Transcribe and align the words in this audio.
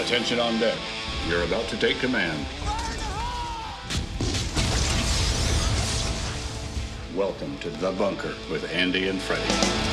Attention 0.00 0.40
on 0.40 0.58
deck. 0.58 0.78
You're 1.28 1.44
about 1.44 1.68
to 1.68 1.76
take 1.76 1.98
command. 1.98 2.46
Welcome 7.14 7.58
to 7.58 7.68
The 7.68 7.92
Bunker 7.92 8.34
with 8.50 8.72
Andy 8.72 9.08
and 9.08 9.20
Freddie. 9.20 9.89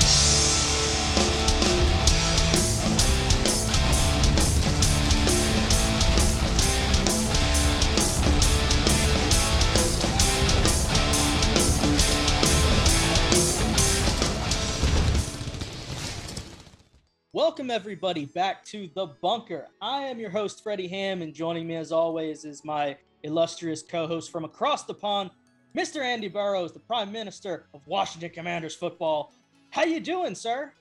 Welcome, 17.57 17.71
everybody, 17.71 18.25
back 18.25 18.63
to 18.65 18.87
The 18.93 19.07
Bunker. 19.19 19.65
I 19.81 20.03
am 20.03 20.19
your 20.19 20.29
host, 20.29 20.61
Freddie 20.61 20.87
Ham, 20.89 21.23
and 21.23 21.33
joining 21.33 21.65
me, 21.65 21.75
as 21.75 21.91
always, 21.91 22.45
is 22.45 22.63
my 22.63 22.95
illustrious 23.23 23.81
co 23.81 24.05
host 24.05 24.31
from 24.31 24.45
across 24.45 24.83
the 24.83 24.93
pond, 24.93 25.31
Mr. 25.75 26.03
Andy 26.03 26.27
Burrows, 26.27 26.71
the 26.71 26.79
Prime 26.79 27.11
Minister 27.11 27.65
of 27.73 27.81
Washington 27.87 28.29
Commanders 28.29 28.75
football. 28.75 29.33
How 29.71 29.85
you 29.85 29.99
doing, 29.99 30.35
sir? 30.35 30.71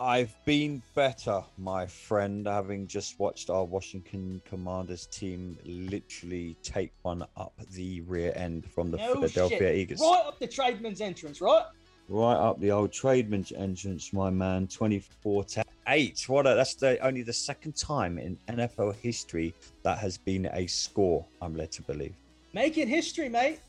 I've 0.00 0.34
been 0.46 0.82
better, 0.94 1.44
my 1.58 1.84
friend, 1.84 2.46
having 2.46 2.86
just 2.86 3.20
watched 3.20 3.50
our 3.50 3.64
Washington 3.64 4.40
Commanders 4.46 5.04
team 5.08 5.58
literally 5.66 6.56
take 6.62 6.94
one 7.02 7.26
up 7.36 7.52
the 7.72 8.00
rear 8.00 8.32
end 8.34 8.64
from 8.70 8.90
the 8.90 8.96
No 8.96 9.12
Philadelphia 9.12 9.58
shit. 9.58 9.76
Eagles. 9.76 10.00
Right 10.00 10.22
up 10.26 10.38
the 10.38 10.46
tradesman's 10.46 11.02
entrance, 11.02 11.42
right? 11.42 11.66
Right 12.12 12.36
up 12.36 12.60
the 12.60 12.70
old 12.70 12.92
tradesman's 12.92 13.52
entrance, 13.52 14.12
my 14.12 14.28
man, 14.28 14.66
24 14.66 15.44
to 15.44 15.64
8. 15.88 16.24
What 16.28 16.46
a, 16.46 16.54
that's 16.54 16.74
the 16.74 16.98
only 16.98 17.22
the 17.22 17.32
second 17.32 17.74
time 17.74 18.18
in 18.18 18.36
NFL 18.50 18.96
history 18.96 19.54
that 19.82 19.96
has 19.96 20.18
been 20.18 20.44
a 20.52 20.66
score, 20.66 21.24
I'm 21.40 21.56
led 21.56 21.72
to 21.72 21.80
believe. 21.80 22.12
Making 22.52 22.88
history, 22.88 23.30
mate. 23.30 23.60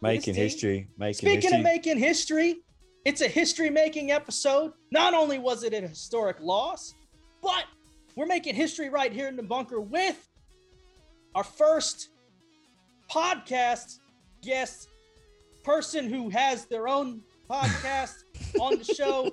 Making 0.00 0.36
history, 0.36 0.86
making 0.96 1.14
Speaking 1.14 1.40
history. 1.40 1.58
of 1.58 1.64
making 1.64 1.98
history, 1.98 2.60
it's 3.04 3.20
a 3.20 3.26
history 3.26 3.68
making 3.68 4.12
episode. 4.12 4.74
Not 4.92 5.12
only 5.12 5.40
was 5.40 5.64
it 5.64 5.74
a 5.74 5.80
historic 5.80 6.36
loss, 6.38 6.94
but 7.42 7.64
we're 8.14 8.26
making 8.26 8.54
history 8.54 8.90
right 8.90 9.12
here 9.12 9.26
in 9.26 9.34
the 9.34 9.42
bunker 9.42 9.80
with 9.80 10.28
our 11.34 11.42
first 11.42 12.10
podcast 13.10 13.98
guest 14.40 14.88
person 15.64 16.08
who 16.08 16.28
has 16.28 16.66
their 16.66 16.86
own 16.86 17.22
podcast 17.52 18.24
on 18.58 18.78
the 18.78 18.84
show 18.84 19.30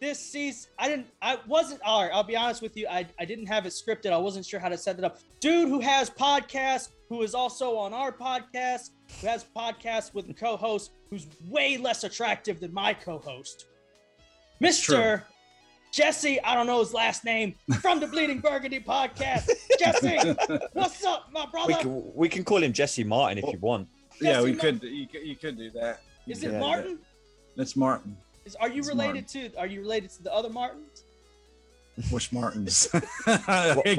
this 0.00 0.18
season. 0.18 0.70
I 0.78 0.88
didn't, 0.88 1.06
I 1.22 1.38
wasn't, 1.46 1.80
all 1.82 2.02
right, 2.02 2.10
I'll 2.12 2.24
be 2.24 2.36
honest 2.36 2.62
with 2.62 2.76
you. 2.76 2.88
I, 2.88 3.06
I 3.18 3.24
didn't 3.24 3.46
have 3.46 3.64
it 3.64 3.70
scripted. 3.70 4.12
I 4.12 4.18
wasn't 4.18 4.44
sure 4.44 4.58
how 4.58 4.68
to 4.68 4.76
set 4.76 4.98
it 4.98 5.04
up. 5.04 5.18
Dude 5.40 5.68
who 5.68 5.80
has 5.80 6.10
podcasts, 6.10 6.88
who 7.08 7.22
is 7.22 7.34
also 7.34 7.76
on 7.76 7.94
our 7.94 8.10
podcast, 8.10 8.90
who 9.20 9.28
has 9.28 9.44
podcasts 9.56 10.12
with 10.12 10.28
a 10.28 10.34
co-host 10.34 10.90
who's 11.10 11.26
way 11.48 11.76
less 11.76 12.02
attractive 12.04 12.58
than 12.60 12.72
my 12.74 12.92
co-host, 12.92 13.66
Mr. 14.60 15.22
Jesse. 15.92 16.40
I 16.42 16.54
don't 16.54 16.66
know 16.66 16.80
his 16.80 16.92
last 16.92 17.24
name 17.24 17.54
from 17.80 18.00
the 18.00 18.06
Bleeding 18.06 18.40
Burgundy 18.40 18.80
podcast. 18.80 19.48
Jesse, 19.78 20.34
what's 20.72 21.04
up, 21.04 21.28
my 21.32 21.46
brother? 21.46 21.68
we, 21.68 21.74
can, 21.74 22.12
we 22.14 22.28
can 22.28 22.44
call 22.44 22.62
him 22.62 22.72
Jesse 22.72 23.04
Martin 23.04 23.38
if 23.38 23.52
you 23.52 23.58
want. 23.60 23.88
yeah, 24.20 24.42
we 24.42 24.52
Jesse 24.54 24.60
could, 24.60 24.82
you 24.82 25.06
could. 25.06 25.26
You 25.26 25.36
could 25.36 25.56
do 25.56 25.70
that. 25.70 26.00
Is 26.26 26.42
You 26.42 26.48
it 26.48 26.52
do 26.52 26.52
that. 26.52 26.60
Martin? 26.60 26.98
That's 27.56 27.76
Martin. 27.76 28.16
Is, 28.44 28.56
are 28.56 28.68
you 28.68 28.80
It's 28.80 28.88
related 28.88 29.28
to? 29.28 29.54
Are 29.56 29.66
you 29.66 29.80
related 29.80 30.10
to 30.10 30.22
the 30.22 30.32
other 30.32 30.48
Martins? 30.48 31.04
Which 32.10 32.32
Martins? 32.32 32.88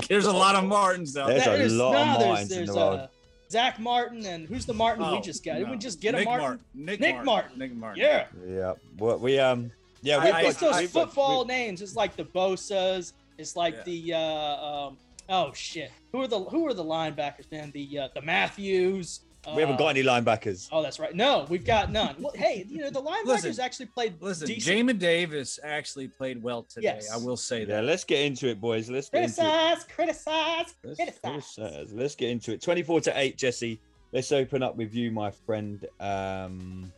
There's 0.09 0.25
a 0.25 0.31
lot 0.31 0.55
of 0.55 0.63
Martins 0.65 1.15
out 1.17 1.27
There's 1.27 1.45
there. 1.45 1.65
a 1.65 1.69
lot 1.69 1.95
of 1.95 2.19
there's- 2.19 2.27
Martins 2.27 2.51
in 2.51 2.57
there's, 2.57 2.69
the 2.69 2.75
world. 2.75 2.99
uh, 3.01 3.07
Zach 3.51 3.79
Martin 3.79 4.25
and 4.25 4.47
who's 4.47 4.65
the 4.65 4.73
Martin 4.73 5.03
we 5.05 5.17
Oh, 5.17 5.21
just 5.21 5.43
got? 5.43 5.53
no. 5.55 5.59
Did 5.59 5.69
we 5.71 5.77
just 5.77 5.99
get 6.01 6.15
a 6.15 6.19
Nick 6.19 6.25
Martin? 6.27 6.59
Nick, 6.73 6.99
Nick 7.01 7.11
Martin. 7.15 7.25
Martin. 7.25 7.59
Nick 7.59 7.73
Martin. 7.75 8.01
Yeah. 8.01 8.25
Yeah, 8.47 8.73
well, 8.97 9.17
we 9.17 9.37
um, 9.39 9.71
yeah, 10.01 10.23
we've 10.23 10.33
I- 10.33 10.41
got 10.43 10.51
it's 10.51 10.59
those 10.59 10.77
we've 10.79 10.93
got- 10.93 11.07
football 11.07 11.45
names. 11.45 11.81
It's 11.81 11.95
like 11.95 12.15
the 12.15 12.23
Bosa's. 12.25 13.13
It's 13.37 13.55
like 13.55 13.75
Yeah. 13.75 13.83
the 13.83 14.13
uh, 14.13 14.87
um, 14.87 14.97
oh 15.29 15.51
shit. 15.53 15.91
Who 16.13 16.21
are 16.21 16.27
the 16.27 16.39
who 16.39 16.65
are 16.67 16.73
the 16.73 16.83
linebackers, 16.83 17.51
man? 17.51 17.71
The 17.71 17.99
uh, 17.99 18.07
the 18.15 18.21
Matthews. 18.21 19.19
We, 19.47 19.53
we 19.55 19.61
haven't 19.61 19.77
got 19.77 19.87
uh, 19.87 19.89
any 19.89 20.03
linebackers. 20.03 20.69
Oh, 20.71 20.83
that's 20.83 20.99
right. 20.99 21.15
No, 21.15 21.45
we've 21.49 21.65
got 21.65 21.91
none. 21.91 22.15
Well, 22.19 22.33
hey, 22.35 22.65
you 22.67 22.79
know 22.79 22.89
the 22.89 23.01
linebackers 23.01 23.43
Listen, 23.43 23.63
actually 23.63 23.85
played 23.87 24.21
Listen, 24.21 24.47
decent. 24.47 24.87
Jamin 24.87 24.99
Davis 24.99 25.59
actually 25.63 26.07
played 26.07 26.41
well 26.41 26.63
today. 26.63 26.85
Yes. 26.95 27.11
I 27.11 27.17
will 27.17 27.37
say 27.37 27.65
that. 27.65 27.73
Yeah, 27.73 27.81
let's 27.81 28.03
get 28.03 28.21
into 28.25 28.47
it, 28.49 28.61
boys. 28.61 28.89
Let's 28.89 29.09
get 29.09 29.23
into 29.23 29.41
it. 29.41 29.43
Criticize, 29.43 29.83
criticize, 29.95 30.75
Let's, 30.83 30.97
criticize. 30.99 31.57
let's, 31.57 31.59
uh, 31.59 31.85
let's 31.91 32.15
get 32.15 32.29
into 32.29 32.53
it. 32.53 32.61
24 32.61 33.01
to 33.01 33.19
8, 33.19 33.37
Jesse. 33.37 33.79
Let's 34.11 34.31
open 34.31 34.61
up 34.61 34.75
with 34.75 34.93
you, 34.93 35.09
my 35.11 35.31
friend. 35.31 35.85
Um, 35.99 36.91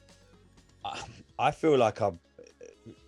I, 0.84 1.00
I 1.40 1.52
feel 1.52 1.78
like 1.78 2.02
I'm, 2.02 2.20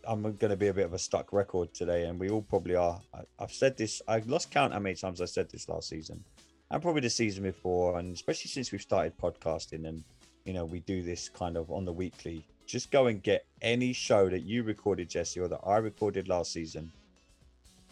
I'm 0.08 0.22
going 0.22 0.52
to 0.52 0.56
be 0.56 0.68
a 0.68 0.74
bit 0.74 0.86
of 0.86 0.94
a 0.94 1.00
stuck 1.00 1.34
record 1.34 1.74
today, 1.74 2.06
and 2.06 2.20
we 2.20 2.30
all 2.30 2.44
probably 2.44 2.76
are. 2.76 3.02
I, 3.14 3.22
I've 3.40 3.52
said 3.52 3.76
this, 3.78 4.02
I've 4.08 4.28
lost 4.28 4.52
count 4.52 4.74
how 4.74 4.80
many 4.80 4.96
times 4.96 5.22
I 5.22 5.26
said 5.26 5.50
this 5.50 5.68
last 5.68 5.90
season, 5.90 6.24
and 6.72 6.82
probably 6.82 7.02
the 7.02 7.10
season 7.10 7.44
before, 7.44 8.00
and 8.00 8.14
especially 8.14 8.50
since 8.50 8.72
we've 8.72 8.82
started 8.82 9.18
podcasting 9.18 9.88
and, 9.88 10.04
you 10.46 10.54
know, 10.54 10.66
we 10.66 10.80
do 10.82 11.02
this 11.02 11.30
kind 11.30 11.58
of 11.58 11.72
on 11.72 11.86
the 11.86 11.94
weekly. 11.94 12.46
Just 12.66 12.92
go 12.92 13.08
and 13.08 13.22
get 13.22 13.46
any 13.62 13.94
show 13.94 14.30
that 14.30 14.42
you 14.42 14.64
recorded, 14.64 15.10
Jesse, 15.10 15.40
or 15.40 15.48
that 15.48 15.62
I 15.66 15.78
recorded 15.78 16.28
last 16.28 16.52
season 16.52 16.92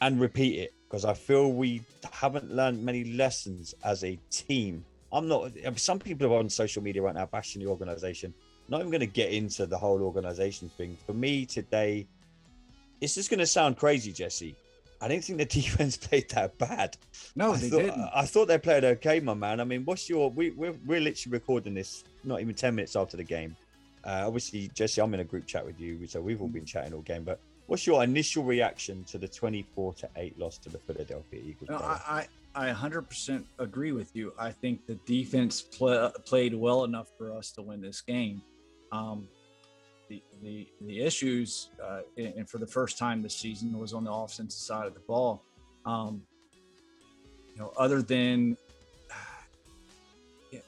and 0.02 0.20
repeat 0.20 0.60
it 0.60 0.74
because 0.90 1.06
I 1.06 1.14
feel 1.14 1.52
we 1.52 1.84
haven't 2.12 2.52
learned 2.52 2.84
many 2.84 3.04
lessons 3.14 3.76
as 3.84 4.04
a 4.04 4.18
team. 4.32 4.84
I'm 5.12 5.28
not. 5.28 5.52
Some 5.76 6.00
people 6.00 6.34
are 6.34 6.40
on 6.40 6.50
social 6.50 6.82
media 6.82 7.04
right 7.04 7.14
now 7.14 7.28
bashing 7.28 7.62
the 7.62 7.70
organization. 7.70 8.34
Not 8.68 8.80
even 8.80 8.90
going 8.90 9.02
to 9.02 9.06
get 9.06 9.32
into 9.32 9.68
the 9.68 9.78
whole 9.78 10.02
organization 10.02 10.70
thing. 10.70 10.98
For 11.06 11.14
me 11.14 11.46
today, 11.46 12.08
it's 13.00 13.14
just 13.14 13.30
going 13.30 13.40
to 13.40 13.46
sound 13.46 13.78
crazy, 13.78 14.12
Jesse. 14.12 14.56
I 15.04 15.10
didn't 15.10 15.26
think 15.26 15.40
the 15.40 15.46
defense 15.62 15.98
played 15.98 16.30
that 16.30 16.58
bad. 16.58 16.96
no, 17.36 17.54
I 17.54 17.58
they 17.58 17.70
thought, 17.70 17.82
didn't. 17.82 18.10
I 18.16 18.26
thought 18.26 18.48
they 18.48 18.58
played 18.58 18.86
okay, 18.86 19.20
my 19.20 19.34
man. 19.34 19.60
I 19.60 19.66
mean, 19.66 19.84
what's 19.84 20.10
your? 20.10 20.30
We, 20.30 20.52
we're 20.52 20.76
we're 20.86 21.02
literally 21.02 21.34
recording 21.34 21.74
this 21.74 22.06
not 22.24 22.40
even 22.40 22.56
ten 22.56 22.76
minutes 22.76 22.96
after 22.96 23.18
the 23.18 23.24
game. 23.24 23.56
Uh, 24.06 24.24
obviously, 24.26 24.70
Jesse, 24.74 25.02
I'm 25.02 25.14
in 25.14 25.20
a 25.20 25.26
group 25.26 25.46
chat 25.46 25.66
with 25.66 25.80
you, 25.80 26.08
so 26.08 26.22
we've 26.22 26.42
all 26.42 26.48
been 26.48 26.66
chatting 26.66 26.94
all 26.94 27.02
game. 27.02 27.24
But 27.24 27.40
what's 27.68 27.86
your 27.88 28.04
initial 28.04 28.44
reaction 28.44 29.04
to 29.06 29.18
the 29.18 29.28
24 29.28 29.94
to 29.94 30.10
eight 30.18 30.38
loss 30.38 30.58
to 30.60 30.70
the 30.70 30.78
Philadelphia 30.78 31.42
Eagles? 31.42 31.70
No. 31.70 31.78
I, 31.78 32.28
I, 32.54 32.70
I 32.70 32.74
100% 32.74 33.46
agree 33.60 33.94
with 33.94 34.14
you. 34.14 34.34
I 34.38 34.52
think 34.52 34.86
the 34.88 34.96
defense 35.06 35.62
pla 35.62 36.10
played 36.26 36.54
well 36.54 36.84
enough 36.84 37.08
for 37.18 37.32
us 37.32 37.52
to 37.52 37.62
win 37.62 37.82
this 37.82 38.02
game. 38.02 38.42
Um, 38.92 39.30
the, 40.42 40.68
the, 40.82 41.02
issues, 41.02 41.70
uh, 41.84 42.02
and 42.18 42.50
for 42.50 42.58
the 42.58 42.68
first 42.68 42.98
time 42.98 43.22
this 43.22 43.36
season, 43.36 43.78
was 43.78 43.94
on 43.94 44.04
the 44.04 44.12
offensive 44.12 44.60
side 44.60 44.88
of 44.88 44.94
the 44.94 45.00
ball. 45.02 45.44
Um, 45.86 46.22
you 47.54 47.60
know, 47.60 47.72
other 47.78 48.02
than 48.02 48.58
yeah, 50.52 50.60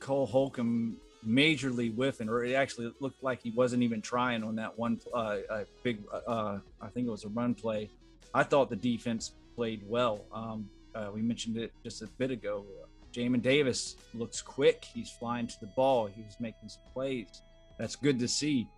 Cole 0.00 0.26
Holcomb 0.26 0.98
majorly 1.26 1.92
whiffing, 1.94 2.28
or 2.28 2.44
it 2.44 2.54
actually 2.54 2.92
looked 3.00 3.22
like 3.22 3.42
he 3.42 3.50
wasn't 3.50 3.82
even 3.82 4.00
trying 4.00 4.44
on 4.44 4.54
that 4.56 4.78
one 4.78 5.00
uh, 5.12 5.38
big, 5.82 6.00
uh, 6.26 6.58
I 6.80 6.88
think 6.88 7.06
it 7.06 7.10
was 7.10 7.24
a 7.24 7.28
run 7.28 7.54
play. 7.54 7.90
I 8.34 8.42
thought 8.42 8.70
the 8.70 8.76
defense 8.76 9.32
played 9.54 9.82
well. 9.86 10.24
Um, 10.32 10.68
uh, 10.94 11.10
we 11.12 11.22
mentioned 11.22 11.56
it 11.56 11.72
just 11.82 12.02
a 12.02 12.06
bit 12.18 12.30
ago. 12.30 12.64
Jamin 13.12 13.42
Davis 13.42 13.96
looks 14.14 14.42
quick. 14.42 14.84
He's 14.92 15.10
flying 15.10 15.46
to 15.46 15.54
the 15.60 15.68
ball. 15.68 16.06
He 16.06 16.22
was 16.22 16.36
making 16.38 16.68
some 16.68 16.82
plays. 16.92 17.42
That's 17.78 17.96
good 17.96 18.18
to 18.18 18.28
see. 18.28 18.68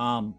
Um, 0.00 0.34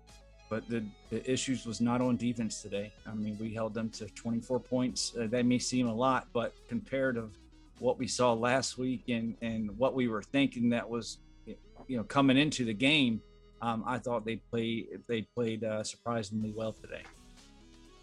but 0.49 0.67
the, 0.67 0.83
the 1.11 1.31
issues 1.31 1.65
was 1.67 1.79
not 1.79 2.01
on 2.01 2.17
defense 2.17 2.61
today. 2.63 2.91
I 3.07 3.13
mean, 3.13 3.37
we 3.39 3.53
held 3.53 3.75
them 3.75 3.89
to 3.91 4.07
24 4.07 4.59
points. 4.59 5.13
Uh, 5.15 5.27
that 5.27 5.45
may 5.45 5.59
seem 5.59 5.87
a 5.87 5.93
lot, 5.93 6.27
but 6.33 6.53
compared 6.67 7.15
to 7.15 7.29
what 7.77 7.99
we 7.99 8.07
saw 8.07 8.33
last 8.33 8.77
week 8.77 9.03
and 9.07 9.35
and 9.41 9.75
what 9.77 9.93
we 9.93 10.07
were 10.07 10.21
thinking 10.21 10.69
that 10.69 10.87
was, 10.87 11.19
you 11.45 11.97
know, 11.97 12.03
coming 12.03 12.37
into 12.37 12.65
the 12.65 12.73
game, 12.73 13.21
um, 13.61 13.83
I 13.85 13.97
thought 13.99 14.25
they 14.25 14.37
played 14.37 14.99
they 15.07 15.21
played 15.21 15.63
uh, 15.63 15.83
surprisingly 15.83 16.51
well 16.51 16.73
today. 16.73 17.03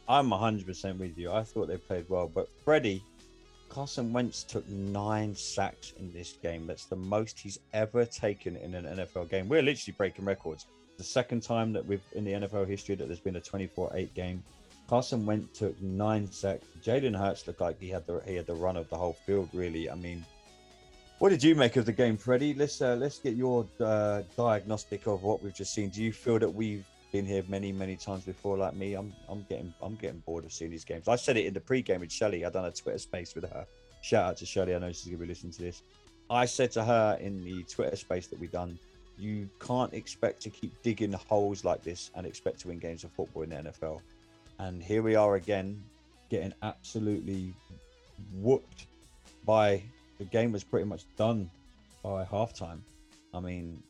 I'm 0.09 0.31
100% 0.31 0.99
with 0.99 1.19
you. 1.19 1.31
I 1.31 1.43
thought 1.43 1.69
they 1.69 1.77
played 1.77 2.07
well, 2.09 2.29
but 2.29 2.49
Freddie, 2.65 3.03
Carson 3.69 4.13
Wentz 4.13 4.45
took 4.45 4.69
nine 4.69 5.35
sacks 5.35 5.93
in 5.99 6.13
this 6.13 6.33
game. 6.43 6.67
That's 6.67 6.87
the 6.87 6.97
most 6.97 7.39
he's 7.39 7.59
ever 7.73 8.05
taken 8.05 8.57
in 8.57 8.75
an 8.75 8.85
NFL 8.85 9.31
game. 9.31 9.49
We're 9.49 9.63
literally 9.63 9.95
breaking 9.97 10.25
records. 10.25 10.67
The 10.97 11.05
second 11.05 11.43
time 11.43 11.73
that 11.75 11.87
we've 11.87 12.03
in 12.13 12.25
the 12.25 12.33
NFL 12.33 12.67
history 12.67 12.95
that 12.97 13.07
there's 13.07 13.21
been 13.21 13.37
a 13.37 13.41
24-8 13.41 14.13
game. 14.15 14.43
Carson 14.89 15.27
Wentz 15.27 15.59
took 15.59 15.81
nine 15.83 16.31
sacks. 16.31 16.67
Jalen 16.83 17.17
Hurts 17.17 17.47
looked 17.47 17.61
like 17.61 17.79
he 17.79 17.89
had 17.89 18.07
the 18.07 18.23
he 18.27 18.35
had 18.35 18.47
the 18.47 18.55
run 18.55 18.77
of 18.77 18.89
the 18.89 18.97
whole 18.97 19.13
field. 19.27 19.51
Really, 19.53 19.91
I 19.91 19.95
mean, 19.95 20.25
what 21.19 21.29
did 21.29 21.43
you 21.43 21.55
make 21.55 21.77
of 21.77 21.85
the 21.85 21.93
game, 21.93 22.17
Freddie? 22.17 22.55
Let's 22.55 22.81
uh, 22.81 22.97
let's 22.97 23.19
get 23.19 23.35
your 23.35 23.67
uh, 23.81 24.23
diagnostic 24.37 25.07
of 25.07 25.23
what 25.23 25.43
we've 25.43 25.55
just 25.55 25.75
seen. 25.75 25.91
Do 25.91 26.03
you 26.03 26.13
feel 26.13 26.39
that 26.39 26.49
we've 26.49 26.87
been 27.13 27.27
here 27.27 27.43
many, 27.49 27.73
many 27.73 27.97
times 27.97 28.25
before, 28.25 28.57
like 28.59 28.75
me, 28.75 28.95
I'm 28.95 29.13
I'm 29.29 29.45
getting 29.49 29.73
I'm 29.83 29.95
getting 29.97 30.21
bored 30.21 30.45
of 30.45 30.53
seeing 30.53 30.71
these 30.71 30.85
games. 30.85 31.09
I 31.09 31.17
said 31.17 31.37
it 31.37 31.47
in 31.47 31.55
the 31.55 31.61
pre-game 31.61 32.01
with 32.01 32.13
Shelly. 32.13 32.45
I 32.45 32.51
done 32.51 32.65
a 32.65 32.73
Twitter 32.73 32.99
space 32.99 33.35
with 33.35 33.45
her. 33.45 33.67
Shout 34.03 34.25
out 34.25 34.37
to 34.39 34.47
Shelly. 34.47 34.75
I 34.75 34.79
know 34.79 34.93
she's 34.93 35.07
gonna 35.07 35.19
be 35.19 35.27
listening 35.27 35.53
to 35.53 35.63
this. 35.63 35.83
I 36.31 36.45
said 36.45 36.71
to 36.73 36.85
her 36.85 37.17
in 37.21 37.43
the 37.43 37.63
Twitter 37.65 37.97
space 37.97 38.27
that 38.27 38.39
we 38.39 38.49
done, 38.49 38.79
you 39.19 39.49
can't 39.61 39.93
expect 39.95 40.43
to 40.43 40.51
keep 40.51 40.83
digging 40.83 41.13
holes 41.13 41.65
like 41.65 41.83
this 41.83 42.11
and 42.15 42.27
expect 42.27 42.61
to 42.61 42.69
win 42.69 42.79
games 42.79 43.05
of 43.05 43.11
football 43.13 43.43
in 43.43 43.51
the 43.51 43.57
NFL. 43.57 44.01
And 44.59 44.83
here 44.83 45.03
we 45.03 45.15
are 45.15 45.37
again, 45.37 45.83
getting 46.29 46.53
absolutely 46.63 47.55
whooped 48.35 48.87
by 49.45 49.83
the 50.19 50.25
game 50.25 50.53
was 50.53 50.65
pretty 50.65 50.87
much 50.87 51.05
done 51.17 51.51
by 52.03 52.25
halftime. 52.25 52.81
I 53.33 53.41
mean, 53.41 53.83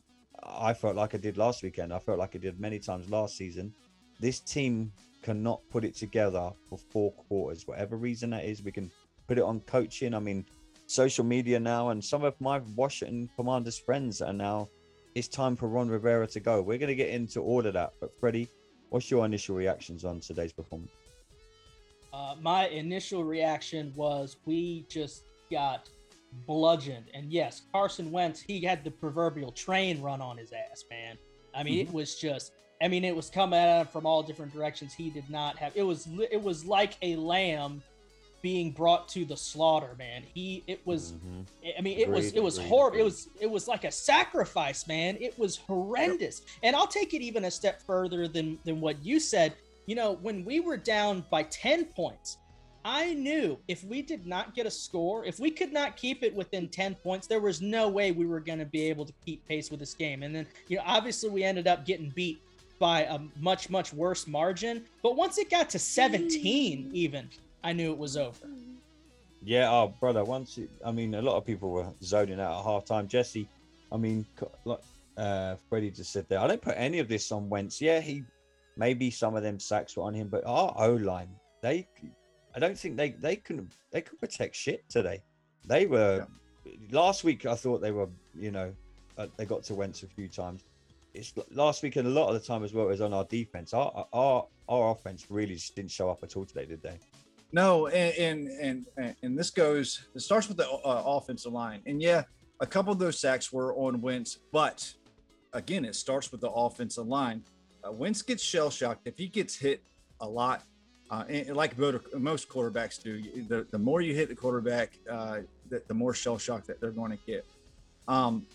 I 0.43 0.73
felt 0.73 0.95
like 0.95 1.15
I 1.15 1.17
did 1.17 1.37
last 1.37 1.63
weekend. 1.63 1.93
I 1.93 1.99
felt 1.99 2.19
like 2.19 2.35
I 2.35 2.39
did 2.39 2.59
many 2.59 2.79
times 2.79 3.09
last 3.09 3.35
season. 3.37 3.73
This 4.19 4.39
team 4.39 4.91
cannot 5.21 5.61
put 5.69 5.83
it 5.83 5.95
together 5.95 6.51
for 6.67 6.77
four 6.77 7.11
quarters, 7.13 7.67
whatever 7.67 7.97
reason 7.97 8.29
that 8.31 8.45
is. 8.45 8.63
We 8.63 8.71
can 8.71 8.91
put 9.27 9.37
it 9.37 9.43
on 9.43 9.59
coaching. 9.61 10.13
I 10.13 10.19
mean, 10.19 10.45
social 10.87 11.23
media 11.23 11.59
now, 11.59 11.89
and 11.89 12.03
some 12.03 12.23
of 12.23 12.39
my 12.39 12.59
Washington 12.75 13.29
Commanders 13.35 13.77
friends 13.77 14.21
are 14.21 14.33
now. 14.33 14.69
It's 15.15 15.27
time 15.27 15.55
for 15.55 15.67
Ron 15.67 15.89
Rivera 15.89 16.27
to 16.27 16.39
go. 16.39 16.61
We're 16.61 16.77
going 16.77 16.89
to 16.89 16.95
get 16.95 17.09
into 17.09 17.41
all 17.41 17.65
of 17.65 17.73
that. 17.73 17.93
But 17.99 18.17
Freddie, 18.19 18.49
what's 18.89 19.09
your 19.09 19.25
initial 19.25 19.55
reactions 19.55 20.05
on 20.05 20.19
today's 20.19 20.53
performance? 20.53 20.91
Uh, 22.13 22.35
my 22.41 22.67
initial 22.67 23.23
reaction 23.23 23.93
was 23.95 24.37
we 24.45 24.85
just 24.89 25.23
got 25.51 25.89
bludgeoned. 26.45 27.05
And 27.13 27.31
yes, 27.31 27.63
Carson 27.71 28.11
Wentz, 28.11 28.41
he 28.41 28.61
had 28.61 28.83
the 28.83 28.91
proverbial 28.91 29.51
train 29.51 30.01
run 30.01 30.21
on 30.21 30.37
his 30.37 30.51
ass, 30.51 30.85
man. 30.89 31.17
I 31.53 31.63
mean, 31.63 31.79
mm-hmm. 31.79 31.89
it 31.89 31.93
was 31.93 32.15
just 32.15 32.53
I 32.81 32.87
mean, 32.87 33.03
it 33.03 33.13
was 33.15 33.29
coming 33.29 33.59
at 33.59 33.81
him 33.81 33.87
from 33.87 34.05
all 34.05 34.23
different 34.23 34.53
directions. 34.53 34.93
He 34.93 35.09
did 35.09 35.29
not 35.29 35.57
have 35.57 35.73
it 35.75 35.83
was 35.83 36.07
it 36.31 36.41
was 36.41 36.65
like 36.65 36.97
a 37.01 37.15
lamb 37.15 37.83
being 38.41 38.71
brought 38.71 39.09
to 39.09 39.25
the 39.25 39.35
slaughter, 39.35 39.95
man. 39.97 40.23
He 40.33 40.63
it 40.67 40.85
was 40.85 41.13
mm-hmm. 41.13 41.41
I 41.77 41.81
mean, 41.81 41.99
it 41.99 42.03
agreed, 42.03 42.15
was 42.15 42.33
it 42.33 42.43
was 42.43 42.57
agreed, 42.57 42.69
horrible. 42.69 42.87
Agreed. 42.95 43.01
It 43.01 43.03
was 43.03 43.29
it 43.41 43.49
was 43.51 43.67
like 43.67 43.83
a 43.83 43.91
sacrifice, 43.91 44.87
man. 44.87 45.17
It 45.19 45.37
was 45.37 45.57
horrendous. 45.57 46.41
Yep. 46.41 46.49
And 46.63 46.75
I'll 46.75 46.87
take 46.87 47.13
it 47.13 47.21
even 47.21 47.45
a 47.45 47.51
step 47.51 47.81
further 47.81 48.27
than 48.27 48.57
than 48.65 48.79
what 48.79 49.03
you 49.03 49.19
said. 49.19 49.53
You 49.85 49.95
know, 49.95 50.13
when 50.21 50.45
we 50.45 50.59
were 50.59 50.77
down 50.77 51.25
by 51.31 51.43
10 51.43 51.85
points, 51.85 52.37
I 52.85 53.13
knew 53.13 53.59
if 53.67 53.83
we 53.83 54.01
did 54.01 54.25
not 54.25 54.55
get 54.55 54.65
a 54.65 54.71
score, 54.71 55.25
if 55.25 55.39
we 55.39 55.51
could 55.51 55.73
not 55.73 55.97
keep 55.97 56.23
it 56.23 56.33
within 56.33 56.69
10 56.69 56.95
points, 56.95 57.27
there 57.27 57.39
was 57.39 57.61
no 57.61 57.89
way 57.89 58.11
we 58.11 58.25
were 58.25 58.39
going 58.39 58.59
to 58.59 58.65
be 58.65 58.83
able 58.89 59.05
to 59.05 59.13
keep 59.25 59.45
pace 59.47 59.69
with 59.69 59.79
this 59.79 59.93
game. 59.93 60.23
And 60.23 60.33
then, 60.33 60.47
you 60.67 60.77
know, 60.77 60.83
obviously 60.85 61.29
we 61.29 61.43
ended 61.43 61.67
up 61.67 61.85
getting 61.85 62.09
beat 62.09 62.41
by 62.79 63.01
a 63.03 63.19
much, 63.39 63.69
much 63.69 63.93
worse 63.93 64.27
margin. 64.27 64.85
But 65.03 65.17
once 65.17 65.37
it 65.37 65.49
got 65.49 65.69
to 65.71 65.79
17, 65.79 66.91
even, 66.93 67.29
I 67.63 67.73
knew 67.73 67.91
it 67.91 67.97
was 67.97 68.15
over. 68.15 68.47
Yeah, 69.43 69.69
oh, 69.71 69.93
brother, 69.99 70.23
once, 70.23 70.57
it, 70.57 70.69
I 70.85 70.91
mean, 70.91 71.15
a 71.15 71.21
lot 71.21 71.35
of 71.35 71.45
people 71.45 71.71
were 71.71 71.87
zoning 72.01 72.39
out 72.39 72.59
at 72.59 72.65
halftime. 72.65 73.07
Jesse, 73.07 73.47
I 73.91 73.97
mean, 73.97 74.25
like 74.63 74.79
uh, 75.17 75.55
Freddie 75.67 75.91
just 75.91 76.11
said 76.11 76.27
there, 76.29 76.39
I 76.39 76.47
don't 76.47 76.61
put 76.61 76.75
any 76.77 76.99
of 76.99 77.07
this 77.07 77.31
on 77.31 77.49
Wentz. 77.49 77.81
Yeah, 77.81 77.99
he, 77.99 78.23
maybe 78.77 79.11
some 79.11 79.35
of 79.35 79.43
them 79.43 79.59
sacks 79.59 79.97
were 79.97 80.03
on 80.03 80.13
him, 80.13 80.27
but 80.29 80.43
our 80.45 80.73
O 80.77 80.93
line, 80.93 81.29
they 81.61 81.87
I 82.55 82.59
don't 82.59 82.77
think 82.77 82.97
they 82.97 83.11
they 83.11 83.35
can 83.35 83.69
they 83.91 84.01
could 84.01 84.19
protect 84.19 84.55
shit 84.55 84.87
today. 84.89 85.21
They 85.67 85.85
were 85.85 86.27
yeah. 86.65 86.73
last 86.91 87.23
week. 87.23 87.45
I 87.45 87.55
thought 87.55 87.81
they 87.81 87.91
were 87.91 88.09
you 88.37 88.51
know 88.51 88.73
uh, 89.17 89.27
they 89.37 89.45
got 89.45 89.63
to 89.63 89.75
Wentz 89.75 90.03
a 90.03 90.07
few 90.07 90.27
times. 90.27 90.63
It's 91.13 91.33
last 91.51 91.81
week 91.83 91.95
and 91.95 92.07
a 92.07 92.11
lot 92.11 92.27
of 92.27 92.39
the 92.39 92.45
time 92.45 92.63
as 92.63 92.73
well 92.73 92.85
was 92.85 93.01
on 93.01 93.13
our 93.13 93.25
defense. 93.25 93.73
Our 93.73 94.07
our 94.13 94.47
our 94.67 94.91
offense 94.91 95.27
really 95.29 95.55
just 95.55 95.75
didn't 95.75 95.91
show 95.91 96.09
up 96.09 96.23
at 96.23 96.35
all 96.35 96.45
today, 96.45 96.65
did 96.65 96.81
they? 96.81 96.97
No, 97.51 97.87
and 97.87 98.49
and 98.49 98.85
and, 98.97 99.15
and 99.23 99.37
this 99.37 99.49
goes. 99.49 100.07
It 100.15 100.21
starts 100.21 100.47
with 100.47 100.57
the 100.57 100.69
uh, 100.69 101.03
offensive 101.05 101.51
line, 101.51 101.81
and 101.85 102.01
yeah, 102.01 102.23
a 102.59 102.67
couple 102.67 102.91
of 102.91 102.99
those 102.99 103.19
sacks 103.19 103.51
were 103.51 103.75
on 103.75 104.01
Wentz, 104.01 104.39
but 104.51 104.93
again, 105.53 105.85
it 105.85 105.95
starts 105.95 106.31
with 106.31 106.41
the 106.41 106.49
offensive 106.49 107.07
line. 107.07 107.43
Uh, 107.83 107.91
Wentz 107.91 108.21
gets 108.21 108.43
shell 108.43 108.69
shocked 108.69 109.07
if 109.07 109.17
he 109.17 109.27
gets 109.27 109.55
hit 109.55 109.83
a 110.21 110.27
lot 110.27 110.63
uh, 111.11 111.23
and 111.27 111.55
like 111.55 111.77
most 111.77 112.49
quarterbacks 112.49 113.01
do, 113.01 113.21
the, 113.47 113.65
the 113.71 113.79
more 113.79 114.01
you 114.01 114.13
hit 114.13 114.29
the 114.29 114.35
quarterback, 114.35 114.91
uh, 115.09 115.39
the, 115.69 115.81
the, 115.87 115.93
more 115.93 116.13
shell 116.13 116.37
shock 116.37 116.65
that 116.67 116.79
they're 116.79 116.91
going 116.91 117.11
to 117.11 117.17
get. 117.25 117.45
Um, 118.07 118.45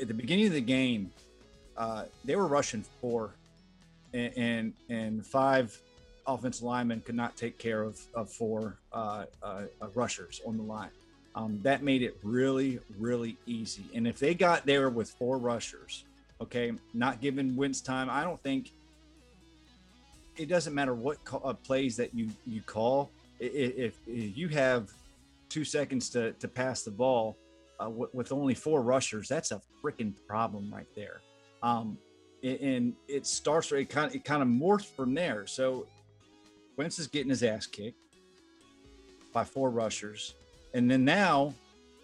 at 0.00 0.08
the 0.08 0.14
beginning 0.14 0.46
of 0.46 0.52
the 0.52 0.60
game, 0.60 1.10
uh, 1.76 2.04
they 2.24 2.34
were 2.36 2.46
rushing 2.46 2.82
four, 3.00 3.34
and, 4.14 4.32
and, 4.36 4.72
and 4.88 5.26
five 5.26 5.78
offensive 6.26 6.62
linemen 6.62 7.00
could 7.00 7.14
not 7.14 7.36
take 7.36 7.58
care 7.58 7.82
of, 7.82 8.00
of 8.14 8.30
four 8.30 8.78
uh, 8.92 9.24
uh, 9.42 9.62
rushers 9.94 10.40
on 10.46 10.56
the 10.56 10.62
line. 10.62 10.90
Um, 11.34 11.60
that 11.62 11.82
made 11.82 12.02
it 12.02 12.16
really, 12.22 12.80
really 12.98 13.36
easy. 13.46 13.84
And 13.94 14.06
if 14.08 14.18
they 14.18 14.34
got 14.34 14.66
there 14.66 14.88
with 14.88 15.10
four 15.10 15.38
rushers, 15.38 16.04
okay, 16.40 16.72
not 16.94 17.20
giving 17.20 17.54
Wentz 17.54 17.80
time, 17.80 18.08
I 18.10 18.24
don't 18.24 18.42
think 18.42 18.72
it 20.38 20.48
doesn't 20.48 20.74
matter 20.74 20.94
what 20.94 21.22
call, 21.24 21.42
uh, 21.44 21.52
plays 21.52 21.96
that 21.96 22.14
you 22.14 22.30
you 22.46 22.62
call. 22.62 23.10
If, 23.40 23.94
if, 24.06 24.36
you 24.36 24.48
have 24.48 24.90
two 25.48 25.64
seconds 25.64 26.08
to 26.10 26.32
to 26.32 26.48
pass 26.48 26.82
the 26.82 26.90
ball 26.90 27.36
uh, 27.78 27.84
w- 27.84 28.08
with 28.12 28.32
only 28.32 28.54
four 28.54 28.82
rushers, 28.82 29.28
that's 29.28 29.50
a 29.50 29.60
freaking 29.82 30.14
problem 30.26 30.72
right 30.72 30.88
there. 30.94 31.20
Um, 31.62 31.98
and 32.42 32.94
it 33.08 33.26
starts 33.26 33.72
it 33.72 33.88
kind 33.88 34.08
of 34.08 34.14
it 34.14 34.24
kind 34.24 34.42
of 34.42 34.48
morphs 34.48 34.86
from 34.86 35.12
there. 35.12 35.46
So 35.46 35.86
Wentz 36.76 36.98
is 36.98 37.08
getting 37.08 37.30
his 37.30 37.42
ass 37.42 37.66
kicked 37.66 37.98
by 39.32 39.44
four 39.44 39.70
rushers, 39.70 40.34
and 40.72 40.90
then 40.90 41.04
now 41.04 41.52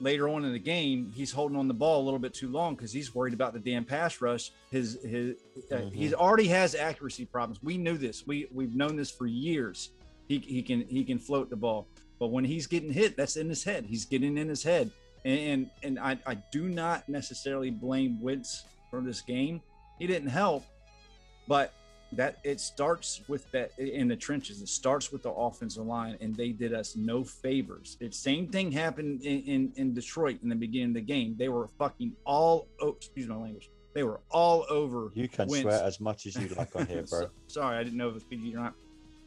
later 0.00 0.28
on 0.28 0.44
in 0.44 0.52
the 0.52 0.58
game, 0.58 1.12
he's 1.14 1.32
holding 1.32 1.56
on 1.56 1.68
the 1.68 1.74
ball 1.74 2.02
a 2.02 2.04
little 2.04 2.18
bit 2.18 2.34
too 2.34 2.48
long 2.48 2.74
because 2.74 2.92
he's 2.92 3.14
worried 3.14 3.34
about 3.34 3.52
the 3.52 3.58
damn 3.58 3.84
pass 3.84 4.20
rush. 4.20 4.50
His 4.70 4.98
his 5.02 5.36
uh, 5.70 5.76
mm-hmm. 5.76 5.94
he's 5.94 6.14
already 6.14 6.48
has 6.48 6.74
accuracy 6.74 7.24
problems. 7.24 7.62
We 7.62 7.78
knew 7.78 7.96
this. 7.96 8.26
We 8.26 8.48
we've 8.52 8.74
known 8.74 8.96
this 8.96 9.10
for 9.10 9.26
years. 9.26 9.90
He 10.28 10.38
he 10.38 10.62
can 10.62 10.86
he 10.88 11.04
can 11.04 11.18
float 11.18 11.50
the 11.50 11.56
ball, 11.56 11.86
but 12.18 12.28
when 12.28 12.44
he's 12.44 12.66
getting 12.66 12.92
hit, 12.92 13.16
that's 13.16 13.36
in 13.36 13.48
his 13.48 13.64
head. 13.64 13.84
He's 13.86 14.04
getting 14.04 14.36
in 14.38 14.48
his 14.48 14.62
head, 14.62 14.90
and 15.24 15.40
and, 15.40 15.70
and 15.82 15.98
I 15.98 16.18
I 16.26 16.34
do 16.52 16.68
not 16.68 17.08
necessarily 17.08 17.70
blame 17.70 18.20
Wentz 18.20 18.64
for 18.90 19.00
this 19.00 19.20
game. 19.20 19.60
He 19.98 20.06
didn't 20.06 20.30
help, 20.30 20.64
but 21.46 21.72
that 22.16 22.38
it 22.44 22.60
starts 22.60 23.22
with 23.28 23.50
that 23.52 23.70
in 23.78 24.08
the 24.08 24.16
trenches. 24.16 24.62
It 24.62 24.68
starts 24.68 25.12
with 25.12 25.22
the 25.22 25.30
offensive 25.30 25.84
line, 25.84 26.16
and 26.20 26.34
they 26.34 26.50
did 26.50 26.72
us 26.72 26.96
no 26.96 27.24
favors. 27.24 27.96
The 28.00 28.10
same 28.10 28.48
thing 28.48 28.72
happened 28.72 29.22
in, 29.22 29.42
in, 29.42 29.72
in 29.76 29.94
Detroit 29.94 30.38
in 30.42 30.48
the 30.48 30.54
beginning 30.54 30.88
of 30.88 30.94
the 30.94 31.00
game. 31.00 31.34
They 31.38 31.48
were 31.48 31.68
fucking 31.78 32.12
all 32.24 32.68
oh, 32.80 32.90
excuse 32.90 33.28
my 33.28 33.36
language. 33.36 33.70
They 33.94 34.02
were 34.02 34.20
all 34.30 34.66
over. 34.68 35.10
You 35.14 35.28
can 35.28 35.48
Wentz. 35.48 35.62
swear 35.62 35.82
as 35.82 36.00
much 36.00 36.26
as 36.26 36.36
you 36.36 36.48
like 36.56 36.74
on 36.74 36.86
here, 36.86 37.04
bro. 37.10 37.28
Sorry, 37.46 37.76
I 37.76 37.84
didn't 37.84 37.96
know 37.96 38.08
if 38.08 38.16
it's 38.16 38.24
PG 38.24 38.54
or 38.54 38.58
not. 38.58 38.74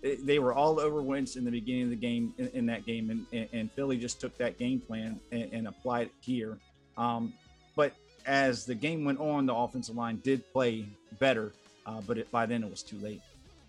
they 0.01 0.39
were 0.39 0.53
all 0.53 0.79
over 0.79 1.01
Wentz 1.01 1.37
in 1.37 1.45
the 1.45 1.51
beginning 1.51 1.83
of 1.83 1.89
the 1.89 1.95
game 1.95 2.33
in, 2.37 2.47
in 2.49 2.65
that 2.65 2.85
game, 2.85 3.09
and, 3.09 3.25
and, 3.31 3.47
and, 3.53 3.71
Philly 3.71 3.97
just 3.97 4.19
took 4.19 4.37
that 4.37 4.57
game 4.57 4.81
plan 4.81 5.19
and, 5.31 5.49
and 5.53 5.67
applied 5.67 6.07
it 6.07 6.13
here. 6.19 6.57
Um, 6.97 7.33
but 7.75 7.93
as 8.25 8.65
the 8.65 8.75
game 8.75 9.05
went 9.05 9.19
on, 9.19 9.45
the 9.45 9.55
offensive 9.55 9.95
line 9.95 10.17
did 10.17 10.43
play 10.51 10.85
better 11.17 11.53
uh, 11.87 12.01
but 12.05 12.17
it, 12.17 12.31
by 12.31 12.45
then 12.45 12.63
it 12.63 12.69
was 12.69 12.83
too 12.83 12.97
late. 12.99 13.21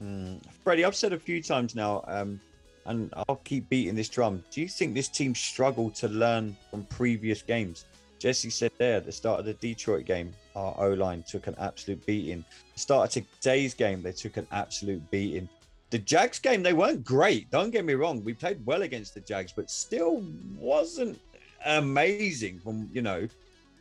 Mm. 0.02 0.40
Freddie, 0.64 0.84
I've 0.84 0.96
said 0.96 1.12
a 1.12 1.18
few 1.18 1.42
times 1.42 1.74
now, 1.74 2.04
um, 2.06 2.40
and 2.86 3.12
I'll 3.28 3.36
keep 3.36 3.68
beating 3.68 3.94
this 3.94 4.08
drum. 4.08 4.42
Do 4.50 4.60
you 4.60 4.68
think 4.68 4.94
this 4.94 5.08
team 5.08 5.34
struggled 5.34 5.94
to 5.96 6.08
learn 6.08 6.56
from 6.70 6.84
previous 6.84 7.42
games? 7.42 7.84
Jesse 8.18 8.50
said 8.50 8.72
there 8.78 8.96
at 8.96 9.06
the 9.06 9.12
start 9.12 9.38
of 9.38 9.46
the 9.46 9.54
Detroit 9.54 10.04
game, 10.04 10.32
our 10.56 10.74
O 10.78 10.92
line 10.94 11.22
took 11.22 11.46
an 11.46 11.54
absolute 11.58 12.04
beating. 12.04 12.44
The 12.74 12.80
start 12.80 13.16
of 13.16 13.24
today's 13.40 13.74
game, 13.74 14.02
they 14.02 14.12
took 14.12 14.36
an 14.36 14.46
absolute 14.50 15.08
beating. 15.10 15.48
The 15.90 15.98
Jags 15.98 16.38
game, 16.38 16.62
they 16.62 16.72
weren't 16.72 17.04
great. 17.04 17.50
Don't 17.50 17.70
get 17.70 17.84
me 17.84 17.94
wrong. 17.94 18.22
We 18.24 18.34
played 18.34 18.64
well 18.66 18.82
against 18.82 19.14
the 19.14 19.20
Jags, 19.20 19.52
but 19.52 19.70
still 19.70 20.24
wasn't 20.58 21.18
amazing 21.64 22.58
from, 22.58 22.90
you 22.92 23.02
know, 23.02 23.28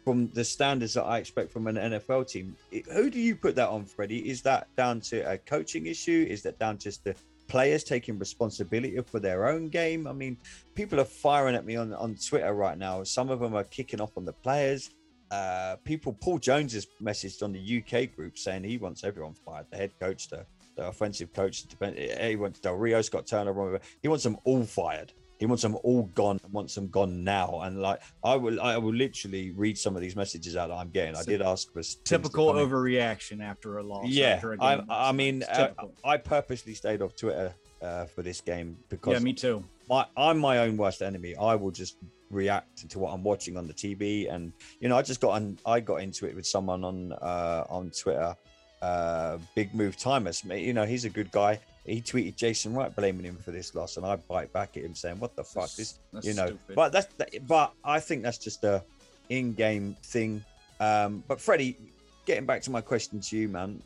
from 0.07 0.29
the 0.29 0.45
standards 0.45 0.93
that 0.93 1.03
I 1.03 1.17
expect 1.17 1.51
from 1.51 1.67
an 1.67 1.75
NFL 1.75 2.29
team. 2.29 2.55
Who 2.93 3.09
do 3.09 3.19
you 3.19 3.35
put 3.35 3.57
that 3.57 3.67
on, 3.67 3.83
Freddie? 3.83 4.29
Is 4.29 4.41
that 4.43 4.73
down 4.77 5.01
to 5.01 5.19
a 5.29 5.37
coaching 5.37 5.87
issue? 5.87 6.25
Is 6.29 6.41
that 6.43 6.57
down 6.57 6.77
to 6.77 6.97
the 7.03 7.13
players 7.49 7.83
taking 7.83 8.17
responsibility 8.17 8.97
for 9.01 9.19
their 9.19 9.49
own 9.49 9.67
game? 9.67 10.07
I 10.07 10.13
mean, 10.13 10.37
people 10.75 11.01
are 11.01 11.03
firing 11.03 11.55
at 11.55 11.65
me 11.65 11.75
on, 11.75 11.93
on 11.93 12.15
Twitter 12.15 12.53
right 12.53 12.77
now. 12.77 13.03
Some 13.03 13.29
of 13.29 13.41
them 13.41 13.53
are 13.53 13.65
kicking 13.65 13.99
off 13.99 14.15
on 14.15 14.23
the 14.23 14.31
players. 14.31 14.91
Uh, 15.29 15.75
people, 15.83 16.13
Paul 16.13 16.39
Jones 16.39 16.71
has 16.71 16.87
messaged 17.03 17.43
on 17.43 17.51
the 17.51 17.83
UK 17.83 18.15
group 18.15 18.37
saying 18.37 18.63
he 18.63 18.77
wants 18.77 19.03
everyone 19.03 19.33
fired. 19.33 19.65
The 19.71 19.75
head 19.75 19.91
coach, 19.99 20.29
the, 20.29 20.45
the 20.77 20.87
offensive 20.87 21.33
coach, 21.33 21.65
he 21.97 22.37
wants 22.37 22.61
Del 22.61 22.75
Rio, 22.75 23.01
Scott 23.01 23.27
Turner, 23.27 23.81
he 24.01 24.07
wants 24.07 24.23
them 24.23 24.37
all 24.45 24.63
fired. 24.63 25.11
He 25.39 25.45
wants 25.45 25.61
them 25.61 25.77
all 25.83 26.03
gone. 26.15 26.39
Wants 26.51 26.75
them 26.75 26.87
gone 26.87 27.23
now. 27.23 27.61
And 27.61 27.81
like 27.81 28.01
I 28.23 28.35
will, 28.35 28.59
I 28.59 28.77
will 28.77 28.93
literally 28.93 29.51
read 29.51 29.77
some 29.77 29.95
of 29.95 30.01
these 30.01 30.15
messages 30.15 30.55
out 30.55 30.69
that 30.69 30.75
I'm 30.75 30.89
getting. 30.89 31.15
I 31.15 31.23
did 31.23 31.41
ask 31.41 31.71
for 31.71 31.81
typical 32.03 32.53
overreaction 32.53 33.41
after 33.41 33.77
a 33.77 33.83
loss. 33.83 34.07
Yeah, 34.07 34.41
a 34.43 34.57
I, 34.59 35.09
I 35.09 35.11
mean, 35.11 35.43
uh, 35.43 35.69
I 36.03 36.17
purposely 36.17 36.73
stayed 36.73 37.01
off 37.01 37.15
Twitter 37.15 37.53
uh, 37.81 38.05
for 38.05 38.23
this 38.23 38.41
game 38.41 38.77
because 38.89 39.13
yeah, 39.13 39.19
me 39.19 39.33
too. 39.33 39.63
My, 39.89 40.05
I'm 40.17 40.39
my 40.39 40.59
own 40.59 40.75
worst 40.75 41.01
enemy. 41.01 41.35
I 41.35 41.55
will 41.55 41.71
just 41.71 41.97
react 42.29 42.89
to 42.89 42.99
what 42.99 43.13
I'm 43.13 43.23
watching 43.23 43.57
on 43.57 43.67
the 43.67 43.73
TV, 43.73 44.33
and 44.33 44.51
you 44.79 44.89
know, 44.89 44.97
I 44.97 45.01
just 45.03 45.21
got 45.21 45.31
on. 45.31 45.59
I 45.65 45.79
got 45.79 45.97
into 45.97 46.25
it 46.25 46.35
with 46.35 46.47
someone 46.47 46.83
on 46.83 47.13
uh, 47.13 47.65
on 47.69 47.91
Twitter. 47.91 48.35
Uh, 48.81 49.37
big 49.55 49.73
move 49.73 49.97
timers. 49.97 50.43
You 50.43 50.73
know, 50.73 50.85
he's 50.85 51.05
a 51.05 51.09
good 51.09 51.31
guy 51.31 51.59
he 51.87 52.01
tweeted 52.01 52.35
Jason 52.35 52.73
Wright 52.73 52.93
blaming 52.93 53.23
him 53.23 53.37
for 53.37 53.51
this 53.51 53.73
loss, 53.73 53.95
and 53.95 54.05
I 54.05 54.17
bite 54.17 54.51
back 54.51 54.75
at 54.75 54.83
him 54.83 54.93
saying, 54.93 55.19
"What 55.19 55.35
the 55.35 55.43
fuck? 55.43 55.71
This, 55.71 55.99
you 56.21 56.33
know." 56.33 56.47
Stupid. 56.47 56.75
But 56.75 56.91
that's 56.91 57.07
but 57.47 57.73
I 57.83 58.01
think 58.01 58.23
that's 58.23 58.37
just 58.37 58.63
a 58.65 58.83
in-game 59.29 59.95
thing. 60.03 60.43
Um, 60.81 61.23
but 61.27 61.39
Freddie, 61.39 61.77
getting 62.25 62.45
back 62.45 62.61
to 62.63 62.71
my 62.71 62.81
question 62.81 63.21
to 63.21 63.37
you, 63.37 63.47
man, 63.47 63.81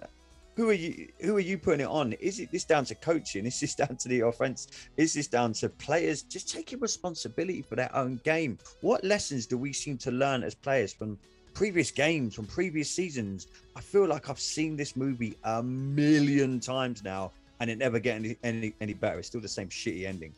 who 0.55 0.69
are 0.69 0.73
you? 0.73 1.09
Who 1.21 1.37
are 1.37 1.41
you 1.41 1.59
putting 1.59 1.81
it 1.81 1.87
on? 1.87 2.13
Is 2.13 2.39
it 2.39 2.51
this 2.51 2.63
down 2.63 2.85
to 2.85 2.95
coaching? 2.95 3.45
Is 3.45 3.59
this 3.59 3.75
down 3.81 3.95
to 3.95 4.09
the 4.09 4.21
offense? 4.21 4.67
Is 4.97 5.13
this 5.13 5.27
down 5.27 5.53
to 5.53 5.69
players 5.69 6.23
just 6.23 6.49
taking 6.49 6.79
responsibility 6.79 7.61
for 7.61 7.75
their 7.75 7.95
own 7.95 8.19
game? 8.23 8.57
What 8.81 9.03
lessons 9.03 9.45
do 9.45 9.59
we 9.59 9.73
seem 9.73 9.99
to 9.99 10.11
learn 10.11 10.43
as 10.43 10.55
players 10.55 10.91
from 10.91 11.19
previous 11.53 11.91
games, 11.91 12.33
from 12.33 12.47
previous 12.47 12.89
seasons? 12.89 13.45
I 13.75 13.81
feel 13.81 14.07
like 14.07 14.27
I've 14.27 14.39
seen 14.39 14.75
this 14.75 14.95
movie 14.95 15.37
a 15.43 15.61
million 15.61 16.59
times 16.59 17.03
now 17.03 17.31
and 17.61 17.69
it 17.69 17.77
never 17.77 17.99
get 17.99 18.15
any, 18.15 18.35
any 18.43 18.73
any 18.81 18.93
better. 18.93 19.19
It's 19.19 19.27
still 19.27 19.39
the 19.39 19.47
same 19.47 19.69
shitty 19.69 20.05
ending. 20.05 20.33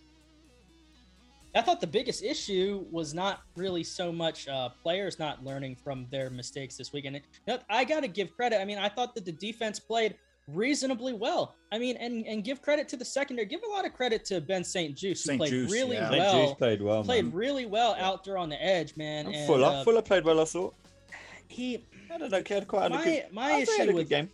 I 1.55 1.61
thought 1.61 1.79
the 1.79 1.87
biggest 1.87 2.23
issue 2.23 2.85
was 2.91 3.13
not 3.13 3.41
really 3.55 3.83
so 3.83 4.11
much 4.11 4.47
uh, 4.47 4.69
players 4.81 5.19
not 5.19 5.43
learning 5.43 5.75
from 5.75 6.07
their 6.09 6.29
mistakes 6.29 6.75
this 6.75 6.91
weekend. 6.91 7.21
I 7.69 7.83
got 7.83 8.01
to 8.01 8.07
give 8.07 8.35
credit. 8.35 8.59
I 8.59 8.65
mean, 8.65 8.79
I 8.79 8.89
thought 8.89 9.13
that 9.15 9.23
the 9.23 9.31
defense 9.31 9.79
played 9.79 10.15
reasonably 10.47 11.13
well. 11.13 11.55
I 11.71 11.77
mean, 11.77 11.95
and 11.97 12.25
and 12.25 12.43
give 12.43 12.61
credit 12.61 12.89
to 12.89 12.97
the 12.97 13.05
secondary. 13.05 13.47
Give 13.47 13.61
a 13.65 13.69
lot 13.69 13.85
of 13.85 13.93
credit 13.93 14.25
to 14.25 14.41
Ben 14.41 14.63
St-Juste, 14.63 15.29
who 15.29 15.37
played 15.37 15.49
Juice, 15.49 15.71
really 15.71 15.95
yeah. 15.95 16.09
well. 16.09 16.47
St. 16.47 16.57
played 16.57 16.81
well. 16.81 17.03
Played 17.03 17.25
man. 17.25 17.33
really 17.33 17.65
well 17.65 17.95
out 17.99 18.25
there 18.25 18.37
on 18.37 18.49
the 18.49 18.61
edge, 18.61 18.97
man. 18.97 19.27
And, 19.27 19.47
Fuller, 19.47 19.67
uh, 19.67 19.83
Fuller 19.85 20.01
played 20.01 20.25
well. 20.25 20.41
I 20.41 20.45
thought. 20.45 20.75
He. 21.47 21.85
I 22.11 22.17
don't 22.17 22.31
know. 22.31 22.43
He 22.45 22.53
had 22.53 22.67
quite 22.67 22.91
my, 22.91 23.01
a 23.01 23.05
good. 23.05 23.25
My 23.31 23.53
issue 23.53 23.93
with 23.93 24.09
game. 24.09 24.29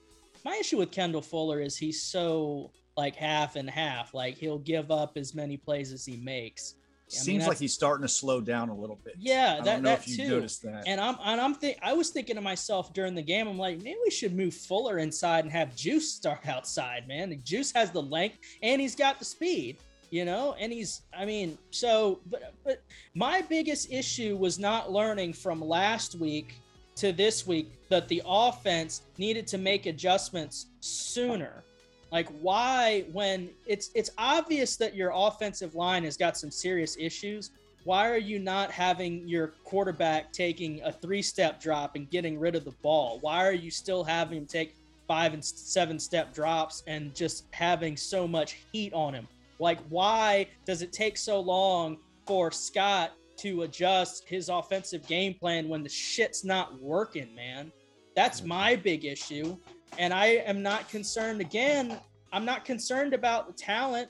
My 0.46 0.56
issue 0.56 0.78
with 0.78 0.92
Kendall 0.92 1.22
Fuller 1.22 1.60
is 1.60 1.76
he's 1.76 2.02
so 2.02 2.72
like 3.00 3.16
half 3.16 3.56
and 3.56 3.70
half. 3.70 4.14
Like 4.14 4.38
he'll 4.38 4.60
give 4.60 4.92
up 4.92 5.14
as 5.16 5.34
many 5.34 5.56
plays 5.56 5.94
as 5.94 6.06
he 6.06 6.18
makes. 6.18 6.76
I 7.08 7.16
Seems 7.16 7.40
mean, 7.40 7.48
like 7.48 7.58
he's 7.58 7.74
starting 7.74 8.06
to 8.06 8.14
slow 8.14 8.42
down 8.42 8.70
a 8.70 8.76
little 8.76 9.00
bit. 9.04 9.16
Yeah, 9.18 9.58
I 9.60 9.64
that, 9.64 9.66
don't 9.66 9.84
know 9.84 9.90
that 9.92 10.00
if 10.00 10.10
you 10.10 10.18
too. 10.18 10.30
noticed 10.30 10.62
that. 10.64 10.84
And 10.86 11.00
I'm 11.00 11.16
and 11.24 11.40
I'm 11.40 11.56
think 11.56 11.80
I 11.82 11.94
was 11.94 12.10
thinking 12.10 12.36
to 12.36 12.42
myself 12.42 12.94
during 12.94 13.16
the 13.16 13.22
game, 13.22 13.48
I'm 13.48 13.58
like, 13.58 13.78
maybe 13.78 13.98
we 14.04 14.12
should 14.12 14.36
move 14.36 14.54
Fuller 14.54 14.98
inside 14.98 15.46
and 15.46 15.52
have 15.52 15.76
Juice 15.76 16.14
start 16.14 16.42
outside, 16.48 17.08
man. 17.08 17.30
The 17.30 17.38
Juice 17.38 17.72
has 17.72 17.90
the 17.92 18.02
length 18.02 18.40
and 18.62 18.82
he's 18.82 18.96
got 18.96 19.18
the 19.18 19.26
speed, 19.26 19.78
you 20.12 20.26
know, 20.26 20.56
and 20.60 20.74
he's 20.74 21.02
I 21.18 21.24
mean, 21.24 21.58
so 21.72 22.20
but 22.26 22.54
but 22.66 22.84
my 23.16 23.42
biggest 23.42 23.92
issue 23.92 24.36
was 24.36 24.60
not 24.60 24.92
learning 24.92 25.34
from 25.34 25.62
last 25.62 26.16
week 26.16 26.56
to 26.98 27.14
this 27.14 27.48
week 27.48 27.72
that 27.88 28.10
the 28.10 28.22
offense 28.26 29.04
needed 29.18 29.48
to 29.48 29.58
make 29.58 29.86
adjustments 29.86 30.66
sooner 30.82 31.64
like 32.12 32.28
why 32.42 33.06
when 33.12 33.50
it's 33.68 33.92
it's 33.94 34.10
obvious 34.18 34.76
that 34.78 34.96
your 34.96 35.12
offensive 35.14 35.76
line 35.76 36.04
has 36.04 36.18
got 36.18 36.38
some 36.38 36.50
serious 36.50 36.98
issues, 36.98 37.52
why 37.84 38.10
are 38.10 38.18
you 38.18 38.40
not 38.40 38.72
having 38.72 39.28
your 39.28 39.50
quarterback 39.64 40.32
taking 40.32 40.82
a 40.84 40.92
three-step 40.92 41.62
drop 41.62 41.96
and 41.96 42.10
getting 42.10 42.40
rid 42.40 42.56
of 42.56 42.66
the 42.66 42.74
ball? 42.82 43.20
Why 43.22 43.46
are 43.46 43.54
you 43.54 43.72
still 43.72 44.04
having 44.04 44.40
him 44.40 44.46
take 44.46 44.76
five 45.08 45.34
and 45.34 45.44
seven 45.44 46.00
step 46.00 46.34
drops 46.34 46.84
and 46.88 47.16
just 47.16 47.46
having 47.52 47.96
so 47.96 48.28
much 48.28 48.58
heat 48.72 48.94
on 48.94 49.14
him? 49.14 49.28
Like 49.60 49.80
why 49.90 50.48
does 50.66 50.82
it 50.82 50.92
take 50.92 51.18
so 51.18 51.40
long 51.40 51.98
for 52.26 52.52
Scott 52.52 53.12
to 53.38 53.62
adjust 53.62 54.28
his 54.28 54.50
offensive 54.50 55.06
game 55.08 55.34
plan 55.34 55.70
when 55.70 55.84
the 55.84 55.90
shit's 55.90 56.44
not 56.44 56.82
working, 56.82 57.34
man? 57.36 57.72
That's 58.16 58.44
my 58.44 58.76
big 58.76 59.06
issue. 59.06 59.58
And 59.98 60.14
I 60.14 60.28
am 60.28 60.62
not 60.62 60.90
concerned 60.90 61.42
again. 61.42 62.00
I'm 62.32 62.46
not 62.46 62.66
concerned 62.66 63.14
about 63.14 63.48
the 63.48 63.54
talent. 63.54 64.10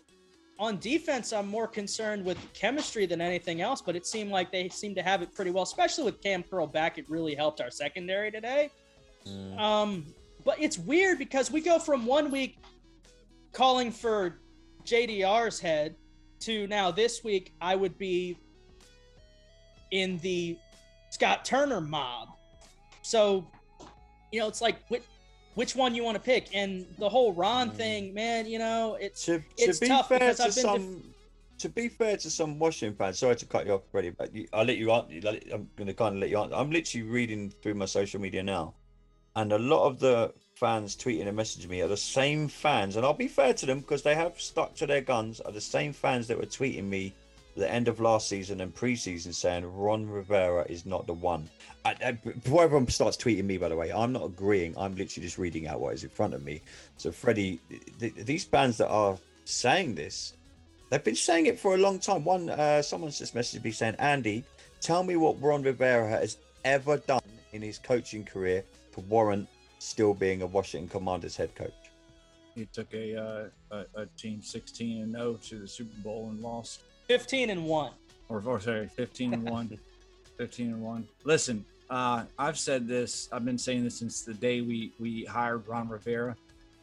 On 0.59 0.77
defense, 0.79 1.31
I'm 1.31 1.48
more 1.48 1.67
concerned 1.67 2.25
with 2.25 2.38
chemistry 2.53 3.05
than 3.05 3.21
anything 3.21 3.62
else, 3.62 3.81
but 3.81 3.95
it 3.95 4.05
seemed 4.05 4.29
like 4.29 4.51
they 4.51 4.67
seem 4.67 4.93
to 4.95 5.01
have 5.01 5.21
it 5.21 5.33
pretty 5.33 5.51
well, 5.51 5.63
especially 5.63 6.03
with 6.03 6.21
Cam 6.21 6.43
Curl 6.43 6.67
back. 6.67 6.98
It 6.98 7.09
really 7.09 7.33
helped 7.33 7.62
our 7.62 7.71
secondary 7.71 8.29
today. 8.29 8.69
Mm. 9.25 9.57
Um, 9.57 10.05
but 10.43 10.59
it's 10.59 10.77
weird 10.77 11.17
because 11.17 11.50
we 11.50 11.62
go 11.62 11.79
from 11.79 12.05
one 12.05 12.29
week 12.29 12.57
calling 13.53 13.89
for 13.91 14.39
JDR's 14.86 15.59
head 15.59 15.95
to 16.41 16.67
now 16.67 16.91
this 16.91 17.24
week, 17.24 17.53
I 17.62 17.75
would 17.75 17.98
be 17.98 18.38
in 19.91 20.17
the 20.19 20.57
Scott 21.09 21.45
Turner 21.45 21.81
mob. 21.81 22.29
So, 23.01 23.48
you 24.31 24.39
know, 24.39 24.48
it's 24.48 24.62
like 24.62 24.77
which 25.56 25.75
one 25.75 25.96
you 25.96 26.03
want 26.03 26.15
to 26.15 26.22
pick. 26.22 26.48
And 26.53 26.86
the 26.98 27.10
whole 27.10 27.34
Ron 27.34 27.72
mm. 27.72 27.75
thing, 27.75 28.13
man, 28.13 28.46
you 28.46 28.60
know, 28.60 28.98
it's 29.00 29.25
to, 29.25 29.44
it's 29.58 29.79
to 29.79 29.86
be 29.86 29.88
tough 29.88 30.10
fair 30.10 30.34
to 30.34 30.51
some. 30.51 30.96
Def- 30.96 31.06
to 31.60 31.68
be 31.68 31.89
fair 31.89 32.15
to 32.15 32.29
some 32.29 32.58
Washington 32.58 32.96
fans, 32.96 33.20
sorry 33.20 33.36
to 33.36 33.46
cut 33.46 33.65
you 33.65 33.74
off, 33.74 33.82
Freddie, 33.91 34.12
but 34.12 34.34
you, 34.34 34.48
I'll 34.53 34.63
let 34.63 34.77
you 34.77 34.91
answer. 34.91 35.27
I'm 35.53 35.70
going 35.75 35.88
to 35.88 35.94
kind 35.94 36.15
of 36.15 36.22
let 36.22 36.29
you 36.29 36.39
answer. 36.39 36.56
I'm 36.56 36.72
literally 36.72 37.06
reading 37.06 37.53
through 37.62 37.74
my 37.74 37.86
social 37.86 38.22
media 38.22 38.41
now, 38.41 38.75
and 39.36 39.51
a 39.51 39.60
lot 39.60 39.86
of 39.86 40.00
the 40.00 40.34
fans 40.56 40.96
tweeting 40.96 41.27
and 41.27 41.38
messaging 41.38 41.70
me 41.70 41.82
are 41.82 41.89
the 41.89 41.98
same 41.98 42.48
fans, 42.48 42.96
and 42.96 43.06
I'll 43.06 43.13
be 43.13 43.27
fair 43.27 43.53
to 43.53 43.65
them 43.65 43.82
because 43.82 44.03
they 44.03 44.15
have 44.15 44.39
stuck 44.39 44.74
to 44.75 44.88
their 44.88 45.01
guns. 45.01 45.41
Are 45.41 45.51
the 45.51 45.60
same 45.60 45.91
fans 45.91 46.27
that 46.27 46.38
were 46.38 46.46
tweeting 46.46 46.86
me 46.86 47.13
the 47.60 47.72
end 47.72 47.88
of 47.88 48.00
last 48.00 48.28
season 48.28 48.62
and 48.62 48.74
preseason 48.74 49.34
saying 49.34 49.66
Ron 49.66 50.10
Rivera 50.10 50.66
is 50.70 50.86
not 50.86 51.06
the 51.06 51.13
one. 51.13 51.50
I, 51.86 51.96
I, 52.06 52.12
before 52.12 52.63
everyone 52.63 52.88
starts 52.88 53.18
tweeting 53.18 53.46
me, 53.46 53.58
by 53.58 53.70
the 53.70 53.75
way, 53.75 53.92
I'm 53.92 54.12
not 54.12 54.25
agreeing. 54.25 54.75
I'm 54.78 54.96
literally 54.96 55.25
just 55.25 55.38
reading 55.38 55.68
out 55.68 55.80
what 55.80 55.94
is 55.94 56.04
in 56.04 56.10
front 56.10 56.34
of 56.34 56.44
me. 56.44 56.62
So, 56.98 57.12
Freddie, 57.12 57.60
th- 58.00 58.13
these 58.16 58.46
bands 58.46 58.78
that 58.78 58.89
are 58.89 59.18
saying 59.46 59.96
this, 59.96 60.34
they've 60.89 61.04
been 61.04 61.16
saying 61.16 61.46
it 61.46 61.60
for 61.60 61.75
a 61.75 61.78
long 61.78 62.00
time. 62.00 62.24
One, 62.24 62.50
uh, 62.50 62.82
someone's 62.82 63.20
just 63.20 63.36
messaged 63.36 63.63
me 63.63 63.72
saying, 63.72 63.96
Andy, 64.00 64.44
tell 64.82 65.04
me 65.04 65.16
what 65.16 65.42
Ron 65.42 65.63
Rivera 65.63 66.08
has 66.08 66.38
ever 66.66 66.98
done 66.98 67.22
in 67.54 67.62
his 67.62 67.78
coaching 67.78 68.24
career 68.25 68.63
to 68.94 69.00
warrant 69.01 69.48
still 69.80 70.13
being 70.13 70.42
a 70.42 70.48
Washington 70.48 70.89
Commanders 70.89 71.36
head 71.36 71.56
coach. 71.56 71.74
He 72.56 72.66
took 72.66 72.94
a, 72.94 73.16
uh, 73.16 73.46
a, 73.72 74.01
a 74.01 74.06
team 74.18 74.42
16 74.42 75.04
and 75.04 75.13
0 75.13 75.39
to 75.44 75.60
the 75.60 75.68
Super 75.68 75.96
Bowl 76.01 76.30
and 76.30 76.42
lost 76.42 76.82
15 77.10 77.50
and 77.50 77.66
1. 77.66 77.92
Or, 78.30 78.44
or 78.46 78.60
sorry, 78.60 78.88
15 78.88 79.34
and 79.34 79.44
1. 79.50 79.80
15 80.38 80.68
and 80.68 80.82
1. 80.82 81.08
Listen, 81.24 81.66
uh, 81.89 82.24
I've 82.38 82.58
said 82.58 82.88
this, 82.88 83.28
I've 83.32 83.44
been 83.44 83.58
saying 83.58 83.84
this 83.84 83.98
since 83.98 84.22
the 84.22 84.36
day 84.36 84.62
we, 84.62 84.94
we 85.00 85.25
hired 85.25 85.68
Ron 85.68 85.89
Rivera. 85.89 86.36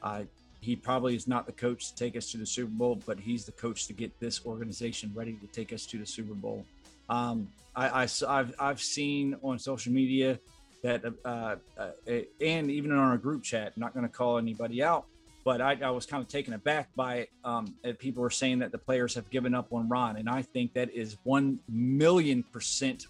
Uh, 0.02 0.24
he 0.60 0.74
probably 0.74 1.14
is 1.14 1.28
not 1.28 1.46
the 1.46 1.52
coach 1.52 1.90
to 1.90 1.94
take 1.94 2.16
us 2.16 2.32
to 2.32 2.38
the 2.38 2.44
Super 2.44 2.72
Bowl, 2.72 3.00
but 3.06 3.20
he's 3.20 3.44
the 3.44 3.52
coach 3.52 3.86
to 3.86 3.92
get 3.92 4.18
this 4.18 4.44
organization 4.44 5.12
ready 5.14 5.34
to 5.34 5.46
take 5.46 5.72
us 5.72 5.86
to 5.86 5.96
the 5.96 6.06
Super 6.06 6.34
Bowl. 6.34 6.66
Um, 7.08 7.48
I, 7.76 8.02
I, 8.02 8.36
have 8.36 8.52
I've 8.58 8.80
seen 8.80 9.36
on 9.44 9.60
social 9.60 9.92
media 9.92 10.40
that, 10.82 11.04
uh, 11.24 11.54
uh, 11.78 11.90
and 12.40 12.68
even 12.68 12.90
in 12.90 12.96
our 12.96 13.16
group 13.16 13.44
chat, 13.44 13.78
not 13.78 13.94
going 13.94 14.04
to 14.04 14.12
call 14.12 14.38
anybody 14.38 14.82
out, 14.82 15.06
but 15.46 15.60
I, 15.60 15.78
I, 15.80 15.90
was 15.90 16.06
kind 16.06 16.20
of 16.20 16.28
taken 16.28 16.54
aback 16.54 16.92
by. 16.96 17.28
Um, 17.44 17.76
people 18.00 18.20
were 18.20 18.30
saying 18.30 18.58
that 18.58 18.72
the 18.72 18.78
players 18.78 19.14
have 19.14 19.30
given 19.30 19.54
up 19.54 19.72
on 19.72 19.88
Ron, 19.88 20.16
and 20.16 20.28
I 20.28 20.42
think 20.42 20.74
that 20.74 20.92
is 20.92 21.18
one 21.22 21.60
million 21.68 22.42
percent 22.42 23.06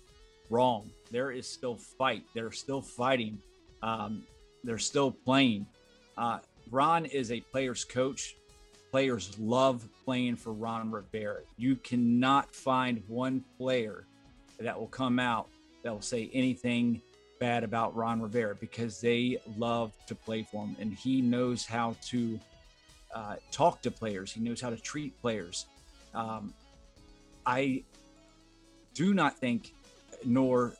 wrong. 0.50 0.90
There 1.10 1.30
is 1.30 1.48
still 1.48 1.76
fight. 1.76 2.24
They're 2.34 2.52
still 2.52 2.82
fighting. 2.82 3.38
Um, 3.82 4.22
they're 4.62 4.76
still 4.76 5.12
playing. 5.12 5.66
Uh, 6.18 6.40
Ron 6.70 7.06
is 7.06 7.32
a 7.32 7.40
player's 7.40 7.86
coach. 7.86 8.36
Players 8.90 9.38
love 9.38 9.88
playing 10.04 10.36
for 10.36 10.52
Ron 10.52 10.90
Rivera. 10.90 11.40
You 11.56 11.76
cannot 11.76 12.54
find 12.54 13.02
one 13.08 13.42
player 13.56 14.04
that 14.60 14.78
will 14.78 14.88
come 14.88 15.18
out 15.18 15.48
that 15.84 15.92
will 15.92 16.02
say 16.02 16.28
anything 16.34 17.00
bad 17.38 17.64
about 17.64 17.94
Ron 17.94 18.20
Rivera 18.20 18.54
because 18.54 19.00
they 19.00 19.38
love 19.56 19.92
to 20.06 20.14
play 20.14 20.42
for 20.42 20.64
him 20.64 20.76
and 20.78 20.92
he 20.92 21.20
knows 21.20 21.64
how 21.64 21.96
to 22.06 22.38
uh, 23.14 23.36
talk 23.50 23.82
to 23.82 23.90
players. 23.90 24.32
He 24.32 24.40
knows 24.40 24.60
how 24.60 24.70
to 24.70 24.76
treat 24.76 25.20
players. 25.20 25.66
Um, 26.14 26.52
I 27.44 27.84
do 28.94 29.14
not 29.14 29.38
think, 29.38 29.72
nor 30.24 30.74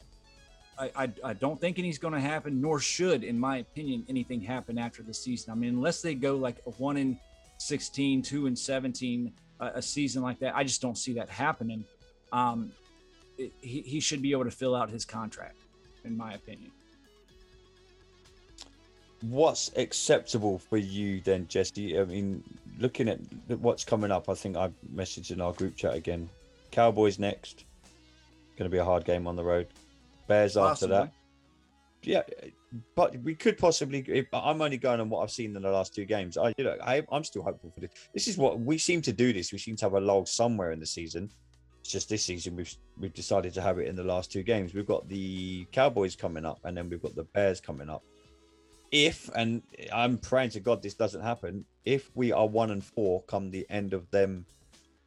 I, 0.79 0.91
I, 0.97 1.11
I 1.25 1.33
don't 1.33 1.61
think 1.61 1.79
anything's 1.79 1.99
going 1.99 2.15
to 2.15 2.21
happen, 2.21 2.61
nor 2.61 2.81
should, 2.81 3.25
in 3.25 3.39
my 3.39 3.59
opinion, 3.59 4.05
anything 4.09 4.41
happen 4.41 4.79
after 4.79 5.03
the 5.03 5.15
season. 5.15 5.53
I 5.53 5.55
mean, 5.55 5.71
unless 5.71 6.03
they 6.03 6.15
go 6.15 6.37
like 6.37 6.57
a 6.67 6.71
one 6.71 6.97
in 6.97 7.19
16, 7.59 8.23
two 8.23 8.47
and 8.47 8.59
17, 8.59 9.33
a, 9.61 9.67
a 9.67 9.83
season 9.83 10.23
like 10.23 10.39
that. 10.41 10.55
I 10.57 10.65
just 10.65 10.83
don't 10.83 10.99
see 10.99 11.15
that 11.15 11.29
happening. 11.29 11.85
Um, 12.33 12.73
it, 13.39 13.53
he, 13.61 13.81
he 13.83 14.01
should 14.01 14.23
be 14.23 14.33
able 14.33 14.45
to 14.45 14.51
fill 14.51 14.75
out 14.75 14.91
his 14.91 15.05
contract, 15.05 15.57
in 16.07 16.17
my 16.17 16.35
opinion. 16.35 16.71
What's 19.23 19.73
acceptable 19.77 20.59
for 20.59 20.77
you 20.77 21.21
then, 21.21 21.49
Jesse? 21.49 21.99
I 21.99 22.05
mean, 22.05 22.43
looking 22.79 23.09
at 23.09 23.19
what's 23.49 23.85
coming 23.85 24.11
up, 24.11 24.29
I 24.29 24.35
think 24.35 24.57
I 24.57 24.71
messaged 24.95 25.31
in 25.31 25.41
our 25.41 25.53
group 25.53 25.77
chat 25.77 25.95
again. 25.95 26.29
Cowboys 26.71 27.19
next. 27.19 27.65
Going 28.57 28.71
to 28.71 28.75
be 28.75 28.79
a 28.79 28.85
hard 28.85 29.05
game 29.05 29.27
on 29.27 29.37
the 29.37 29.45
road. 29.45 29.69
Bears 30.29 30.55
Possibly. 30.55 30.97
after 30.97 31.07
that. 31.07 31.13
Yeah, 32.03 32.23
but 32.95 33.17
we 33.23 33.35
could 33.35 33.59
possibly. 33.59 34.05
If, 34.07 34.27
I'm 34.33 34.63
only 34.63 34.77
going 34.77 35.01
on 35.01 35.09
what 35.09 35.23
I've 35.23 35.31
seen 35.31 35.57
in 35.57 35.63
the 35.63 35.71
last 35.71 35.95
two 35.95 36.05
games. 36.05 36.37
I, 36.37 36.55
you 36.57 36.65
know, 36.65 36.77
I, 36.83 37.03
I'm 37.11 37.25
still 37.25 37.43
hopeful 37.43 37.71
for 37.71 37.81
this. 37.81 37.91
This 38.15 38.29
is 38.29 38.39
what 38.39 38.61
we 38.61 38.79
seem 38.79 39.03
to 39.03 39.13
do. 39.13 39.33
This 39.33 39.53
we 39.53 39.59
seem 39.59 39.75
to 39.77 39.87
have 39.87 39.95
a 39.95 40.01
log 40.01 40.29
somewhere 40.29 40.71
in 40.71 40.79
the 40.79 40.87
season. 40.87 41.31
It's 41.87 41.93
just 41.93 42.09
this 42.09 42.25
season 42.25 42.57
we've 42.57 42.75
we've 42.99 43.15
decided 43.15 43.55
to 43.55 43.63
have 43.63 43.79
it 43.79 43.87
in 43.87 43.95
the 43.95 44.03
last 44.03 44.33
two 44.33 44.43
games. 44.43 44.75
We've 44.75 44.87
got 44.87 45.09
the 45.09 45.67
Cowboys 45.71 46.17
coming 46.17 46.45
up, 46.45 46.59
and 46.65 46.77
then 46.77 46.91
we've 46.91 47.01
got 47.01 47.15
the 47.15 47.23
Bears 47.23 47.61
coming 47.61 47.89
up 47.89 48.03
if 48.91 49.29
and 49.35 49.63
I'm 49.93 50.19
praying 50.19 50.51
to 50.51 50.61
God 50.61 50.83
this 50.83 50.95
doesn't 50.95 51.23
happen, 51.23 51.65
if 51.85 52.11
we 52.15 52.33
are 52.33 52.47
one 52.47 52.71
and 52.71 52.85
four 52.85 53.23
come 53.23 53.51
the 53.51 53.67
end 53.71 53.93
of 53.93 54.11
them 54.11 54.45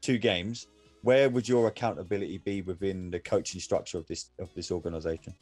two 0.01 0.17
games, 0.17 0.67
where 1.01 1.29
would 1.29 1.47
your 1.47 1.67
accountability 1.67 2.39
be 2.39 2.61
within 2.61 3.09
the 3.09 3.19
coaching 3.19 3.59
structure 3.59 3.97
of 3.97 4.07
this 4.07 4.29
of 4.39 4.53
this 4.53 4.71
organization? 4.71 5.33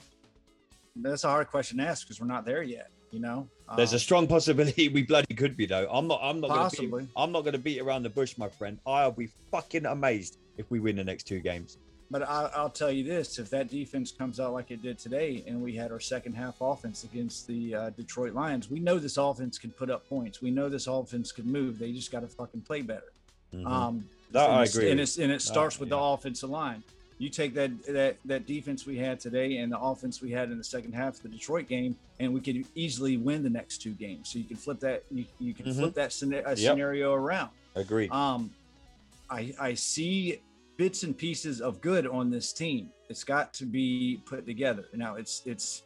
That's 0.96 1.24
a 1.24 1.30
hard 1.30 1.48
question 1.48 1.78
to 1.78 1.84
ask 1.84 2.08
because 2.08 2.20
we're 2.20 2.28
not 2.28 2.46
there 2.46 2.64
yet. 2.64 2.90
You 3.12 3.20
know, 3.20 3.48
there's 3.76 3.94
um, 3.94 3.98
a 3.98 4.00
strong 4.00 4.28
possibility 4.28 4.90
we 4.94 5.04
bloody 5.04 5.34
could 5.34 5.56
be 5.56 5.66
though. 5.66 5.88
I'm 5.92 6.08
not. 6.08 6.20
I'm 6.22 6.42
not. 6.42 6.50
Possibly. 6.50 6.88
Gonna 6.88 7.04
beat, 7.04 7.12
I'm 7.16 7.32
not 7.32 7.42
going 7.42 7.54
to 7.54 7.60
beat 7.60 7.80
around 7.80 8.04
the 8.04 8.10
bush, 8.10 8.38
my 8.38 8.50
friend. 8.50 8.80
I'll 8.86 9.12
be 9.12 9.30
fucking 9.52 9.86
amazed 9.86 10.38
if 10.58 10.70
we 10.70 10.80
win 10.80 10.96
the 10.96 11.04
next 11.04 11.24
two 11.24 11.40
games. 11.40 11.78
But 12.10 12.24
I, 12.24 12.62
will 12.62 12.70
tell 12.70 12.92
you 12.92 13.04
this: 13.04 13.38
if 13.38 13.50
that 13.50 13.70
defense 13.70 14.12
comes 14.12 14.40
out 14.40 14.54
like 14.54 14.72
it 14.72 14.82
did 14.82 14.98
today, 14.98 15.44
and 15.46 15.62
we 15.62 15.76
had 15.76 15.92
our 15.92 16.00
second 16.00 16.34
half 16.34 16.62
offense 16.62 17.04
against 17.04 17.48
the 17.48 17.76
uh, 17.76 17.90
Detroit 17.92 18.34
Lions, 18.34 18.70
we 18.70 18.80
know 18.80 18.98
this 18.98 19.18
offense 19.18 19.58
can 19.58 19.72
put 19.72 19.90
up 19.90 20.08
points. 20.08 20.42
We 20.42 20.52
know 20.52 20.70
this 20.70 20.88
offense 20.88 21.32
can 21.32 21.52
move. 21.52 21.80
They 21.80 21.92
just 21.92 22.12
got 22.12 22.22
to 22.22 22.28
fucking 22.28 22.62
play 22.62 22.82
better. 22.82 23.12
Mm-hmm. 23.54 23.68
Um, 23.68 24.10
that, 24.32 24.50
I 24.50 24.64
agree. 24.64 24.92
And, 24.92 25.00
and 25.00 25.32
it 25.32 25.42
starts 25.42 25.80
with 25.80 25.90
yeah. 25.90 25.98
the 25.98 26.02
offensive 26.02 26.50
line. 26.50 26.84
You 27.18 27.30
take 27.30 27.54
that 27.56 27.72
that 27.88 28.18
that 28.26 28.46
defense 28.46 28.86
we 28.86 28.98
had 28.98 29.20
today 29.20 29.58
and 29.58 29.72
the 29.72 29.80
offense 29.80 30.22
we 30.22 30.32
had 30.32 30.52
in 30.52 30.58
the 30.58 30.64
second 30.64 30.94
half 30.94 31.16
of 31.16 31.24
the 31.24 31.30
Detroit 31.30 31.68
game, 31.68 31.98
and 32.20 32.34
we 32.34 32.40
could 32.40 32.64
easily 32.76 33.18
win 33.18 33.44
the 33.44 33.50
next 33.50 33.80
two 33.80 33.94
games. 33.94 34.30
So 34.30 34.40
you 34.40 34.46
can 34.46 34.56
flip 34.56 34.80
that. 34.82 35.04
You, 35.12 35.26
you 35.40 35.54
can 35.54 35.66
mm-hmm. 35.66 35.80
flip 35.80 35.94
that 35.96 36.14
scenario, 36.14 36.48
yep. 36.50 36.58
scenario 36.58 37.14
around. 37.14 37.50
Agree. 37.76 38.08
Um, 38.10 38.52
I 39.30 39.54
I 39.60 39.74
see 39.74 40.40
bits 40.78 41.04
and 41.04 41.18
pieces 41.18 41.60
of 41.60 41.82
good 41.82 42.08
on 42.08 42.30
this 42.30 42.54
team. 42.54 42.90
It's 43.10 43.24
got 43.24 43.54
to 43.56 43.66
be 43.66 44.22
put 44.26 44.46
together. 44.46 44.86
Now 44.94 45.16
it's 45.16 45.42
it's 45.46 45.84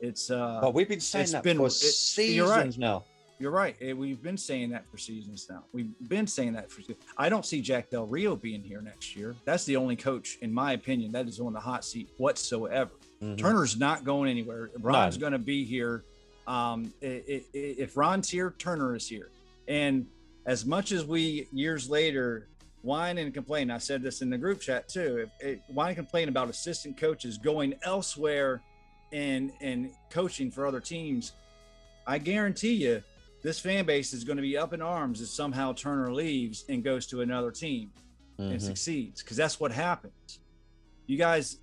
it's 0.00 0.30
uh 0.30 0.58
but 0.60 0.74
we've 0.74 0.88
been 0.88 1.00
saying 1.00 1.30
that 1.32 1.42
been, 1.42 1.56
for 1.56 1.66
it, 1.66 1.72
seasons 1.72 2.36
you're 2.36 2.48
right. 2.48 2.78
now. 2.78 3.04
You're 3.38 3.50
right. 3.50 3.76
We've 3.96 4.22
been 4.22 4.38
saying 4.38 4.70
that 4.70 4.90
for 4.90 4.96
seasons 4.96 5.46
now. 5.50 5.62
We've 5.72 5.90
been 6.08 6.26
saying 6.26 6.54
that 6.54 6.70
for. 6.70 6.80
I 7.18 7.28
don't 7.28 7.44
see 7.44 7.60
Jack 7.60 7.90
Del 7.90 8.06
Rio 8.06 8.34
being 8.34 8.62
here 8.62 8.80
next 8.80 9.14
year. 9.14 9.36
That's 9.44 9.64
the 9.66 9.76
only 9.76 9.94
coach, 9.94 10.38
in 10.40 10.52
my 10.52 10.72
opinion, 10.72 11.12
that 11.12 11.28
is 11.28 11.38
on 11.38 11.52
the 11.52 11.60
hot 11.60 11.84
seat 11.84 12.08
whatsoever. 12.16 12.92
Mm-hmm. 13.22 13.36
Turner's 13.36 13.78
not 13.78 14.04
going 14.04 14.30
anywhere. 14.30 14.70
Ron's 14.78 15.18
going 15.18 15.32
to 15.32 15.38
be 15.38 15.64
here. 15.66 16.04
Um, 16.46 16.94
if 17.02 17.94
Ron's 17.94 18.30
here, 18.30 18.54
Turner 18.56 18.96
is 18.96 19.06
here. 19.06 19.28
And 19.68 20.06
as 20.46 20.64
much 20.64 20.92
as 20.92 21.04
we 21.04 21.46
years 21.52 21.90
later 21.90 22.48
whine 22.86 23.18
and 23.18 23.34
complain. 23.34 23.70
I 23.70 23.78
said 23.78 24.00
this 24.02 24.22
in 24.22 24.30
the 24.30 24.38
group 24.38 24.60
chat 24.60 24.88
too. 24.88 25.28
If 25.40 25.46
it, 25.46 25.62
whine 25.66 25.88
and 25.88 25.96
complain 25.96 26.28
about 26.28 26.48
assistant 26.48 26.96
coaches 26.96 27.36
going 27.36 27.74
elsewhere 27.82 28.62
and 29.12 29.52
and 29.60 29.90
coaching 30.10 30.50
for 30.50 30.66
other 30.66 30.80
teams, 30.80 31.32
I 32.06 32.18
guarantee 32.18 32.74
you, 32.74 33.02
this 33.42 33.58
fan 33.58 33.84
base 33.84 34.12
is 34.12 34.24
going 34.24 34.36
to 34.36 34.42
be 34.42 34.56
up 34.56 34.72
in 34.72 34.80
arms 34.80 35.20
if 35.20 35.28
somehow 35.28 35.72
Turner 35.72 36.14
leaves 36.14 36.64
and 36.68 36.82
goes 36.82 37.06
to 37.08 37.20
another 37.20 37.50
team 37.50 37.90
mm-hmm. 38.38 38.52
and 38.52 38.62
succeeds, 38.62 39.22
because 39.22 39.36
that's 39.36 39.60
what 39.60 39.72
happens. 39.72 40.40
You 41.06 41.18
guys, 41.18 41.58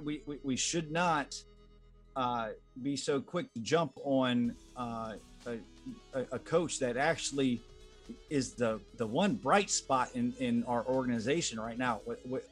we 0.00 0.22
we, 0.26 0.38
we 0.42 0.56
should 0.56 0.90
not 0.90 1.34
uh, 2.16 2.48
be 2.82 2.96
so 2.96 3.20
quick 3.20 3.52
to 3.54 3.60
jump 3.60 3.92
on 4.02 4.54
uh, 4.76 5.14
a, 5.46 5.56
a 6.32 6.38
coach 6.38 6.78
that 6.78 6.96
actually 6.96 7.60
is 8.28 8.54
the 8.54 8.80
the 8.96 9.06
one 9.06 9.34
bright 9.34 9.70
spot 9.70 10.10
in 10.14 10.34
in 10.38 10.64
our 10.64 10.84
organization 10.86 11.58
right 11.58 11.78
now, 11.78 12.00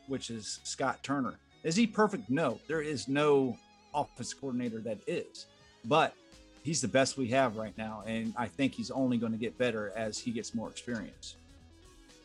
which 0.07 0.31
is 0.31 0.61
Scott 0.64 1.03
Turner. 1.03 1.35
Is 1.64 1.77
he 1.77 1.87
perfect? 1.87 2.31
No, 2.31 2.59
there 2.68 2.83
is 2.83 3.09
no 3.09 3.57
office 3.94 4.33
coordinator 4.33 4.79
that 4.81 4.99
is, 5.07 5.47
but 5.85 6.14
he's 6.62 6.81
the 6.81 6.88
best 6.88 7.16
we 7.16 7.29
have 7.29 7.57
right 7.57 7.77
now, 7.77 8.03
and 8.07 8.33
I 8.37 8.47
think 8.47 8.75
he's 8.75 8.90
only 8.90 9.16
going 9.16 9.33
to 9.33 9.38
get 9.38 9.57
better 9.59 9.92
as 9.97 10.18
he 10.18 10.31
gets 10.31 10.55
more 10.55 10.68
experience. 10.68 11.37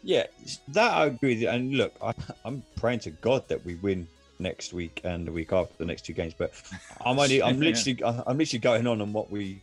Yeah, 0.03 0.25
that 0.69 0.91
I 0.93 1.05
agree 1.05 1.39
with. 1.39 1.47
And 1.47 1.75
look, 1.75 1.95
I, 2.01 2.13
I'm 2.43 2.61
praying 2.75 2.99
to 2.99 3.11
God 3.11 3.47
that 3.47 3.63
we 3.65 3.75
win 3.75 4.05
next 4.39 4.73
week 4.73 4.99
and 5.05 5.25
the 5.25 5.31
week 5.31 5.53
after 5.53 5.73
the 5.77 5.85
next 5.85 6.05
two 6.05 6.13
games. 6.13 6.33
But 6.37 6.51
I'm 7.05 7.17
only, 7.17 7.41
I'm 7.41 7.59
literally. 7.67 8.03
I'm 8.03 8.37
literally 8.37 8.59
going 8.59 8.85
on 8.85 9.01
on 9.01 9.13
what 9.13 9.31
we, 9.31 9.61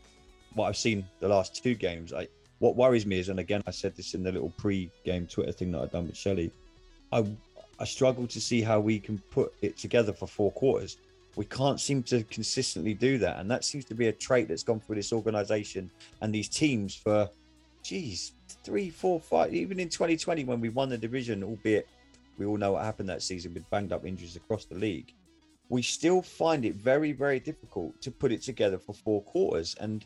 what 0.55 0.69
I've 0.69 0.77
seen 0.77 1.05
the 1.21 1.29
last 1.29 1.63
two 1.63 1.75
games. 1.75 2.13
I, 2.13 2.27
what 2.61 2.77
worries 2.77 3.07
me 3.07 3.19
is, 3.19 3.31
and 3.31 3.41
again, 3.41 3.63
I 3.67 3.73
said 3.73 3.97
this 3.97 4.15
in 4.15 4.23
the 4.23 4.31
little 4.31 4.53
pre-game 4.57 5.27
Twitter 5.27 5.51
thing 5.51 5.73
that 5.73 5.81
I've 5.81 5.91
done 5.91 6.07
with 6.07 6.17
Shelley, 6.17 6.53
I 7.13 7.25
I 7.81 7.85
struggle 7.85 8.27
to 8.27 8.41
see 8.41 8.61
how 8.61 8.79
we 8.79 9.01
can 9.01 9.19
put 9.31 9.55
it 9.63 9.79
together 9.79 10.13
for 10.13 10.27
four 10.27 10.53
quarters. 10.53 10.99
We 11.35 11.47
can't 11.47 11.81
seem 11.81 12.03
to 12.05 12.23
consistently 12.25 12.93
do 12.93 13.17
that, 13.19 13.39
and 13.39 13.51
that 13.51 13.65
seems 13.65 13.87
to 13.87 13.95
be 13.95 14.09
a 14.09 14.13
trait 14.13 14.49
that's 14.49 14.63
gone 14.63 14.81
through 14.81 14.97
this 14.97 15.13
organization 15.15 15.91
and 16.21 16.35
these 16.35 16.49
teams 16.49 16.95
for, 16.95 17.31
geez, 17.83 18.33
three, 18.65 18.91
four, 18.91 19.19
five. 19.19 19.55
Even 19.55 19.81
in 19.81 19.89
2020, 19.89 20.45
when 20.45 20.61
we 20.61 20.69
won 20.69 20.91
the 20.91 20.99
division, 20.99 21.43
albeit 21.43 21.89
we 22.37 22.45
all 22.45 22.59
know 22.59 22.73
what 22.73 22.85
happened 22.85 23.09
that 23.09 23.23
season 23.23 23.55
with 23.55 23.69
banged 23.71 23.93
up 23.93 24.05
injuries 24.05 24.37
across 24.37 24.67
the 24.67 24.75
league, 24.75 25.15
we 25.71 25.81
still 25.81 26.21
find 26.21 26.67
it 26.67 26.75
very, 26.75 27.13
very 27.13 27.41
difficult 27.41 27.99
to 28.03 28.11
put 28.11 28.31
it 28.31 28.43
together 28.43 28.77
for 28.77 28.93
four 28.93 29.23
quarters. 29.23 29.75
And 29.81 30.05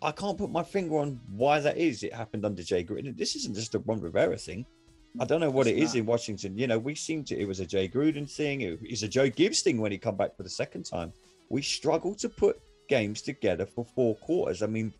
I 0.00 0.12
can't 0.12 0.38
put 0.38 0.50
my 0.50 0.62
finger 0.62 0.98
on 0.98 1.20
why 1.30 1.60
that 1.60 1.76
is. 1.76 2.02
It 2.02 2.12
happened 2.12 2.44
under 2.44 2.62
Jay 2.62 2.84
Gruden. 2.84 3.16
This 3.16 3.34
isn't 3.36 3.54
just 3.54 3.74
a 3.74 3.80
Ron 3.80 4.00
Rivera 4.00 4.36
thing. 4.36 4.64
I 5.20 5.24
don't 5.24 5.40
know 5.40 5.50
what 5.50 5.66
it's 5.66 5.76
it 5.76 5.82
is 5.82 5.94
not. 5.94 6.00
in 6.00 6.06
Washington. 6.06 6.58
You 6.58 6.66
know, 6.68 6.78
we 6.78 6.94
seem 6.94 7.24
to. 7.24 7.36
It 7.36 7.46
was 7.46 7.60
a 7.60 7.66
Jay 7.66 7.88
Gruden 7.88 8.30
thing. 8.30 8.60
It 8.60 8.80
was 8.80 9.02
a 9.02 9.08
Joe 9.08 9.28
Gibbs 9.28 9.62
thing 9.62 9.80
when 9.80 9.90
he 9.90 9.98
come 9.98 10.16
back 10.16 10.36
for 10.36 10.44
the 10.44 10.50
second 10.50 10.84
time. 10.84 11.12
We 11.48 11.62
struggle 11.62 12.14
to 12.16 12.28
put 12.28 12.60
games 12.88 13.22
together 13.22 13.66
for 13.66 13.84
four 13.84 14.14
quarters. 14.16 14.62
I 14.62 14.66
mean, 14.66 14.92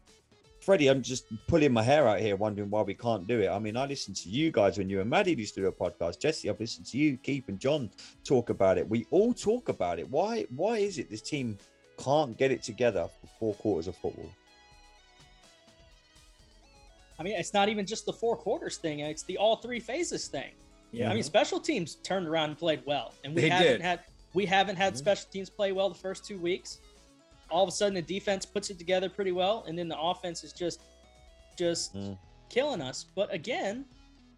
Freddie, 0.61 0.89
I'm 0.89 1.03
just 1.03 1.27
pulling 1.47 1.73
my 1.73 1.83
hair 1.83 2.09
out 2.09 2.21
here, 2.21 2.35
wondering 2.35 2.69
why 2.69 2.83
we 2.83 2.95
can't 2.95 3.27
do 3.29 3.41
it. 3.41 3.49
I 3.49 3.59
mean, 3.59 3.77
I 3.77 3.87
listened 3.87 4.17
to 4.17 4.29
you 4.29 4.51
guys 4.51 4.77
when 4.79 4.91
you 4.91 5.01
and 5.01 5.09
Maddie 5.09 5.35
used 5.35 5.55
to 5.55 5.61
do 5.61 5.67
a 5.69 5.73
podcast. 5.73 6.19
Jesse, 6.19 6.51
I've 6.51 6.59
listened 6.59 6.87
to 6.87 6.99
you, 6.99 7.17
Keith, 7.19 7.49
and 7.49 7.61
John 7.61 7.91
talk 8.25 8.51
about 8.51 8.79
it. 8.79 8.89
We 8.89 9.07
all 9.11 9.33
talk 9.33 9.69
about 9.69 10.01
it. 10.01 10.11
Why? 10.11 10.47
Why 10.55 10.79
is 10.79 10.99
it 10.99 11.09
this 11.09 11.23
team 11.23 11.57
can't 11.97 12.37
get 12.37 12.51
it 12.51 12.63
together 12.63 13.09
for 13.21 13.27
four 13.39 13.55
quarters 13.55 13.87
of 13.87 13.97
football? 13.97 14.31
I 17.19 17.23
mean, 17.23 17.35
it's 17.37 17.53
not 17.53 17.69
even 17.69 17.85
just 17.85 18.07
the 18.07 18.13
four 18.13 18.37
quarters 18.37 18.77
thing; 18.77 19.01
it's 19.01 19.23
the 19.25 19.39
all 19.39 19.57
three 19.57 19.81
phases 19.81 20.29
thing. 20.29 20.53
Yeah. 20.93 21.11
I 21.11 21.15
mean, 21.15 21.23
special 21.23 21.61
teams 21.61 21.97
turned 21.97 22.27
around 22.27 22.51
and 22.51 22.59
played 22.59 22.83
well, 22.87 23.15
and 23.25 23.35
we 23.35 23.43
they 23.43 23.49
haven't 23.49 23.67
did. 23.67 23.81
had 23.81 24.01
we 24.35 24.47
haven't 24.47 24.77
had 24.77 24.93
mm-hmm. 24.93 24.99
special 24.99 25.29
teams 25.31 25.51
play 25.51 25.73
well 25.73 25.89
the 25.89 25.95
first 25.95 26.25
two 26.25 26.39
weeks. 26.39 26.79
All 27.51 27.63
of 27.63 27.69
a 27.69 27.73
sudden, 27.73 27.95
the 27.95 28.03
defense 28.03 28.45
puts 28.45 28.71
it 28.71 28.79
together 28.79 29.09
pretty 29.09 29.33
well, 29.33 29.65
and 29.67 29.79
then 29.79 29.89
the 29.89 29.99
offense 29.99 30.45
is 30.45 30.53
just 30.53 30.81
just 31.57 31.95
mm. 31.95 32.17
killing 32.49 32.81
us. 32.81 33.05
But 33.15 33.33
again, 33.33 33.85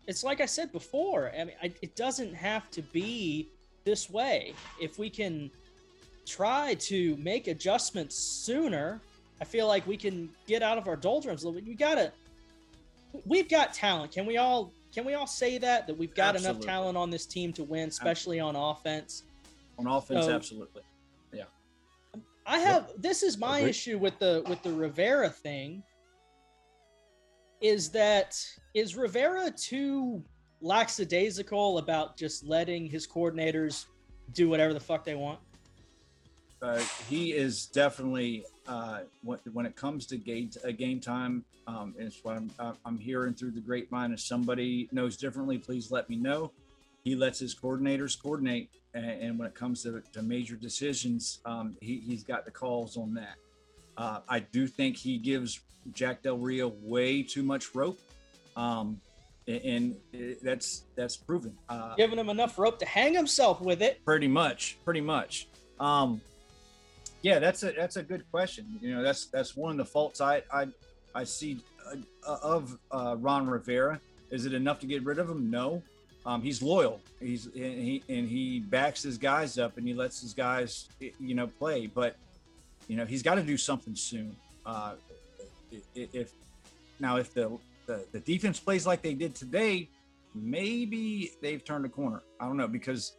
it's 0.06 0.24
like 0.24 0.40
I 0.40 0.46
said 0.46 0.72
before. 0.72 1.32
I 1.38 1.44
mean, 1.44 1.56
I, 1.62 1.72
it 1.82 1.94
doesn't 1.96 2.34
have 2.34 2.70
to 2.72 2.82
be 2.82 3.48
this 3.84 4.08
way. 4.08 4.54
If 4.80 4.98
we 4.98 5.10
can 5.10 5.50
try 6.26 6.74
to 6.74 7.16
make 7.16 7.46
adjustments 7.48 8.16
sooner, 8.16 9.00
I 9.40 9.44
feel 9.44 9.66
like 9.66 9.86
we 9.86 9.96
can 9.96 10.30
get 10.46 10.62
out 10.62 10.78
of 10.78 10.88
our 10.88 10.96
doldrums 10.96 11.42
a 11.42 11.46
little 11.46 11.60
bit. 11.60 11.68
You 11.68 11.76
gotta 11.76 12.12
we've 13.24 13.48
got 13.48 13.74
talent. 13.74 14.12
Can 14.12 14.26
we 14.26 14.36
all 14.36 14.72
can 14.92 15.04
we 15.04 15.14
all 15.14 15.26
say 15.26 15.58
that 15.58 15.86
that 15.86 15.96
we've 15.96 16.14
got 16.14 16.34
absolutely. 16.34 16.62
enough 16.62 16.66
talent 16.66 16.96
on 16.96 17.10
this 17.10 17.26
team 17.26 17.52
to 17.54 17.64
win, 17.64 17.88
especially 17.88 18.40
on 18.40 18.56
offense? 18.56 19.24
On 19.78 19.86
offense, 19.86 20.26
so, 20.26 20.32
absolutely. 20.32 20.82
Yeah. 21.32 21.44
I 22.46 22.58
have 22.58 22.86
yep. 22.88 22.96
this 22.98 23.22
is 23.22 23.38
my 23.38 23.58
Agreed. 23.58 23.70
issue 23.70 23.98
with 23.98 24.18
the 24.18 24.44
with 24.48 24.62
the 24.62 24.72
Rivera 24.72 25.30
thing. 25.30 25.82
Is 27.60 27.90
that 27.90 28.36
is 28.74 28.96
Rivera 28.96 29.50
too 29.50 30.24
lackadaisical 30.62 31.78
about 31.78 32.16
just 32.16 32.44
letting 32.44 32.86
his 32.86 33.06
coordinators 33.06 33.86
do 34.32 34.48
whatever 34.48 34.72
the 34.72 34.80
fuck 34.80 35.04
they 35.04 35.14
want? 35.14 35.40
Uh, 36.62 36.82
he 37.08 37.32
is 37.32 37.66
definitely 37.66 38.44
uh, 38.66 39.00
when, 39.22 39.38
when 39.52 39.66
it 39.66 39.76
comes 39.76 40.06
to 40.06 40.16
game 40.16 40.50
uh, 40.64 40.70
game 40.70 41.00
time. 41.00 41.44
Um, 41.66 41.94
it's 41.98 42.22
what 42.22 42.36
I'm 42.36 42.50
uh, 42.58 42.72
I'm 42.84 42.98
hearing 42.98 43.34
through 43.34 43.52
the 43.52 43.60
grapevine. 43.60 44.12
If 44.12 44.20
somebody 44.20 44.88
knows 44.92 45.16
differently, 45.16 45.58
please 45.58 45.90
let 45.90 46.08
me 46.08 46.16
know. 46.16 46.52
He 47.02 47.14
lets 47.14 47.38
his 47.38 47.54
coordinators 47.54 48.20
coordinate, 48.20 48.70
and, 48.92 49.04
and 49.06 49.38
when 49.38 49.48
it 49.48 49.54
comes 49.54 49.82
to, 49.84 50.02
to 50.12 50.22
major 50.22 50.54
decisions, 50.54 51.40
um, 51.46 51.76
he, 51.80 51.98
he's 51.98 52.22
got 52.22 52.44
the 52.44 52.50
calls 52.50 52.98
on 52.98 53.14
that. 53.14 53.36
Uh, 53.96 54.20
I 54.28 54.40
do 54.40 54.66
think 54.66 54.96
he 54.96 55.16
gives 55.16 55.60
Jack 55.92 56.22
Del 56.22 56.36
Rio 56.36 56.74
way 56.82 57.22
too 57.22 57.42
much 57.42 57.74
rope, 57.74 57.98
um, 58.54 59.00
and, 59.48 59.96
and 60.12 60.36
that's 60.42 60.84
that's 60.94 61.16
proven. 61.16 61.56
Uh, 61.70 61.94
Giving 61.96 62.18
him 62.18 62.28
enough 62.28 62.58
rope 62.58 62.78
to 62.80 62.86
hang 62.86 63.14
himself 63.14 63.62
with 63.62 63.80
it. 63.80 64.04
Pretty 64.04 64.28
much, 64.28 64.76
pretty 64.84 65.00
much. 65.00 65.48
Um, 65.78 66.20
yeah, 67.22 67.38
that's 67.38 67.62
a 67.62 67.72
that's 67.72 67.96
a 67.96 68.02
good 68.02 68.24
question. 68.30 68.66
You 68.80 68.94
know, 68.94 69.02
that's 69.02 69.26
that's 69.26 69.56
one 69.56 69.72
of 69.72 69.76
the 69.76 69.84
faults 69.84 70.20
I 70.20 70.42
I, 70.52 70.68
I 71.14 71.24
see 71.24 71.60
uh, 72.26 72.38
of 72.42 72.78
uh, 72.90 73.16
Ron 73.18 73.46
Rivera. 73.48 74.00
Is 74.30 74.46
it 74.46 74.54
enough 74.54 74.78
to 74.80 74.86
get 74.86 75.04
rid 75.04 75.18
of 75.18 75.28
him? 75.28 75.50
No. 75.50 75.82
Um, 76.26 76.42
he's 76.42 76.62
loyal. 76.62 77.00
He's 77.18 77.46
and 77.46 77.54
he 77.54 78.02
and 78.08 78.28
he 78.28 78.60
backs 78.60 79.02
his 79.02 79.18
guys 79.18 79.58
up 79.58 79.76
and 79.78 79.86
he 79.86 79.94
lets 79.94 80.20
his 80.20 80.34
guys 80.34 80.88
you 81.00 81.34
know 81.34 81.46
play. 81.46 81.86
But 81.86 82.16
you 82.88 82.96
know 82.96 83.04
he's 83.04 83.22
got 83.22 83.36
to 83.36 83.42
do 83.42 83.56
something 83.56 83.94
soon. 83.94 84.36
Uh, 84.64 84.94
if 85.94 86.32
now 86.98 87.16
if 87.16 87.32
the, 87.34 87.58
the 87.86 88.04
the 88.12 88.20
defense 88.20 88.60
plays 88.60 88.86
like 88.86 89.02
they 89.02 89.14
did 89.14 89.34
today, 89.34 89.88
maybe 90.34 91.32
they've 91.40 91.64
turned 91.64 91.84
a 91.84 91.88
corner. 91.88 92.22
I 92.38 92.46
don't 92.46 92.56
know 92.56 92.68
because 92.68 93.12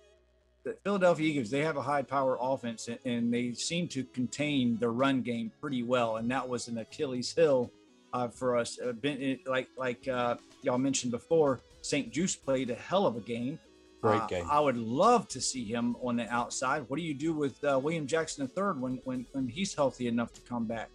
the 0.64 0.78
Philadelphia 0.84 1.28
Eagles 1.28 1.50
they 1.50 1.62
have 1.62 1.78
a 1.78 1.82
high 1.82 2.04
power 2.04 2.38
offense 2.40 2.90
and 3.06 3.34
they 3.34 3.54
seem 3.54 3.88
to 3.90 4.04
contain 4.04 4.78
the 4.80 4.90
run 4.90 5.22
game 5.22 5.52
pretty 5.60 5.84
well, 5.84 6.18
and 6.18 6.30
that 6.32 6.48
was 6.48 6.68
an 6.68 6.78
Achilles 6.78 7.34
heel 7.34 7.72
uh, 8.14 8.28
for 8.28 8.58
us. 8.58 8.80
Uh, 8.80 8.92
been, 8.92 9.40
like 9.46 9.70
like 9.78 10.08
uh, 10.08 10.36
y'all 10.62 10.78
mentioned 10.78 11.12
before, 11.12 11.62
St-Juste 11.82 12.44
played 12.46 12.70
a 12.70 12.76
hell 12.76 13.06
of 13.06 13.16
a 13.16 13.22
game. 13.22 13.60
Great 14.02 14.28
game. 14.28 14.48
I 14.50 14.60
would 14.60 14.78
love 14.78 15.28
to 15.28 15.40
see 15.40 15.64
him 15.64 15.96
on 16.02 16.16
the 16.16 16.28
outside. 16.34 16.86
What 16.88 16.98
do 16.98 17.04
you 17.04 17.14
do 17.14 17.34
with 17.34 17.64
uh, 17.64 17.80
William 17.82 18.08
Jackson 18.08 18.50
III 18.58 18.80
when 18.80 19.00
when 19.04 19.26
when 19.34 19.48
he's 19.48 19.76
healthy 19.76 20.08
enough 20.08 20.34
to 20.34 20.42
come 20.42 20.66
back? 20.66 20.90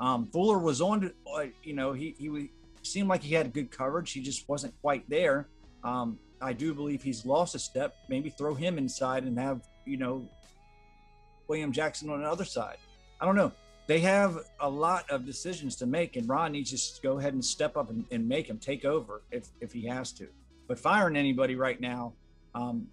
Um, 0.00 0.26
Fuller 0.26 0.58
was 0.58 0.80
on, 0.80 1.00
to, 1.00 1.12
uh, 1.32 1.46
you 1.62 1.74
know, 1.74 1.92
he 1.92 2.14
he 2.18 2.50
seemed 2.82 3.08
like 3.08 3.22
he 3.22 3.34
had 3.34 3.52
good 3.52 3.70
coverage. 3.70 4.12
He 4.12 4.20
just 4.20 4.48
wasn't 4.48 4.74
quite 4.80 5.08
there. 5.08 5.48
Um, 5.84 6.18
I 6.40 6.52
do 6.52 6.74
believe 6.74 7.02
he's 7.02 7.24
lost 7.24 7.54
a 7.54 7.58
step. 7.58 7.96
Maybe 8.08 8.30
throw 8.30 8.54
him 8.54 8.78
inside 8.78 9.24
and 9.24 9.38
have 9.38 9.62
you 9.84 9.96
know 9.96 10.28
William 11.48 11.72
Jackson 11.72 12.10
on 12.10 12.22
the 12.22 12.28
other 12.28 12.44
side. 12.44 12.76
I 13.20 13.26
don't 13.26 13.36
know. 13.36 13.52
They 13.86 14.00
have 14.00 14.38
a 14.60 14.68
lot 14.68 15.08
of 15.10 15.24
decisions 15.24 15.74
to 15.76 15.86
make, 15.86 16.16
and 16.16 16.28
Ron 16.28 16.52
needs 16.52 16.92
to 16.92 17.02
go 17.02 17.18
ahead 17.18 17.32
and 17.32 17.42
step 17.42 17.76
up 17.76 17.88
and, 17.88 18.04
and 18.10 18.28
make 18.28 18.48
him 18.48 18.58
take 18.58 18.84
over 18.84 19.22
if 19.30 19.48
if 19.60 19.72
he 19.72 19.86
has 19.86 20.12
to. 20.12 20.28
But 20.66 20.78
firing 20.78 21.16
anybody 21.16 21.56
right 21.56 21.80
now, 21.80 22.12
um, 22.54 22.86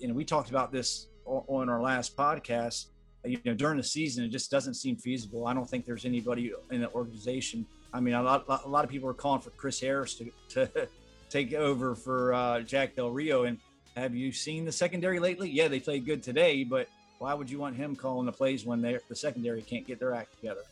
and 0.00 0.14
we 0.14 0.24
talked 0.24 0.50
about 0.50 0.72
this 0.72 1.06
on 1.24 1.68
our 1.68 1.80
last 1.80 2.16
podcast. 2.16 2.86
You 3.24 3.38
know, 3.44 3.54
during 3.54 3.76
the 3.76 3.84
season, 3.84 4.24
it 4.24 4.30
just 4.30 4.50
doesn't 4.50 4.74
seem 4.74 4.96
feasible. 4.96 5.46
I 5.46 5.54
don't 5.54 5.68
think 5.70 5.84
there's 5.84 6.04
anybody 6.04 6.52
in 6.72 6.80
the 6.80 6.90
organization. 6.90 7.64
I 7.94 8.00
mean, 8.00 8.14
a 8.14 8.22
lot, 8.22 8.44
a 8.64 8.68
lot 8.68 8.84
of 8.84 8.90
people 8.90 9.08
are 9.08 9.14
calling 9.14 9.40
for 9.40 9.50
Chris 9.50 9.80
Harris 9.80 10.14
to, 10.14 10.30
to 10.50 10.88
take 11.32 11.54
over 11.54 11.94
for 11.94 12.34
uh, 12.34 12.60
Jack 12.60 12.94
Del 12.94 13.10
Rio. 13.10 13.44
And 13.44 13.58
have 13.96 14.14
you 14.14 14.32
seen 14.32 14.64
the 14.64 14.72
secondary 14.72 15.18
lately? 15.18 15.48
Yeah, 15.48 15.68
they 15.68 15.80
played 15.80 16.04
good 16.04 16.22
today, 16.22 16.62
but 16.62 16.88
why 17.18 17.34
would 17.34 17.50
you 17.50 17.58
want 17.58 17.74
him 17.76 17.96
calling 17.96 18.26
the 18.26 18.32
plays 18.32 18.66
when 18.66 18.82
they 18.82 18.98
the 19.08 19.16
secondary 19.16 19.62
can't 19.62 19.86
get 19.86 19.98
their 19.98 20.14
act 20.14 20.36
together? 20.36 20.62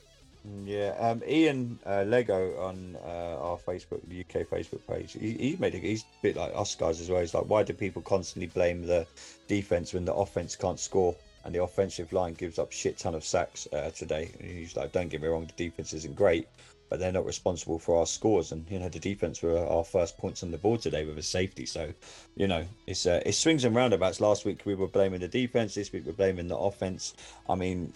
Yeah, 0.64 0.94
um, 0.98 1.22
Ian 1.28 1.78
uh, 1.84 2.04
Lego 2.06 2.58
on 2.60 2.96
uh, 3.04 3.36
our 3.38 3.58
Facebook, 3.58 4.00
the 4.08 4.20
UK 4.20 4.46
Facebook 4.46 4.80
page, 4.86 5.12
he, 5.12 5.32
he 5.32 5.56
made 5.58 5.74
it. 5.74 5.82
He's 5.82 6.02
a 6.02 6.22
bit 6.22 6.36
like 6.36 6.52
us 6.54 6.74
guys 6.74 6.98
as 6.98 7.10
well. 7.10 7.20
He's 7.20 7.34
like, 7.34 7.44
why 7.44 7.62
do 7.62 7.74
people 7.74 8.00
constantly 8.00 8.46
blame 8.46 8.86
the 8.86 9.06
defense 9.48 9.92
when 9.92 10.06
the 10.06 10.14
offense 10.14 10.56
can't 10.56 10.80
score 10.80 11.14
and 11.44 11.54
the 11.54 11.62
offensive 11.62 12.12
line 12.12 12.32
gives 12.34 12.58
up 12.58 12.72
shit 12.72 12.96
ton 12.96 13.14
of 13.14 13.22
sacks 13.22 13.68
uh, 13.74 13.90
today? 13.90 14.30
And 14.40 14.50
he's 14.50 14.76
like, 14.76 14.92
don't 14.92 15.08
get 15.08 15.20
me 15.20 15.28
wrong, 15.28 15.44
the 15.44 15.64
defense 15.64 15.92
isn't 15.92 16.16
great, 16.16 16.48
but 16.90 16.98
they're 16.98 17.12
not 17.12 17.24
responsible 17.24 17.78
for 17.78 17.96
our 17.96 18.06
scores. 18.06 18.52
And 18.52 18.66
you 18.68 18.78
know, 18.78 18.88
the 18.88 18.98
defense 18.98 19.42
were 19.42 19.56
our 19.56 19.84
first 19.84 20.18
points 20.18 20.42
on 20.42 20.50
the 20.50 20.58
board 20.58 20.82
today 20.82 21.04
with 21.06 21.16
a 21.16 21.22
safety. 21.22 21.64
So, 21.64 21.94
you 22.34 22.48
know, 22.48 22.66
it's 22.86 23.06
uh, 23.06 23.22
it 23.24 23.32
swings 23.32 23.64
and 23.64 23.74
roundabouts. 23.74 24.20
Last 24.20 24.44
week 24.44 24.62
we 24.66 24.74
were 24.74 24.88
blaming 24.88 25.20
the 25.20 25.28
defense. 25.28 25.74
This 25.74 25.92
week 25.92 26.04
we're 26.04 26.12
blaming 26.12 26.48
the 26.48 26.58
offense. 26.58 27.14
I 27.48 27.54
mean, 27.54 27.94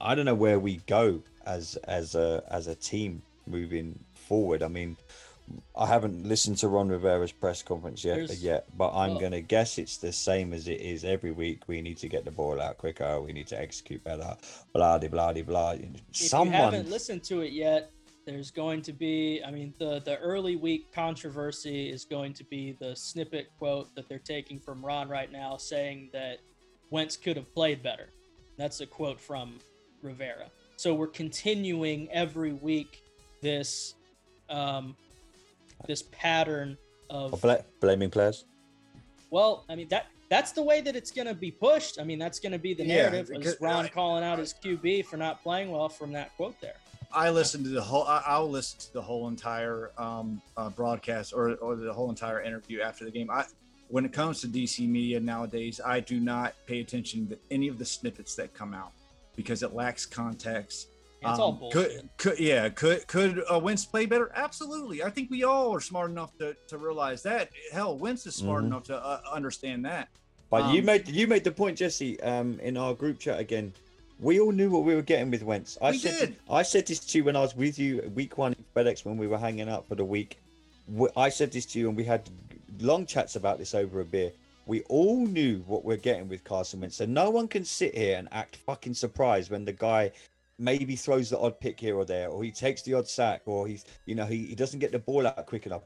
I 0.00 0.14
don't 0.14 0.24
know 0.24 0.34
where 0.34 0.60
we 0.60 0.76
go 0.86 1.20
as 1.44 1.76
as 1.84 2.14
a 2.14 2.42
as 2.48 2.68
a 2.68 2.76
team 2.76 3.20
moving 3.46 3.98
forward. 4.14 4.62
I 4.62 4.68
mean, 4.68 4.96
I 5.76 5.86
haven't 5.86 6.26
listened 6.26 6.58
to 6.58 6.68
Ron 6.68 6.88
Rivera's 6.88 7.32
press 7.32 7.62
conference 7.62 8.04
yet, 8.04 8.16
There's, 8.16 8.42
yet, 8.42 8.66
but 8.76 8.92
I'm 8.94 9.12
well, 9.12 9.20
gonna 9.20 9.40
guess 9.40 9.78
it's 9.78 9.96
the 9.98 10.12
same 10.12 10.52
as 10.52 10.68
it 10.68 10.80
is 10.80 11.04
every 11.04 11.30
week. 11.32 11.62
We 11.66 11.82
need 11.82 11.98
to 11.98 12.08
get 12.08 12.24
the 12.24 12.30
ball 12.30 12.60
out 12.60 12.78
quicker. 12.78 13.20
We 13.20 13.32
need 13.32 13.46
to 13.48 13.60
execute 13.60 14.02
better. 14.02 14.36
Blah 14.72 14.98
de 14.98 15.08
blah 15.08 15.32
de 15.32 15.42
blah. 15.42 15.72
If 15.72 15.90
Someone... 16.12 16.48
you 16.48 16.62
haven't 16.62 16.90
listened 16.90 17.22
to 17.24 17.40
it 17.42 17.52
yet, 17.52 17.90
there's 18.26 18.50
going 18.50 18.82
to 18.82 18.92
be. 18.92 19.40
I 19.46 19.50
mean, 19.50 19.72
the 19.78 20.00
the 20.04 20.18
early 20.18 20.56
week 20.56 20.92
controversy 20.92 21.88
is 21.88 22.04
going 22.04 22.34
to 22.34 22.44
be 22.44 22.76
the 22.78 22.94
snippet 22.94 23.50
quote 23.56 23.94
that 23.94 24.08
they're 24.08 24.18
taking 24.18 24.58
from 24.58 24.84
Ron 24.84 25.08
right 25.08 25.30
now, 25.30 25.56
saying 25.56 26.10
that 26.12 26.40
Wentz 26.90 27.16
could 27.16 27.36
have 27.36 27.52
played 27.54 27.82
better. 27.82 28.08
That's 28.58 28.80
a 28.80 28.86
quote 28.86 29.20
from 29.20 29.58
Rivera. 30.02 30.50
So 30.76 30.92
we're 30.92 31.06
continuing 31.06 32.08
every 32.10 32.52
week 32.52 33.02
this 33.42 33.94
um, 34.50 34.96
this 35.86 36.02
pattern 36.10 36.76
of 37.08 37.40
bl- 37.40 37.52
blaming 37.80 38.10
players. 38.10 38.44
Well, 39.30 39.64
I 39.68 39.76
mean 39.76 39.88
that 39.88 40.06
that's 40.28 40.50
the 40.50 40.62
way 40.62 40.80
that 40.80 40.96
it's 40.96 41.12
going 41.12 41.28
to 41.28 41.34
be 41.34 41.52
pushed. 41.52 42.00
I 42.00 42.04
mean 42.04 42.18
that's 42.18 42.40
going 42.40 42.52
to 42.52 42.58
be 42.58 42.74
the 42.74 42.84
narrative. 42.84 43.30
Yeah, 43.32 43.38
is 43.38 43.56
Ron 43.60 43.88
calling 43.88 44.24
out 44.24 44.40
his 44.40 44.52
QB 44.52 45.06
for 45.06 45.16
not 45.16 45.44
playing 45.44 45.70
well 45.70 45.88
from 45.88 46.12
that 46.12 46.36
quote 46.36 46.60
there. 46.60 46.74
I 47.12 47.30
listened 47.30 47.64
to 47.64 47.70
the 47.70 47.82
whole. 47.82 48.04
I, 48.04 48.38
will 48.38 48.50
listen 48.50 48.78
to 48.80 48.92
the 48.92 49.02
whole 49.02 49.28
entire 49.28 49.90
um, 49.98 50.40
uh, 50.56 50.70
broadcast 50.70 51.32
or, 51.32 51.54
or 51.56 51.76
the 51.76 51.92
whole 51.92 52.10
entire 52.10 52.42
interview 52.42 52.80
after 52.80 53.04
the 53.04 53.10
game. 53.10 53.30
I, 53.30 53.44
when 53.88 54.04
it 54.04 54.12
comes 54.12 54.40
to 54.40 54.48
DC 54.48 54.88
media 54.88 55.20
nowadays, 55.20 55.80
I 55.84 56.00
do 56.00 56.20
not 56.20 56.54
pay 56.66 56.80
attention 56.80 57.28
to 57.28 57.38
any 57.50 57.68
of 57.68 57.78
the 57.78 57.84
snippets 57.84 58.34
that 58.36 58.52
come 58.52 58.74
out 58.74 58.92
because 59.36 59.62
it 59.62 59.74
lacks 59.74 60.04
context. 60.06 60.88
It's 61.22 61.30
um, 61.30 61.40
all 61.40 61.52
bullshit. 61.52 62.08
Could, 62.16 62.36
could 62.36 62.38
yeah 62.38 62.68
could 62.68 63.06
could 63.06 63.42
uh, 63.52 63.58
Wentz 63.58 63.84
play 63.84 64.06
better? 64.06 64.30
Absolutely. 64.34 65.02
I 65.02 65.10
think 65.10 65.30
we 65.30 65.44
all 65.44 65.74
are 65.74 65.80
smart 65.80 66.10
enough 66.10 66.36
to, 66.38 66.56
to 66.68 66.78
realize 66.78 67.22
that. 67.22 67.50
Hell, 67.72 67.96
Wentz 67.96 68.26
is 68.26 68.34
smart 68.34 68.62
mm-hmm. 68.62 68.72
enough 68.72 68.84
to 68.84 68.96
uh, 68.96 69.20
understand 69.32 69.84
that. 69.84 70.08
But 70.50 70.62
um, 70.62 70.74
you 70.74 70.82
made 70.82 71.08
you 71.08 71.26
made 71.26 71.44
the 71.44 71.52
point, 71.52 71.78
Jesse, 71.78 72.20
um, 72.20 72.60
in 72.60 72.76
our 72.76 72.94
group 72.94 73.18
chat 73.18 73.38
again. 73.38 73.72
We 74.18 74.40
all 74.40 74.52
knew 74.52 74.70
what 74.70 74.84
we 74.84 74.94
were 74.94 75.02
getting 75.02 75.30
with 75.30 75.42
Wentz. 75.42 75.76
I 75.82 75.90
we 75.90 75.98
said 75.98 76.18
did. 76.18 76.36
I 76.48 76.62
said 76.62 76.86
this 76.86 77.00
to 77.00 77.18
you 77.18 77.24
when 77.24 77.36
I 77.36 77.40
was 77.40 77.54
with 77.54 77.78
you 77.78 78.10
week 78.14 78.38
one 78.38 78.52
at 78.52 78.74
FedEx 78.74 79.04
when 79.04 79.16
we 79.18 79.26
were 79.26 79.38
hanging 79.38 79.68
out 79.68 79.86
for 79.86 79.94
the 79.94 80.04
week. 80.04 80.38
I 81.16 81.28
said 81.28 81.52
this 81.52 81.66
to 81.66 81.78
you 81.78 81.88
and 81.88 81.96
we 81.96 82.04
had 82.04 82.28
long 82.80 83.06
chats 83.06 83.36
about 83.36 83.58
this 83.58 83.74
over 83.74 84.00
a 84.00 84.04
beer 84.04 84.32
we 84.66 84.82
all 84.82 85.24
knew 85.26 85.62
what 85.66 85.84
we're 85.84 85.96
getting 85.96 86.28
with 86.28 86.44
Carson 86.44 86.80
Wentz. 86.80 86.96
So 86.96 87.06
no 87.06 87.30
one 87.30 87.48
can 87.48 87.64
sit 87.64 87.94
here 87.96 88.18
and 88.18 88.28
act 88.32 88.56
fucking 88.56 88.94
surprised 88.94 89.50
when 89.50 89.64
the 89.64 89.72
guy 89.72 90.10
maybe 90.58 90.96
throws 90.96 91.30
the 91.30 91.38
odd 91.38 91.58
pick 91.60 91.78
here 91.78 91.96
or 91.96 92.04
there, 92.04 92.28
or 92.28 92.42
he 92.42 92.50
takes 92.50 92.82
the 92.82 92.94
odd 92.94 93.06
sack, 93.06 93.42
or 93.46 93.66
he's, 93.66 93.84
you 94.06 94.14
know, 94.14 94.26
he, 94.26 94.46
he 94.46 94.54
doesn't 94.54 94.80
get 94.80 94.90
the 94.90 94.98
ball 94.98 95.26
out 95.26 95.46
quick 95.46 95.66
enough. 95.66 95.82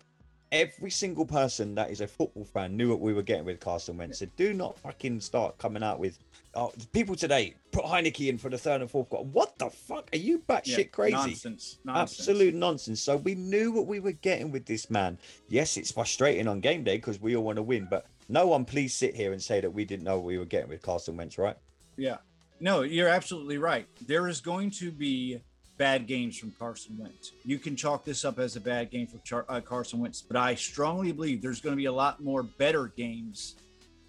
Every 0.52 0.90
single 0.90 1.24
person 1.24 1.76
that 1.76 1.90
is 1.90 2.00
a 2.00 2.08
football 2.08 2.44
fan 2.44 2.76
knew 2.76 2.88
what 2.88 3.00
we 3.00 3.14
were 3.14 3.22
getting 3.22 3.44
with 3.44 3.60
Carson 3.60 3.96
Wentz. 3.96 4.18
So 4.18 4.26
do 4.36 4.52
not 4.52 4.76
fucking 4.78 5.20
start 5.20 5.56
coming 5.58 5.82
out 5.82 6.00
with 6.00 6.18
oh, 6.54 6.72
people 6.92 7.14
today 7.14 7.54
put 7.70 7.84
Heinicke 7.84 8.28
in 8.28 8.36
for 8.36 8.48
the 8.48 8.58
third 8.58 8.80
and 8.80 8.90
fourth 8.90 9.08
quarter. 9.08 9.28
What 9.28 9.56
the 9.58 9.70
fuck? 9.70 10.08
Are 10.12 10.18
you 10.18 10.40
batshit 10.40 10.78
yeah, 10.78 10.84
crazy? 10.84 11.14
Nonsense. 11.14 11.78
nonsense. 11.84 12.20
Absolute 12.20 12.54
nonsense. 12.54 13.00
So 13.00 13.16
we 13.16 13.36
knew 13.36 13.70
what 13.70 13.86
we 13.86 14.00
were 14.00 14.12
getting 14.12 14.50
with 14.50 14.66
this 14.66 14.90
man. 14.90 15.18
Yes, 15.48 15.76
it's 15.76 15.92
frustrating 15.92 16.48
on 16.48 16.60
game 16.60 16.82
day 16.82 16.96
because 16.96 17.20
we 17.20 17.36
all 17.36 17.44
want 17.44 17.56
to 17.56 17.62
win, 17.62 17.86
but 17.88 18.06
no 18.28 18.48
one 18.48 18.64
please 18.64 18.92
sit 18.92 19.14
here 19.14 19.32
and 19.32 19.40
say 19.42 19.60
that 19.60 19.70
we 19.70 19.84
didn't 19.84 20.04
know 20.04 20.16
what 20.16 20.24
we 20.24 20.38
were 20.38 20.44
getting 20.44 20.68
with 20.68 20.82
Carson 20.82 21.16
Wentz, 21.16 21.38
right? 21.38 21.56
Yeah. 21.96 22.16
No, 22.58 22.82
you're 22.82 23.08
absolutely 23.08 23.58
right. 23.58 23.86
There 24.06 24.28
is 24.28 24.40
going 24.40 24.70
to 24.72 24.90
be 24.90 25.40
bad 25.80 26.06
games 26.06 26.36
from 26.36 26.52
Carson 26.58 26.94
Wentz. 26.98 27.32
You 27.42 27.58
can 27.58 27.74
chalk 27.74 28.04
this 28.04 28.22
up 28.26 28.38
as 28.38 28.54
a 28.54 28.60
bad 28.60 28.90
game 28.90 29.06
for 29.06 29.16
Char- 29.24 29.46
uh, 29.48 29.62
Carson 29.62 29.98
Wentz, 29.98 30.20
but 30.20 30.36
I 30.36 30.54
strongly 30.54 31.10
believe 31.10 31.40
there's 31.40 31.62
going 31.62 31.72
to 31.72 31.76
be 31.76 31.86
a 31.86 31.92
lot 31.92 32.22
more 32.22 32.42
better 32.42 32.88
games 32.88 33.56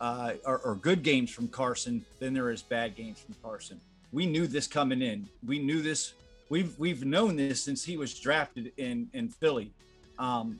uh, 0.02 0.34
or, 0.46 0.58
or 0.66 0.76
good 0.76 1.02
games 1.02 1.32
from 1.32 1.48
Carson 1.48 2.04
than 2.20 2.34
there 2.34 2.50
is 2.50 2.62
bad 2.62 2.98
games 2.98 3.22
from 3.22 3.36
Carson. 3.42 3.80
We 4.12 4.26
knew 4.26 4.48
this 4.48 4.68
coming 4.68 5.02
in. 5.02 5.30
We 5.48 5.60
knew 5.60 5.82
this. 5.82 6.12
We've 6.50 6.78
we've 6.78 7.06
known 7.06 7.38
this 7.38 7.64
since 7.64 7.86
he 7.86 7.96
was 7.96 8.20
drafted 8.20 8.74
in 8.76 9.08
in 9.14 9.30
Philly. 9.30 9.72
Um, 10.20 10.60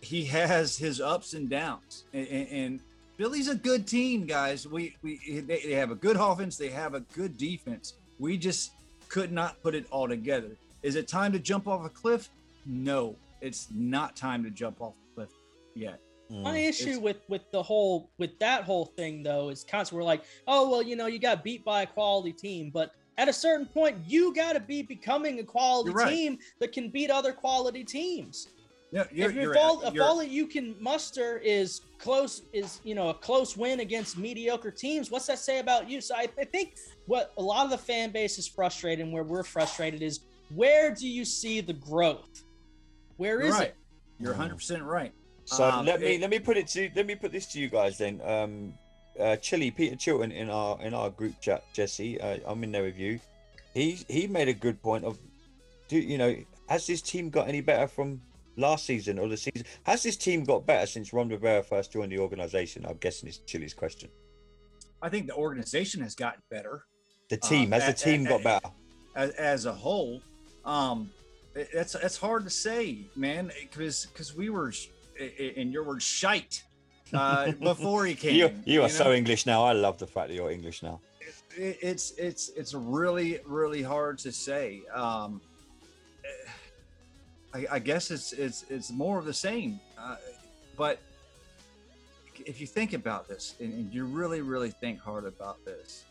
he 0.00 0.24
has 0.26 0.76
his 0.76 1.00
ups 1.00 1.34
and 1.34 1.50
downs, 1.50 2.04
and, 2.12 2.28
and 2.28 2.80
Philly's 3.16 3.48
a 3.48 3.56
good 3.56 3.84
team, 3.84 4.26
guys. 4.26 4.64
We 4.64 4.94
we 5.02 5.40
they, 5.40 5.58
they 5.58 5.72
have 5.72 5.90
a 5.90 5.96
good 5.96 6.16
offense. 6.16 6.56
They 6.56 6.68
have 6.68 6.94
a 6.94 7.00
good 7.00 7.36
defense. 7.36 7.94
We 8.20 8.38
just 8.38 8.70
could 9.14 9.30
not 9.30 9.62
put 9.62 9.76
it 9.76 9.86
all 9.92 10.08
together. 10.08 10.56
Is 10.82 10.96
it 10.96 11.06
time 11.06 11.30
to 11.34 11.38
jump 11.38 11.68
off 11.68 11.86
a 11.86 11.88
cliff? 11.88 12.30
No, 12.66 13.14
it's 13.40 13.68
not 13.72 14.16
time 14.16 14.42
to 14.42 14.50
jump 14.50 14.80
off 14.80 14.94
a 15.12 15.14
cliff 15.14 15.30
yet. 15.76 16.00
My 16.28 16.58
Mm. 16.58 16.68
issue 16.68 16.88
It's- 16.88 16.98
with 17.00 17.18
with 17.28 17.48
the 17.52 17.62
whole 17.62 18.10
with 18.18 18.36
that 18.40 18.64
whole 18.64 18.86
thing 18.86 19.22
though 19.22 19.50
is 19.50 19.62
constantly 19.62 20.02
we're 20.02 20.06
like, 20.06 20.24
oh 20.48 20.68
well, 20.68 20.82
you 20.82 20.96
know, 20.96 21.06
you 21.06 21.20
got 21.20 21.44
beat 21.44 21.64
by 21.64 21.82
a 21.82 21.86
quality 21.86 22.32
team, 22.32 22.70
but 22.70 22.92
at 23.16 23.28
a 23.28 23.32
certain 23.32 23.66
point, 23.66 23.98
you 24.04 24.34
got 24.34 24.54
to 24.54 24.60
be 24.60 24.82
becoming 24.82 25.38
a 25.38 25.44
quality 25.44 25.90
right. 25.92 26.08
team 26.08 26.38
that 26.58 26.72
can 26.72 26.88
beat 26.88 27.08
other 27.08 27.32
quality 27.32 27.84
teams. 27.84 28.48
Yeah, 28.94 29.02
you're, 29.10 29.30
if, 29.30 29.36
if 29.36 29.42
you're, 29.42 29.58
all, 29.58 29.82
if 29.82 29.92
you're- 29.92 30.06
all 30.06 30.18
that 30.18 30.30
you 30.30 30.46
can 30.46 30.76
muster 30.78 31.38
is 31.38 31.80
close, 31.98 32.42
is 32.52 32.78
you 32.84 32.94
know 32.94 33.08
a 33.08 33.14
close 33.14 33.56
win 33.56 33.80
against 33.80 34.16
mediocre 34.16 34.70
teams, 34.70 35.10
what's 35.10 35.26
that 35.26 35.40
say 35.40 35.58
about 35.58 35.90
you? 35.90 36.00
So 36.00 36.14
I, 36.14 36.28
I 36.38 36.44
think 36.44 36.76
what 37.06 37.32
a 37.36 37.42
lot 37.42 37.64
of 37.64 37.72
the 37.72 37.78
fan 37.78 38.12
base 38.12 38.38
is 38.38 38.46
frustrated, 38.46 39.04
and 39.04 39.12
where 39.12 39.24
we're 39.24 39.42
frustrated 39.42 40.00
is 40.00 40.20
where 40.54 40.94
do 40.94 41.08
you 41.08 41.24
see 41.24 41.60
the 41.60 41.72
growth? 41.72 42.44
Where 43.16 43.40
you're 43.40 43.48
is 43.48 43.54
right. 43.54 43.68
it? 43.68 43.76
You're 44.20 44.30
100 44.30 44.54
percent 44.54 44.84
right. 44.84 45.12
So 45.44 45.68
Um, 45.68 45.86
let 45.86 46.00
me 46.00 46.14
it- 46.14 46.20
let 46.20 46.30
me 46.30 46.38
put 46.38 46.56
it 46.56 46.68
to 46.68 46.88
let 46.94 47.04
me 47.04 47.16
put 47.16 47.32
this 47.32 47.46
to 47.46 47.58
you 47.58 47.68
guys 47.68 47.98
then. 47.98 48.20
Um, 48.22 48.74
uh, 49.18 49.34
Chili 49.36 49.72
Peter 49.72 49.96
Chilton 49.96 50.30
in 50.30 50.48
our 50.50 50.80
in 50.80 50.94
our 50.94 51.10
group 51.10 51.40
chat, 51.40 51.64
Jesse. 51.72 52.20
Uh, 52.20 52.38
I'm 52.46 52.62
in 52.62 52.70
there 52.70 52.84
with 52.84 52.96
you. 52.98 53.18
He 53.74 53.98
he 54.08 54.28
made 54.28 54.46
a 54.46 54.54
good 54.54 54.80
point 54.80 55.04
of, 55.04 55.18
do 55.88 55.98
you 55.98 56.16
know 56.16 56.36
has 56.68 56.86
this 56.86 57.02
team 57.02 57.28
got 57.28 57.48
any 57.48 57.60
better 57.60 57.88
from 57.88 58.20
last 58.56 58.86
season 58.86 59.18
or 59.18 59.28
the 59.28 59.36
season? 59.36 59.64
Has 59.84 60.02
this 60.02 60.16
team 60.16 60.44
got 60.44 60.66
better 60.66 60.86
since 60.86 61.12
Ron 61.12 61.28
Rivera 61.28 61.62
first 61.62 61.92
joined 61.92 62.12
the 62.12 62.18
organization? 62.18 62.84
I'm 62.88 62.96
guessing 62.98 63.28
it's 63.28 63.38
Chili's 63.38 63.74
question. 63.74 64.10
I 65.02 65.08
think 65.08 65.26
the 65.26 65.34
organization 65.34 66.02
has 66.02 66.14
gotten 66.14 66.42
better. 66.50 66.84
The 67.28 67.36
team 67.36 67.72
Uh, 67.72 67.80
has 67.80 67.86
the 67.86 67.92
team 68.10 68.26
a- 68.26 68.28
got 68.30 68.42
better? 68.42 68.68
as, 69.16 69.30
as 69.32 69.66
a 69.66 69.72
whole. 69.72 70.20
Um, 70.64 71.10
that's 71.72 71.92
that's 71.92 72.16
hard 72.16 72.44
to 72.44 72.50
say, 72.50 73.06
man, 73.14 73.52
because 73.60 74.06
because 74.06 74.34
we 74.34 74.50
were, 74.50 74.72
sh- 74.72 74.88
i- 75.20 75.24
i- 75.38 75.52
in 75.56 75.70
your 75.70 75.84
words, 75.84 76.04
shite 76.04 76.62
uh, 77.12 77.52
before 77.60 78.06
he 78.06 78.14
came. 78.14 78.34
You 78.34 78.50
you 78.64 78.82
are 78.82 78.88
so 78.88 79.04
know? 79.04 79.12
English 79.12 79.46
now. 79.46 79.62
I 79.64 79.72
love 79.72 79.98
the 79.98 80.06
fact 80.06 80.28
that 80.28 80.34
you're 80.34 80.50
English 80.50 80.82
now. 80.82 81.00
It- 81.56 81.78
it's 81.82 82.12
it's 82.12 82.48
it's 82.56 82.74
really 82.74 83.38
really 83.46 83.82
hard 83.82 84.18
to 84.18 84.32
say. 84.32 84.82
Um, 84.92 85.40
I, 87.54 87.66
I 87.72 87.78
guess 87.78 88.10
it's 88.10 88.32
it's 88.32 88.64
it's 88.68 88.90
more 88.90 89.18
of 89.18 89.24
the 89.24 89.32
same, 89.34 89.80
uh, 89.96 90.16
but 90.76 90.98
if 92.44 92.60
you 92.60 92.66
think 92.66 92.92
about 92.92 93.28
this 93.28 93.54
and, 93.60 93.72
and 93.72 93.94
you 93.94 94.04
really 94.04 94.40
really 94.40 94.70
think 94.70 95.00
hard 95.00 95.24
about 95.24 95.64
this, 95.64 96.04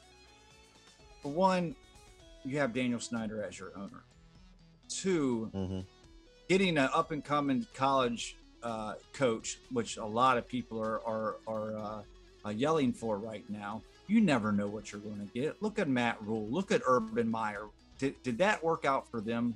for 1.22 1.32
one, 1.32 1.76
you 2.46 2.58
have 2.60 2.74
Daniel 2.74 3.00
Snyder 3.00 3.44
as 3.44 3.60
your 3.60 3.72
owner. 3.76 4.04
Two, 4.90 5.50
hmm 5.54 5.80
getting 6.50 6.78
an 6.78 6.90
up 6.94 7.12
and 7.12 7.24
coming 7.24 7.66
college 7.74 8.36
uh, 8.62 8.94
coach, 9.14 9.58
which 9.72 9.98
a 9.98 10.06
lot 10.06 10.38
of 10.38 10.48
people 10.48 10.80
are 10.80 11.02
are 11.06 11.36
are 11.48 11.78
uh, 11.78 12.02
uh, 12.46 12.50
yelling 12.50 12.94
for 12.94 13.18
right 13.18 13.44
now. 13.50 13.82
You 14.08 14.22
never 14.22 14.52
know 14.52 14.68
what 14.68 14.92
you're 14.92 15.02
going 15.02 15.20
to 15.20 15.40
get. 15.40 15.62
Look 15.62 15.80
at 15.80 15.88
Matt 15.88 16.22
Rhule. 16.22 16.48
Look 16.48 16.72
at 16.72 16.82
Urban 16.86 17.30
Meyer. 17.30 17.68
Did, 17.98 18.22
did 18.22 18.38
that 18.40 18.64
work 18.64 18.86
out 18.86 19.10
for 19.10 19.22
them? 19.22 19.56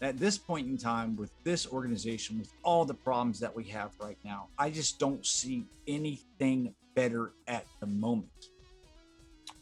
At 0.00 0.18
this 0.18 0.38
point 0.38 0.68
in 0.68 0.76
time, 0.76 1.16
with 1.16 1.32
this 1.42 1.66
organization, 1.66 2.38
with 2.38 2.52
all 2.62 2.84
the 2.84 2.94
problems 2.94 3.40
that 3.40 3.54
we 3.54 3.64
have 3.64 3.90
right 4.00 4.18
now, 4.24 4.48
I 4.58 4.70
just 4.70 4.98
don't 5.00 5.26
see 5.26 5.66
anything 5.88 6.72
better 6.94 7.32
at 7.48 7.66
the 7.80 7.86
moment. 7.86 8.50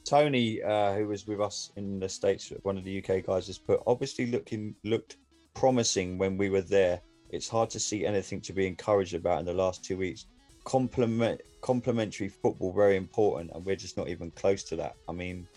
Tony, 0.05 0.62
uh, 0.62 0.94
who 0.94 1.09
was 1.09 1.27
with 1.27 1.40
us 1.40 1.72
in 1.77 1.99
the 1.99 2.09
states, 2.09 2.53
one 2.62 2.77
of 2.77 2.85
the 2.85 2.99
UK 2.99 3.25
guys, 3.27 3.46
has 3.46 3.59
put 3.59 3.83
obviously 3.87 4.27
looking 4.27 4.75
looked 4.85 5.16
promising 5.55 6.18
when 6.18 6.37
we 6.37 6.51
were 6.51 6.61
there. 6.61 7.01
It's 7.31 7.49
hard 7.49 7.70
to 7.70 7.81
see 7.81 8.07
anything 8.07 8.40
to 8.42 8.53
be 8.53 8.66
encouraged 8.66 9.14
about 9.14 9.40
in 9.40 9.46
the 9.46 9.55
last 9.55 9.85
two 9.85 9.96
weeks. 9.96 10.27
Complement 10.64 11.40
complementary 11.61 12.29
football 12.29 12.72
very 12.72 12.96
important, 12.96 13.51
and 13.55 13.64
we're 13.64 13.75
just 13.77 13.96
not 13.96 14.09
even 14.09 14.31
close 14.33 14.62
to 14.64 14.77
that. 14.77 14.94
I 15.09 15.12
mean, 15.12 15.49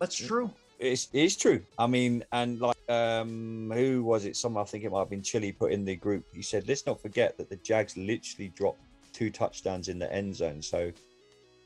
That's 0.00 0.16
true. 0.16 0.50
it's 0.78 1.08
it's 1.12 1.36
true. 1.36 1.62
I 1.78 1.86
mean, 1.86 2.24
and 2.32 2.60
like 2.60 2.75
um 2.88 3.70
who 3.74 4.04
was 4.04 4.24
it? 4.24 4.36
Someone 4.36 4.62
I 4.62 4.66
think 4.66 4.84
it 4.84 4.90
might 4.90 5.00
have 5.00 5.10
been 5.10 5.22
Chili 5.22 5.52
put 5.52 5.72
in 5.72 5.84
the 5.84 5.96
group. 5.96 6.24
He 6.32 6.42
said, 6.42 6.68
let's 6.68 6.86
not 6.86 7.00
forget 7.00 7.36
that 7.38 7.48
the 7.48 7.56
Jags 7.56 7.96
literally 7.96 8.48
dropped 8.48 8.80
two 9.12 9.30
touchdowns 9.30 9.88
in 9.88 9.98
the 9.98 10.12
end 10.12 10.36
zone. 10.36 10.62
So 10.62 10.92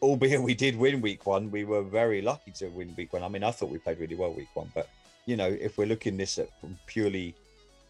albeit 0.03 0.43
we 0.51 0.55
did 0.55 0.77
win 0.77 1.01
week 1.01 1.27
one, 1.27 1.51
we 1.51 1.65
were 1.65 1.83
very 1.83 2.23
lucky 2.23 2.53
to 2.53 2.69
win 2.69 2.95
week 2.97 3.13
one. 3.13 3.23
I 3.23 3.29
mean, 3.29 3.45
I 3.45 3.51
thought 3.51 3.71
we 3.71 3.79
played 3.79 3.99
really 3.99 4.17
well 4.17 4.33
week 4.33 4.49
one, 4.55 4.71
but 4.75 4.89
you 5.27 5.37
know, 5.37 5.49
if 5.49 5.79
we're 5.79 5.87
looking 5.87 6.17
this 6.17 6.39
at 6.39 6.49
from 6.61 6.79
purely 6.87 7.35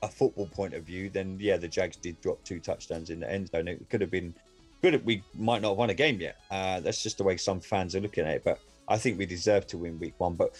a 0.02 0.08
football 0.08 0.46
point 0.46 0.74
of 0.74 0.84
view, 0.84 1.08
then 1.08 1.36
yeah, 1.40 1.56
the 1.56 1.68
Jags 1.68 1.96
did 1.96 2.20
drop 2.20 2.42
two 2.44 2.58
touchdowns 2.58 3.10
in 3.10 3.20
the 3.20 3.30
end 3.30 3.48
zone. 3.50 3.68
It 3.68 3.88
could 3.88 4.00
have 4.00 4.10
been 4.10 4.34
good. 4.82 5.04
We 5.04 5.22
might 5.34 5.62
not 5.62 5.70
have 5.70 5.78
won 5.78 5.90
a 5.90 5.94
game 5.94 6.20
yet. 6.20 6.36
Uh, 6.50 6.80
that's 6.80 7.02
just 7.02 7.18
the 7.18 7.24
way 7.24 7.36
some 7.36 7.60
fans 7.60 7.94
are 7.94 8.00
looking 8.00 8.24
at 8.24 8.36
it. 8.36 8.44
But 8.44 8.58
I 8.88 8.98
think 8.98 9.18
we 9.18 9.26
deserve 9.26 9.66
to 9.68 9.78
win 9.78 9.98
week 9.98 10.14
one. 10.18 10.34
But 10.34 10.58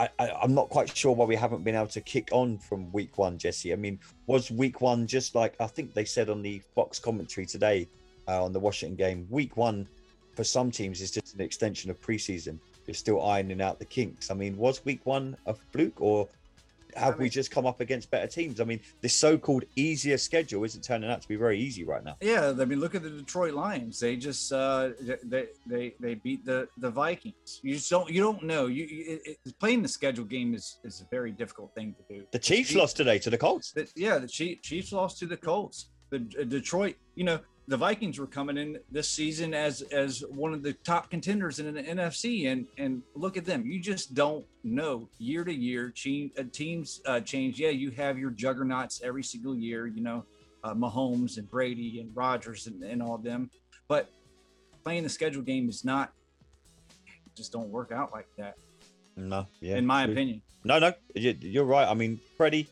I, 0.00 0.30
I'm 0.42 0.54
not 0.54 0.70
quite 0.70 0.96
sure 0.96 1.14
why 1.14 1.26
we 1.26 1.36
haven't 1.36 1.62
been 1.62 1.74
able 1.74 1.88
to 1.88 2.00
kick 2.00 2.30
on 2.32 2.56
from 2.58 2.90
week 2.90 3.18
one, 3.18 3.36
Jesse. 3.36 3.72
I 3.72 3.76
mean, 3.76 3.98
was 4.26 4.50
week 4.50 4.80
one 4.80 5.06
just 5.06 5.34
like 5.34 5.54
I 5.60 5.66
think 5.66 5.92
they 5.92 6.06
said 6.06 6.30
on 6.30 6.40
the 6.40 6.62
Fox 6.74 6.98
commentary 6.98 7.46
today 7.46 7.86
uh, 8.26 8.42
on 8.42 8.52
the 8.52 8.60
Washington 8.60 8.96
game? 8.96 9.26
Week 9.28 9.56
one 9.58 9.86
for 10.34 10.44
some 10.44 10.70
teams 10.70 11.02
is 11.02 11.10
just 11.10 11.34
an 11.34 11.42
extension 11.42 11.90
of 11.90 12.00
preseason. 12.00 12.58
They're 12.86 12.94
still 12.94 13.22
ironing 13.22 13.60
out 13.60 13.78
the 13.78 13.84
kinks. 13.84 14.30
I 14.30 14.34
mean, 14.34 14.56
was 14.56 14.82
week 14.86 15.04
one 15.04 15.36
a 15.46 15.52
fluke 15.54 16.00
or 16.00 16.28
have 16.96 17.14
I 17.14 17.18
we 17.18 17.28
just 17.28 17.50
come 17.50 17.66
up 17.66 17.80
against 17.80 18.10
better 18.10 18.26
teams? 18.26 18.60
I 18.60 18.64
mean, 18.64 18.80
this 19.00 19.14
so-called 19.14 19.64
easier 19.76 20.18
schedule 20.18 20.64
isn't 20.64 20.82
turning 20.82 21.10
out 21.10 21.22
to 21.22 21.28
be 21.28 21.36
very 21.36 21.58
easy 21.58 21.84
right 21.84 22.02
now. 22.04 22.16
Yeah, 22.20 22.52
I 22.58 22.64
mean, 22.64 22.80
look 22.80 22.94
at 22.94 23.02
the 23.02 23.10
Detroit 23.10 23.54
Lions. 23.54 23.98
They 24.00 24.16
just 24.16 24.52
uh, 24.52 24.90
they 25.24 25.46
they 25.66 25.94
they 26.00 26.14
beat 26.14 26.44
the 26.44 26.68
the 26.78 26.90
Vikings. 26.90 27.60
You 27.62 27.74
just 27.74 27.90
don't 27.90 28.10
you 28.10 28.20
don't 28.22 28.42
know. 28.42 28.66
You, 28.66 28.86
it, 28.90 29.38
it- 29.44 29.58
playing 29.58 29.82
the 29.82 29.88
schedule 29.88 30.24
game 30.24 30.54
is 30.54 30.78
is 30.84 31.00
a 31.00 31.04
very 31.10 31.32
difficult 31.32 31.74
thing 31.74 31.94
to 31.94 32.14
do. 32.14 32.24
The 32.32 32.38
Chiefs 32.38 32.74
lost 32.74 32.96
today 32.96 33.18
to 33.18 33.30
the 33.30 33.38
Colts. 33.38 33.72
The, 33.72 33.88
yeah, 33.96 34.18
the 34.18 34.28
Chiefs, 34.28 34.60
Chiefs 34.68 34.92
lost 34.92 35.18
to 35.18 35.26
the 35.26 35.36
Colts. 35.36 35.90
The 36.10 36.26
uh, 36.40 36.44
Detroit, 36.44 36.96
you 37.14 37.24
know, 37.24 37.38
the 37.70 37.76
Vikings 37.76 38.18
were 38.18 38.26
coming 38.26 38.56
in 38.58 38.78
this 38.90 39.08
season 39.08 39.54
as 39.54 39.82
as 39.92 40.24
one 40.28 40.52
of 40.52 40.60
the 40.64 40.72
top 40.72 41.08
contenders 41.08 41.60
in 41.60 41.72
the 41.72 41.80
NFC, 41.80 42.50
and 42.50 42.66
and 42.78 43.00
look 43.14 43.36
at 43.36 43.44
them. 43.44 43.64
You 43.64 43.78
just 43.78 44.12
don't 44.12 44.44
know 44.64 45.08
year 45.18 45.44
to 45.44 45.54
year. 45.54 45.90
Team, 45.90 46.32
uh, 46.36 46.42
teams 46.52 47.00
uh, 47.06 47.20
change. 47.20 47.60
Yeah, 47.60 47.68
you 47.68 47.92
have 47.92 48.18
your 48.18 48.30
juggernauts 48.32 49.02
every 49.04 49.22
single 49.22 49.54
year. 49.54 49.86
You 49.86 50.02
know, 50.02 50.24
uh, 50.64 50.74
Mahomes 50.74 51.38
and 51.38 51.48
Brady 51.48 52.00
and 52.00 52.10
Rodgers 52.14 52.66
and, 52.66 52.82
and 52.82 53.00
all 53.00 53.14
of 53.14 53.22
them, 53.22 53.48
but 53.86 54.10
playing 54.82 55.04
the 55.04 55.08
schedule 55.08 55.42
game 55.42 55.68
is 55.68 55.84
not. 55.84 56.12
Just 57.36 57.52
don't 57.52 57.68
work 57.68 57.92
out 57.92 58.10
like 58.12 58.26
that, 58.36 58.56
No, 59.16 59.46
yeah, 59.60 59.76
in 59.76 59.86
my 59.86 60.04
true. 60.04 60.12
opinion. 60.12 60.42
No, 60.64 60.80
no, 60.80 60.92
you- 61.14 61.38
you're 61.40 61.64
right. 61.64 61.88
I 61.88 61.94
mean, 61.94 62.18
Freddie, 62.36 62.68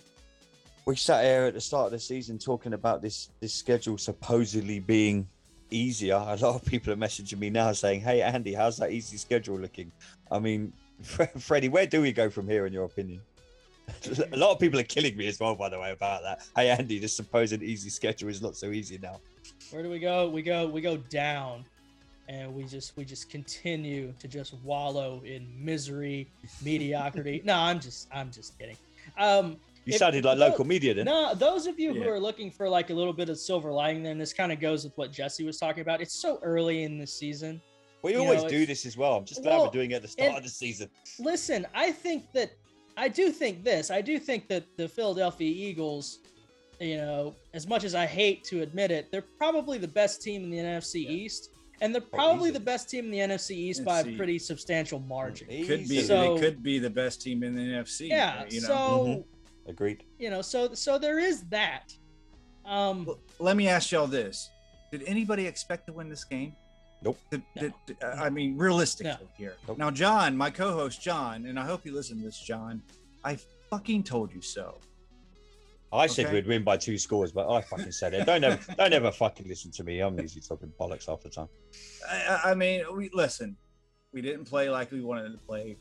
we 0.88 0.96
sat 0.96 1.22
here 1.22 1.42
at 1.42 1.52
the 1.52 1.60
start 1.60 1.84
of 1.86 1.92
the 1.92 1.98
season 1.98 2.38
talking 2.38 2.72
about 2.72 3.02
this 3.02 3.28
this 3.40 3.52
schedule 3.52 3.98
supposedly 3.98 4.80
being 4.80 5.28
easier. 5.70 6.14
A 6.14 6.36
lot 6.36 6.54
of 6.54 6.64
people 6.64 6.90
are 6.90 6.96
messaging 6.96 7.38
me 7.38 7.50
now 7.50 7.72
saying, 7.72 8.00
"Hey, 8.00 8.22
Andy, 8.22 8.54
how's 8.54 8.78
that 8.78 8.90
easy 8.90 9.18
schedule 9.18 9.58
looking?" 9.58 9.92
I 10.30 10.38
mean, 10.38 10.72
Freddie, 11.38 11.68
where 11.68 11.86
do 11.86 12.00
we 12.00 12.10
go 12.10 12.30
from 12.30 12.48
here, 12.48 12.64
in 12.64 12.72
your 12.72 12.84
opinion? 12.84 13.20
A 14.32 14.36
lot 14.36 14.52
of 14.52 14.60
people 14.60 14.80
are 14.80 14.90
killing 14.94 15.14
me 15.14 15.28
as 15.28 15.38
well, 15.38 15.54
by 15.54 15.68
the 15.68 15.78
way, 15.78 15.92
about 15.92 16.22
that. 16.22 16.48
Hey, 16.56 16.70
Andy, 16.70 16.98
this 16.98 17.14
supposed 17.14 17.62
easy 17.62 17.90
schedule 17.90 18.30
is 18.30 18.40
not 18.40 18.56
so 18.56 18.70
easy 18.70 18.98
now. 18.98 19.20
Where 19.70 19.82
do 19.82 19.90
we 19.90 19.98
go? 19.98 20.30
We 20.30 20.40
go 20.40 20.66
we 20.66 20.80
go 20.80 20.96
down 20.96 21.66
and 22.28 22.54
we 22.54 22.64
just 22.64 22.96
we 22.96 23.04
just 23.04 23.28
continue 23.28 24.14
to 24.20 24.26
just 24.26 24.54
wallow 24.64 25.20
in 25.26 25.46
misery, 25.62 26.28
mediocrity. 26.64 27.42
no, 27.44 27.56
I'm 27.56 27.78
just 27.78 28.08
I'm 28.10 28.30
just 28.30 28.58
kidding. 28.58 28.78
Um 29.18 29.58
You 29.88 29.94
If- 29.94 30.00
sounded 30.00 30.22
like 30.22 30.36
no- 30.36 30.48
local 30.48 30.66
media 30.66 30.92
then. 30.92 31.06
no, 31.06 31.34
those 31.34 31.66
of 31.66 31.80
you 31.80 31.94
who 31.94 32.06
are 32.06 32.20
looking 32.20 32.50
for 32.50 32.68
like 32.68 32.90
a 32.90 32.94
little 32.94 33.14
bit 33.14 33.30
of 33.30 33.38
silver 33.38 33.72
lining, 33.72 34.02
then 34.02 34.18
this 34.18 34.34
kind 34.34 34.52
of 34.52 34.60
goes 34.60 34.84
with 34.84 34.92
what 34.98 35.10
Jesse 35.10 35.44
was 35.44 35.56
talking 35.56 35.80
about. 35.80 36.02
It's 36.02 36.12
so 36.12 36.38
early 36.42 36.82
in 36.82 36.98
the 36.98 37.06
season. 37.06 37.58
we 38.02 38.12
you 38.12 38.18
always 38.20 38.42
know, 38.42 38.50
do 38.50 38.66
this 38.66 38.84
as 38.84 38.98
well. 38.98 39.16
I'm 39.16 39.24
just 39.24 39.42
glad 39.42 39.54
Well, 39.56 39.64
we're 39.64 39.70
doing 39.72 39.92
it 39.92 39.94
at 39.94 40.02
the 40.02 40.08
start 40.08 40.36
of 40.36 40.42
the 40.42 40.50
season. 40.50 40.90
Listen, 41.18 41.66
I 41.74 41.90
think 41.90 42.30
that 42.34 42.50
I 42.98 43.08
do 43.08 43.30
think 43.32 43.64
this. 43.64 43.90
I 43.90 44.02
do 44.02 44.18
think 44.18 44.46
that 44.48 44.64
the 44.76 44.86
Philadelphia 44.88 45.48
Eagles, 45.50 46.18
you 46.80 46.98
know, 46.98 47.34
as 47.54 47.66
much 47.66 47.82
as 47.84 47.94
I 47.94 48.04
hate 48.04 48.44
to 48.44 48.60
admit 48.60 48.90
it, 48.90 49.10
they're 49.10 49.24
probably 49.38 49.78
the 49.78 49.88
best 49.88 50.20
team 50.20 50.44
in 50.44 50.50
the 50.50 50.58
NFC 50.58 50.96
East, 51.08 51.48
and 51.80 51.94
they're 51.94 52.02
probably 52.02 52.50
the 52.50 52.60
best 52.60 52.90
team 52.90 53.06
in 53.06 53.10
the 53.10 53.18
NFC 53.20 53.52
East 53.56 53.84
by 53.86 54.00
a 54.00 54.16
pretty 54.16 54.38
substantial 54.38 55.00
margin. 55.00 55.48
Could 55.66 55.88
be 55.88 56.02
So- 56.02 56.34
they 56.34 56.40
could 56.40 56.62
be 56.62 56.78
the 56.78 56.90
best 56.90 57.22
team 57.22 57.42
in 57.42 57.54
the 57.56 57.62
NFC. 57.62 58.08
Yeah. 58.08 58.44
you 58.50 58.60
know. 58.60 58.66
So 58.68 58.74
Mhm. 58.74 59.24
Agreed. 59.68 60.02
you 60.18 60.30
know, 60.30 60.42
so 60.42 60.74
so 60.74 60.98
there 60.98 61.18
is 61.18 61.42
that. 61.50 61.94
Um, 62.64 63.04
Well, 63.06 63.18
let 63.38 63.56
me 63.56 63.68
ask 63.68 63.92
y'all 63.92 64.06
this: 64.06 64.48
Did 64.90 65.02
anybody 65.04 65.46
expect 65.46 65.86
to 65.86 65.92
win 65.92 66.08
this 66.08 66.24
game? 66.24 66.54
Nope. 67.02 67.18
The- 67.30 67.38
No. 67.54 67.62
the- 67.62 67.72
the- 67.86 68.06
I 68.06 68.28
mean, 68.30 68.56
realistically 68.56 69.12
No. 69.12 69.28
here. 69.36 69.56
Nope. 69.68 69.78
Now, 69.78 69.90
John, 69.90 70.36
my 70.36 70.50
co-host 70.50 71.00
John, 71.00 71.46
and 71.46 71.58
I 71.58 71.64
hope 71.64 71.84
you 71.86 71.92
listen 71.94 72.18
to 72.18 72.24
this, 72.24 72.40
John. 72.40 72.82
I 73.24 73.36
fucking 73.70 74.02
told 74.04 74.32
you 74.34 74.40
so. 74.42 74.78
I 75.92 76.06
said 76.06 76.26
Okay. 76.26 76.34
we'd 76.34 76.46
win 76.46 76.64
by 76.64 76.76
two 76.76 76.98
scores, 76.98 77.32
but 77.32 77.48
I 77.50 77.60
fucking 77.62 77.92
said 77.92 78.12
it. 78.14 78.26
Don't 78.26 78.42
ever, 78.44 78.74
don't 78.76 78.92
ever 78.92 79.10
fucking 79.12 79.46
listen 79.48 79.70
to 79.72 79.84
me. 79.84 80.00
I'm 80.00 80.18
usually 80.18 80.42
talking 80.42 80.70
bollocks 80.78 81.06
half 81.06 81.20
the 81.22 81.30
time. 81.30 81.48
I, 82.08 82.16
I- 82.44 82.50
I 82.50 82.54
mean, 82.54 82.84
we 82.96 83.08
listen. 83.14 83.56
We 84.12 84.20
didn't 84.22 84.44
play 84.46 84.68
like 84.68 84.90
we 84.90 85.00
wanted 85.02 85.30
to 85.32 85.38
play, 85.38 85.76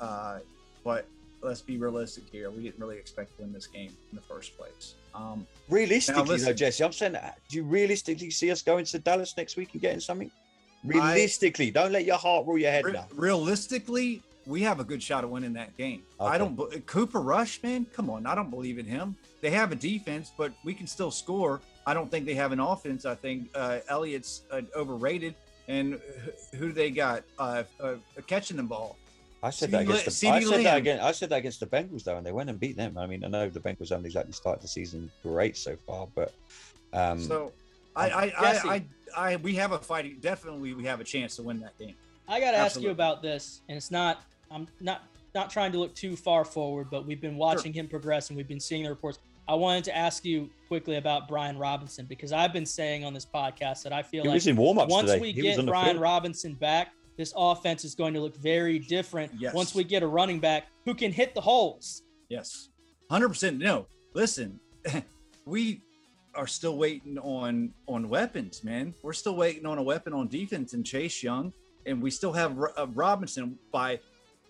uh, 0.00 0.40
but 0.84 1.06
let's 1.42 1.60
be 1.62 1.76
realistic 1.76 2.24
here. 2.30 2.50
We 2.50 2.62
didn't 2.62 2.80
really 2.80 2.96
expect 2.98 3.36
to 3.36 3.42
win 3.42 3.52
this 3.52 3.66
game 3.66 3.92
in 4.10 4.16
the 4.16 4.22
first 4.22 4.56
place. 4.56 4.94
Um, 5.14 5.46
Realistically, 5.68 6.22
though, 6.24 6.32
listen. 6.32 6.56
Jesse, 6.56 6.84
I'm 6.84 6.92
saying, 6.92 7.12
that, 7.12 7.38
do 7.48 7.56
you 7.56 7.64
realistically 7.64 8.30
see 8.30 8.50
us 8.50 8.62
going 8.62 8.84
to 8.86 8.98
Dallas 8.98 9.36
next 9.36 9.56
week 9.56 9.70
and 9.72 9.80
getting 9.82 10.00
something? 10.00 10.30
Realistically, 10.84 11.70
don't 11.70 11.92
let 11.92 12.04
your 12.04 12.16
heart 12.18 12.46
rule 12.46 12.58
your 12.58 12.70
head 12.70 12.84
re- 12.84 12.92
now. 12.92 13.06
realistically, 13.14 14.22
we 14.46 14.62
have 14.62 14.80
a 14.80 14.84
good 14.84 15.02
shot 15.02 15.24
of 15.24 15.30
winning 15.30 15.52
that 15.54 15.76
game. 15.76 16.02
Okay. 16.20 16.30
I 16.34 16.38
don't. 16.38 16.86
Cooper 16.86 17.20
Rush, 17.20 17.62
man, 17.62 17.84
come 17.92 18.08
on. 18.10 18.26
I 18.26 18.34
don't 18.34 18.50
believe 18.50 18.78
in 18.78 18.86
him. 18.86 19.16
They 19.40 19.50
have 19.50 19.72
a 19.72 19.74
defense, 19.74 20.32
but 20.36 20.52
we 20.64 20.72
can 20.74 20.86
still 20.86 21.10
score. 21.10 21.60
I 21.86 21.94
don't 21.94 22.10
think 22.10 22.26
they 22.26 22.34
have 22.34 22.52
an 22.52 22.60
offense. 22.60 23.04
I 23.04 23.14
think 23.14 23.48
uh, 23.54 23.78
Elliott's 23.88 24.42
uh, 24.50 24.62
overrated. 24.76 25.34
And 25.68 26.00
who- 26.52 26.58
who 26.58 26.72
they 26.72 26.90
got 26.90 27.24
uh, 27.38 27.64
uh, 27.78 27.96
catching 28.26 28.56
the 28.56 28.62
ball? 28.62 28.96
I 29.42 29.50
said 29.50 29.70
that 29.70 29.82
against 29.82 30.20
the, 30.20 30.28
I 30.28 30.40
said 30.40 30.64
that 30.64 30.76
against 30.78 31.02
I 31.02 31.12
said 31.12 31.28
that 31.30 31.36
against 31.36 31.60
the 31.60 31.66
Bengals 31.66 32.04
though, 32.04 32.16
and 32.16 32.26
they 32.26 32.32
went 32.32 32.50
and 32.50 32.58
beat 32.58 32.76
them. 32.76 32.98
I 32.98 33.06
mean, 33.06 33.24
I 33.24 33.28
know 33.28 33.48
the 33.48 33.60
Bengals 33.60 33.90
haven't 33.90 34.06
exactly 34.06 34.32
started 34.32 34.62
the 34.62 34.68
season 34.68 35.10
great 35.22 35.56
so 35.56 35.76
far, 35.76 36.08
but 36.14 36.32
um, 36.92 37.20
So 37.20 37.52
I, 37.94 38.10
I, 38.10 38.28
Jesse. 38.30 38.68
I, 38.68 38.74
I, 39.16 39.32
I, 39.32 39.36
we 39.36 39.54
have 39.54 39.72
a 39.72 39.78
fighting. 39.78 40.18
Definitely, 40.20 40.74
we 40.74 40.84
have 40.84 41.00
a 41.00 41.04
chance 41.04 41.36
to 41.36 41.42
win 41.42 41.60
that 41.60 41.78
game. 41.78 41.94
I 42.28 42.40
got 42.40 42.50
to 42.52 42.58
ask 42.58 42.80
you 42.80 42.90
about 42.90 43.22
this, 43.22 43.60
and 43.68 43.76
it's 43.76 43.90
not. 43.90 44.22
I'm 44.50 44.66
not 44.80 45.02
not 45.34 45.50
trying 45.50 45.72
to 45.72 45.78
look 45.78 45.94
too 45.94 46.16
far 46.16 46.44
forward, 46.44 46.88
but 46.90 47.06
we've 47.06 47.20
been 47.20 47.36
watching 47.36 47.72
him 47.72 47.86
progress, 47.86 48.30
and 48.30 48.36
we've 48.36 48.48
been 48.48 48.60
seeing 48.60 48.82
the 48.82 48.90
reports. 48.90 49.18
I 49.46 49.54
wanted 49.54 49.84
to 49.84 49.96
ask 49.96 50.24
you 50.26 50.50
quickly 50.68 50.96
about 50.96 51.26
Brian 51.26 51.56
Robinson 51.56 52.04
because 52.04 52.32
I've 52.32 52.52
been 52.52 52.66
saying 52.66 53.04
on 53.04 53.14
this 53.14 53.24
podcast 53.24 53.82
that 53.84 53.94
I 53.94 54.02
feel 54.02 54.22
he 54.22 54.28
like 54.28 54.34
was 54.34 54.46
in 54.46 54.56
once 54.56 55.10
today. 55.10 55.20
we 55.20 55.32
he 55.32 55.40
get 55.40 55.64
Brian 55.64 55.92
field. 55.92 56.02
Robinson 56.02 56.52
back, 56.54 56.92
this 57.18 57.34
offense 57.36 57.84
is 57.84 57.94
going 57.94 58.14
to 58.14 58.20
look 58.20 58.36
very 58.36 58.78
different. 58.78 59.32
Yes. 59.38 59.52
Once 59.52 59.74
we 59.74 59.84
get 59.84 60.02
a 60.02 60.06
running 60.06 60.38
back 60.38 60.68
who 60.86 60.94
can 60.94 61.12
hit 61.12 61.34
the 61.34 61.40
holes. 61.40 62.04
Yes, 62.30 62.70
hundred 63.10 63.28
percent. 63.28 63.58
No, 63.58 63.86
listen, 64.14 64.58
we 65.44 65.82
are 66.34 66.46
still 66.46 66.78
waiting 66.78 67.18
on 67.18 67.74
on 67.88 68.08
weapons, 68.08 68.62
man. 68.62 68.94
We're 69.02 69.12
still 69.12 69.34
waiting 69.34 69.66
on 69.66 69.76
a 69.78 69.82
weapon 69.82 70.14
on 70.14 70.28
defense 70.28 70.72
and 70.72 70.86
Chase 70.86 71.22
Young, 71.22 71.52
and 71.84 72.00
we 72.00 72.10
still 72.10 72.32
have 72.32 72.56
uh, 72.58 72.86
Robinson. 72.94 73.58
By 73.72 73.98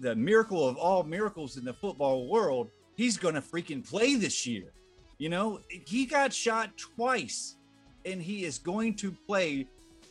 the 0.01 0.15
miracle 0.15 0.69
of 0.69 0.77
all 0.77 1.03
miracles 1.03 1.57
in 1.57 1.65
the 1.65 1.73
football 1.73 2.29
world, 2.29 2.71
he's 2.97 3.17
going 3.17 3.35
to 3.35 3.41
freaking 3.41 3.89
play 3.89 4.15
this 4.15 4.47
year. 4.47 4.73
You 5.17 5.31
know, 5.31 5.61
he 5.69 6.05
got 6.05 6.35
shot 6.35 6.77
twice, 6.77 7.57
and 8.05 8.21
he 8.21 8.45
is 8.45 8.59
going 8.59 8.95
to 8.97 9.11
play 9.27 9.67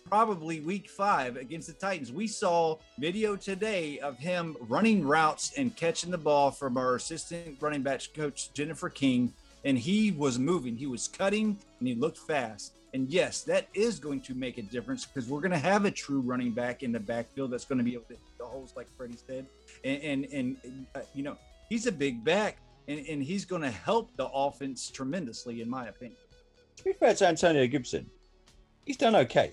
probably 0.09 0.61
week 0.61 0.89
five 0.89 1.35
against 1.37 1.67
the 1.67 1.73
Titans. 1.73 2.11
We 2.11 2.27
saw 2.27 2.77
video 2.97 3.35
today 3.35 3.99
of 3.99 4.17
him 4.17 4.55
running 4.61 5.05
routes 5.05 5.53
and 5.57 5.75
catching 5.75 6.11
the 6.11 6.17
ball 6.17 6.51
from 6.51 6.77
our 6.77 6.95
assistant 6.95 7.57
running 7.59 7.81
back 7.81 8.01
coach, 8.15 8.53
Jennifer 8.53 8.89
King, 8.89 9.33
and 9.65 9.77
he 9.77 10.11
was 10.11 10.39
moving, 10.39 10.75
he 10.75 10.85
was 10.87 11.07
cutting, 11.07 11.57
and 11.79 11.87
he 11.87 11.95
looked 11.95 12.17
fast. 12.17 12.73
And 12.93 13.09
yes, 13.09 13.41
that 13.43 13.67
is 13.73 13.99
going 13.99 14.21
to 14.21 14.33
make 14.33 14.57
a 14.57 14.61
difference 14.61 15.05
because 15.05 15.29
we're 15.29 15.41
going 15.41 15.51
to 15.51 15.57
have 15.57 15.85
a 15.85 15.91
true 15.91 16.21
running 16.21 16.51
back 16.51 16.83
in 16.83 16.91
the 16.91 16.99
backfield 16.99 17.51
that's 17.51 17.65
going 17.65 17.77
to 17.77 17.83
be 17.83 17.93
able 17.93 18.03
to 18.03 18.13
hit 18.13 18.37
the 18.37 18.45
holes, 18.45 18.73
like 18.75 18.87
Freddie 18.95 19.17
said. 19.27 19.45
And, 19.83 20.01
and, 20.01 20.25
and 20.33 20.85
uh, 20.95 21.01
you 21.13 21.23
know, 21.23 21.37
he's 21.69 21.85
a 21.85 21.91
big 21.91 22.23
back, 22.23 22.57
and, 22.87 23.05
and 23.07 23.21
he's 23.21 23.43
going 23.43 23.61
to 23.61 23.69
help 23.69 24.15
the 24.15 24.27
offense 24.27 24.89
tremendously, 24.89 25.61
in 25.61 25.69
my 25.69 25.87
opinion. 25.87 26.17
To 26.77 26.83
be 26.83 26.93
fair 26.93 27.13
to 27.13 27.27
Antonio 27.27 27.67
Gibson, 27.67 28.09
he's 28.85 28.97
done 28.97 29.15
okay. 29.15 29.51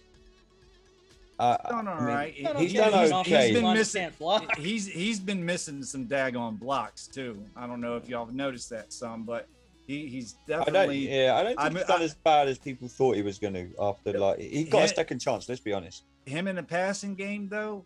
Uh, 1.39 1.57
Done 1.69 1.89
all 1.89 1.95
I 1.95 1.99
mean, 1.99 2.07
right. 2.09 2.33
He's 2.35 2.49
he's 2.59 2.71
He- 2.73 2.77
done 2.79 2.93
he's- 2.93 3.13
okay. 3.13 3.47
He's 3.47 3.55
been 3.57 3.65
Line 3.65 3.77
missing. 3.77 4.03
can't 4.03 4.19
block. 4.19 4.57
He's 4.57 4.87
he's 4.87 5.19
been 5.21 5.45
missing 5.45 5.83
some 5.83 6.07
daggone 6.07 6.59
blocks 6.59 7.07
too. 7.09 7.45
I 7.57 7.67
don't 7.67 7.81
know 7.81 7.97
if 7.97 8.09
y'all 8.09 8.25
have 8.27 8.35
noticed 8.35 8.71
that 8.71 8.93
some, 8.93 9.25
but 9.25 9.49
he, 9.87 10.07
he's 10.07 10.37
I 10.47 10.53
don't. 10.53 10.67
definitely. 10.67 11.09
Yeah, 11.13 11.35
I 11.37 11.43
don't 11.43 11.49
think 11.51 11.61
I'm- 11.61 11.75
he's 11.75 11.85
done 11.87 12.01
I- 12.01 12.05
as 12.05 12.15
bad 12.15 12.49
as 12.49 12.59
people 12.59 12.87
thought 12.89 13.17
he 13.17 13.23
was 13.23 13.39
going 13.41 13.55
to. 13.55 13.69
After 13.81 14.17
like 14.19 14.39
he 14.39 14.65
got 14.65 14.85
a 14.85 14.89
second 14.89 15.19
chance. 15.19 15.49
Let's 15.49 15.61
be 15.61 15.73
honest. 15.73 16.05
him 16.27 16.47
in 16.49 16.57
the 16.57 16.63
passing 16.63 17.15
game 17.15 17.49
though, 17.49 17.85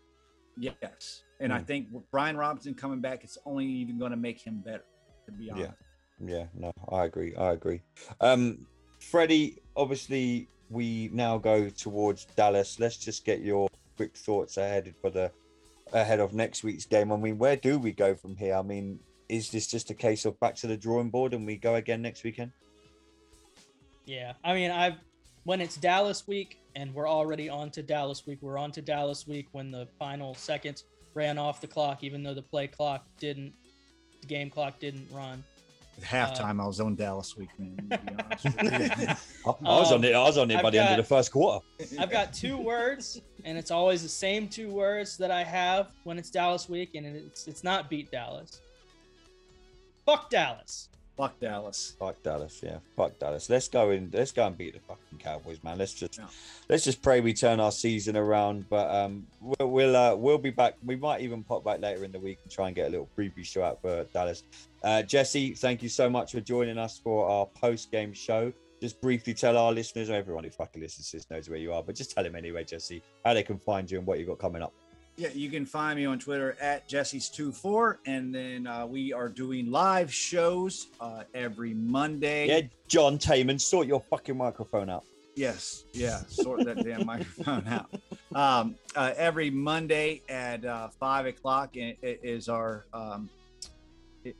yes. 0.57 1.23
And 1.41 1.51
I 1.51 1.59
Hmm. 1.59 1.65
think 1.65 1.87
with 1.91 2.03
Brian 2.11 2.37
Robinson 2.37 2.73
coming 2.73 2.99
back, 3.01 3.23
it's 3.23 3.37
only 3.45 3.65
even 3.65 3.97
going 3.97 4.11
to 4.11 4.17
make 4.17 4.39
him 4.45 4.61
better. 4.63 4.83
To 5.25 5.31
be 5.31 5.49
honest. 5.51 5.71
Yeah, 6.25 6.45
no, 6.53 6.71
I 6.91 7.05
agree. 7.05 7.35
I 7.35 7.51
agree. 7.53 7.81
Um, 8.21 8.65
Freddie, 8.99 9.57
obviously, 9.75 10.49
we 10.69 11.09
now 11.13 11.37
go 11.37 11.69
towards 11.69 12.25
Dallas. 12.25 12.79
Let's 12.79 12.97
just 12.97 13.25
get 13.25 13.41
your 13.41 13.69
quick 13.97 14.15
thoughts 14.15 14.57
ahead 14.57 14.93
for 15.01 15.09
the 15.09 15.31
ahead 15.93 16.19
of 16.19 16.33
next 16.33 16.63
week's 16.63 16.85
game. 16.85 17.11
I 17.11 17.17
mean, 17.17 17.37
where 17.37 17.55
do 17.55 17.79
we 17.79 17.91
go 17.91 18.15
from 18.15 18.35
here? 18.35 18.55
I 18.55 18.61
mean, 18.61 18.99
is 19.27 19.49
this 19.49 19.67
just 19.67 19.89
a 19.89 19.93
case 19.93 20.25
of 20.25 20.39
back 20.39 20.55
to 20.55 20.67
the 20.67 20.77
drawing 20.77 21.09
board 21.09 21.33
and 21.33 21.45
we 21.45 21.57
go 21.57 21.75
again 21.75 22.01
next 22.01 22.23
weekend? 22.23 22.51
Yeah, 24.05 24.33
I 24.43 24.53
mean, 24.53 24.71
I've 24.71 24.95
when 25.43 25.61
it's 25.61 25.77
Dallas 25.77 26.27
week 26.27 26.59
and 26.75 26.93
we're 26.93 27.09
already 27.09 27.49
on 27.49 27.71
to 27.71 27.83
Dallas 27.83 28.25
week. 28.25 28.39
We're 28.41 28.57
on 28.57 28.71
to 28.73 28.81
Dallas 28.81 29.27
week 29.27 29.47
when 29.51 29.71
the 29.71 29.87
final 29.97 30.35
seconds 30.35 30.83
ran 31.13 31.37
off 31.37 31.61
the 31.61 31.67
clock, 31.67 32.03
even 32.03 32.23
though 32.23 32.33
the 32.33 32.41
play 32.41 32.67
clock 32.67 33.05
didn't, 33.19 33.53
the 34.21 34.27
game 34.27 34.49
clock 34.49 34.79
didn't 34.79 35.07
run. 35.11 35.43
At 36.01 36.35
halftime, 36.35 36.59
uh, 36.59 36.63
I 36.63 36.67
was 36.67 36.79
on 36.79 36.95
Dallas 36.95 37.35
week, 37.35 37.49
man. 37.57 37.75
To 37.91 37.97
be 37.97 38.13
honest 38.23 38.45
with 38.45 38.99
you. 38.99 39.07
I, 39.45 39.49
I 39.65 39.79
was 39.79 39.91
on 39.91 40.03
it. 40.03 40.15
I 40.15 40.23
was 40.23 40.37
on 40.37 40.51
it 40.51 40.57
I've 40.57 40.63
by 40.63 40.69
the 40.69 40.79
end 40.79 40.91
of 40.91 40.97
the 40.97 41.15
first 41.15 41.31
quarter. 41.31 41.65
I've 41.99 42.11
got 42.11 42.33
two 42.33 42.57
words, 42.57 43.21
and 43.45 43.57
it's 43.57 43.71
always 43.71 44.03
the 44.03 44.09
same 44.09 44.47
two 44.47 44.69
words 44.69 45.17
that 45.17 45.31
I 45.31 45.43
have 45.43 45.91
when 46.03 46.17
it's 46.17 46.29
Dallas 46.29 46.69
week, 46.69 46.95
and 46.95 47.05
it's 47.05 47.47
it's 47.47 47.63
not 47.63 47.89
beat 47.89 48.11
Dallas. 48.11 48.61
Fuck 50.05 50.29
Dallas. 50.29 50.89
Fuck 51.19 51.37
Dallas. 51.41 51.97
Fuck 51.99 52.23
Dallas, 52.23 52.61
yeah. 52.63 52.77
Fuck 52.95 53.19
Dallas. 53.19 53.49
Let's 53.49 53.67
go 53.67 53.89
in. 53.89 54.09
Let's 54.13 54.31
go 54.31 54.47
and 54.47 54.57
beat 54.57 54.73
the 54.75 54.79
fucking 54.79 55.17
Cowboys, 55.19 55.61
man. 55.65 55.77
Let's 55.77 55.93
just 55.93 56.17
Yeah. 56.17 56.27
let's 56.69 56.85
just 56.85 57.01
pray 57.01 57.19
we 57.19 57.33
turn 57.33 57.59
our 57.59 57.73
season 57.73 58.15
around. 58.15 58.69
But 58.69 58.89
um, 58.89 59.27
we'll 59.41 59.69
we'll, 59.69 59.95
uh, 59.97 60.15
we'll 60.15 60.37
be 60.37 60.49
back. 60.49 60.75
We 60.81 60.95
might 60.95 61.19
even 61.19 61.43
pop 61.43 61.65
back 61.65 61.81
later 61.81 62.05
in 62.05 62.13
the 62.13 62.21
week 62.21 62.39
and 62.41 62.49
try 62.49 62.67
and 62.67 62.75
get 62.75 62.87
a 62.87 62.89
little 62.89 63.09
preview 63.17 63.43
show 63.43 63.63
out 63.63 63.81
for 63.81 64.05
Dallas. 64.13 64.43
Uh, 64.81 65.01
Jesse, 65.01 65.55
thank 65.55 65.83
you 65.83 65.89
so 65.89 66.09
much 66.09 66.31
for 66.31 66.39
joining 66.39 66.77
us 66.77 66.97
for 66.97 67.27
our 67.27 67.45
post 67.47 67.91
game 67.91 68.13
show. 68.13 68.53
Just 68.79 69.01
briefly 69.01 69.33
tell 69.33 69.57
our 69.57 69.73
listeners, 69.73 70.09
everyone 70.09 70.45
who 70.45 70.49
fucking 70.51 70.81
listens 70.81 71.11
to 71.11 71.17
this 71.17 71.29
knows 71.29 71.49
where 71.49 71.59
you 71.59 71.73
are, 71.73 71.83
but 71.83 71.95
just 71.95 72.11
tell 72.11 72.23
them 72.23 72.35
anyway, 72.37 72.63
Jesse, 72.63 73.03
how 73.25 73.33
they 73.33 73.43
can 73.43 73.59
find 73.59 73.91
you 73.91 73.97
and 73.97 74.07
what 74.07 74.19
you've 74.19 74.29
got 74.29 74.39
coming 74.39 74.61
up. 74.61 74.71
Yeah, 75.19 75.27
you 75.33 75.49
can 75.49 75.65
find 75.65 75.99
me 75.99 76.05
on 76.05 76.17
Twitter 76.17 76.55
at 76.61 76.87
Jesse's24. 76.87 77.97
And 78.05 78.33
then 78.33 78.65
uh, 78.65 78.85
we 78.85 79.11
are 79.11 79.27
doing 79.27 79.69
live 79.69 80.13
shows 80.13 80.87
uh, 81.01 81.23
every 81.33 81.73
Monday. 81.73 82.47
Yeah, 82.47 82.61
John 82.87 83.17
Taman, 83.17 83.59
sort 83.59 83.85
your 83.85 83.99
fucking 83.99 84.37
microphone 84.37 84.89
out. 84.89 85.03
Yes, 85.35 85.83
yeah, 85.91 86.19
sort 86.29 86.63
that 86.63 86.83
damn 86.85 87.05
microphone 87.05 87.67
out. 87.67 87.89
Um, 88.33 88.75
uh, 88.95 89.11
every 89.17 89.49
Monday 89.49 90.21
at 90.29 90.63
uh, 90.63 90.87
five 90.87 91.25
o'clock 91.25 91.71
is 91.73 92.47
our 92.47 92.85
um, 92.93 93.29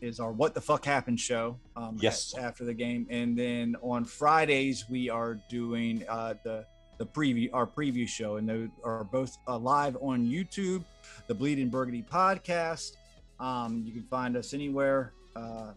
is 0.01 0.21
our 0.21 0.31
what 0.31 0.53
the 0.53 0.61
fuck 0.61 0.85
happened 0.85 1.19
show. 1.19 1.57
Um, 1.75 1.97
Yes. 1.99 2.35
after 2.37 2.63
the 2.63 2.73
game, 2.73 3.05
and 3.09 3.37
then 3.37 3.75
on 3.81 4.05
Fridays 4.05 4.85
we 4.89 5.09
are 5.09 5.37
doing 5.49 6.05
uh, 6.07 6.35
the 6.45 6.65
the 6.99 7.05
preview 7.05 7.49
our 7.53 7.65
preview 7.65 8.07
show, 8.07 8.35
and 8.35 8.47
they 8.47 8.67
are 8.83 9.03
both 9.05 9.37
uh, 9.47 9.57
live 9.57 9.97
on 10.01 10.27
YouTube, 10.27 10.83
the 11.27 11.33
Bleeding 11.33 11.69
Burgundy 11.69 12.03
podcast. 12.03 12.97
Um, 13.39 13.83
you 13.85 13.93
can 13.93 14.03
find 14.03 14.37
us 14.37 14.53
anywhere. 14.53 15.13
Uh, 15.35 15.71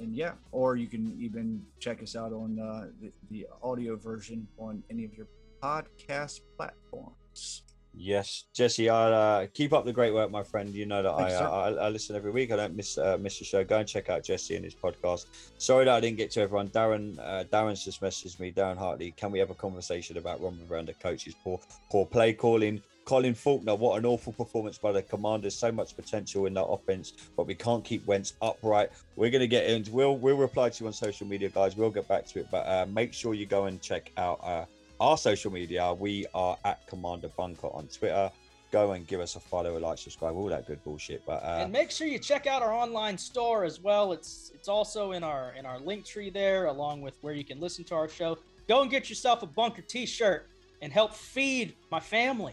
and 0.00 0.14
yeah, 0.14 0.32
or 0.52 0.76
you 0.76 0.86
can 0.86 1.16
even 1.20 1.64
check 1.78 2.02
us 2.02 2.16
out 2.16 2.32
on 2.32 2.58
uh, 2.58 2.88
the, 3.00 3.12
the 3.30 3.46
audio 3.62 3.96
version 3.96 4.46
on 4.58 4.82
any 4.90 5.04
of 5.04 5.14
your 5.14 5.26
podcast 5.62 6.40
platforms. 6.56 7.62
Yes, 7.98 8.44
Jesse, 8.52 8.90
I'll 8.90 9.14
uh, 9.14 9.46
keep 9.54 9.72
up 9.72 9.86
the 9.86 9.92
great 9.92 10.12
work, 10.12 10.30
my 10.30 10.42
friend. 10.42 10.68
You 10.74 10.84
know 10.84 11.02
that 11.02 11.12
I, 11.12 11.16
Thanks, 11.16 11.38
sir. 11.38 11.46
I 11.46 11.68
I 11.86 11.88
listen 11.88 12.14
every 12.14 12.30
week. 12.30 12.52
I 12.52 12.56
don't 12.56 12.76
miss 12.76 12.98
uh, 12.98 13.16
miss 13.18 13.38
the 13.38 13.44
show. 13.46 13.64
Go 13.64 13.78
and 13.78 13.88
check 13.88 14.10
out 14.10 14.22
Jesse 14.22 14.54
and 14.54 14.64
his 14.64 14.74
podcast. 14.74 15.26
Sorry 15.56 15.86
that 15.86 15.94
I 15.94 16.00
didn't 16.00 16.18
get 16.18 16.30
to 16.32 16.42
everyone. 16.42 16.68
Darren 16.68 17.18
uh, 17.18 17.44
Darren's 17.44 17.82
just 17.82 18.02
messaged 18.02 18.38
me. 18.38 18.52
Darren 18.52 18.76
Hartley, 18.76 19.12
can 19.12 19.32
we 19.32 19.38
have 19.38 19.48
a 19.48 19.54
conversation 19.54 20.18
about 20.18 20.42
Ron 20.42 20.58
the 20.84 20.92
coach's 20.92 21.34
poor 21.42 21.58
poor 21.90 22.04
play 22.04 22.34
calling? 22.34 22.82
Colin 23.06 23.34
Faulkner, 23.34 23.76
what 23.76 23.96
an 23.98 24.04
awful 24.04 24.32
performance 24.32 24.78
by 24.78 24.90
the 24.90 25.00
Commanders. 25.00 25.54
So 25.54 25.70
much 25.70 25.94
potential 25.94 26.46
in 26.46 26.54
that 26.54 26.64
offense, 26.64 27.12
but 27.36 27.46
we 27.46 27.54
can't 27.54 27.84
keep 27.84 28.04
Wentz 28.04 28.34
upright. 28.42 28.90
We're 29.14 29.30
gonna 29.30 29.46
get 29.46 29.70
in. 29.70 29.86
We'll 29.90 30.18
we'll 30.18 30.36
reply 30.36 30.68
to 30.68 30.84
you 30.84 30.88
on 30.88 30.92
social 30.92 31.26
media, 31.26 31.48
guys. 31.48 31.76
We'll 31.76 31.90
get 31.90 32.08
back 32.08 32.26
to 32.26 32.40
it, 32.40 32.48
but 32.50 32.66
uh, 32.66 32.84
make 32.86 33.14
sure 33.14 33.32
you 33.32 33.46
go 33.46 33.66
and 33.66 33.80
check 33.80 34.10
out 34.18 34.40
uh, 34.42 34.64
our 35.00 35.16
social 35.18 35.52
media, 35.52 35.92
we 35.92 36.26
are 36.34 36.56
at 36.64 36.86
Commander 36.86 37.28
Bunker 37.28 37.68
on 37.68 37.86
Twitter. 37.88 38.30
Go 38.72 38.92
and 38.92 39.06
give 39.06 39.20
us 39.20 39.36
a 39.36 39.40
follow, 39.40 39.78
a 39.78 39.80
like, 39.80 39.98
subscribe, 39.98 40.34
all 40.34 40.46
that 40.46 40.66
good 40.66 40.82
bullshit. 40.84 41.24
But 41.24 41.42
uh, 41.44 41.58
and 41.60 41.72
make 41.72 41.90
sure 41.90 42.06
you 42.06 42.18
check 42.18 42.46
out 42.46 42.62
our 42.62 42.72
online 42.72 43.16
store 43.16 43.64
as 43.64 43.80
well. 43.80 44.12
It's 44.12 44.50
it's 44.54 44.68
also 44.68 45.12
in 45.12 45.22
our 45.22 45.52
in 45.56 45.64
our 45.64 45.78
link 45.78 46.04
tree 46.04 46.30
there, 46.30 46.66
along 46.66 47.00
with 47.00 47.14
where 47.20 47.32
you 47.32 47.44
can 47.44 47.60
listen 47.60 47.84
to 47.84 47.94
our 47.94 48.08
show. 48.08 48.38
Go 48.68 48.82
and 48.82 48.90
get 48.90 49.08
yourself 49.08 49.42
a 49.42 49.46
bunker 49.46 49.82
T-shirt 49.82 50.48
and 50.82 50.92
help 50.92 51.14
feed 51.14 51.74
my 51.90 52.00
family. 52.00 52.52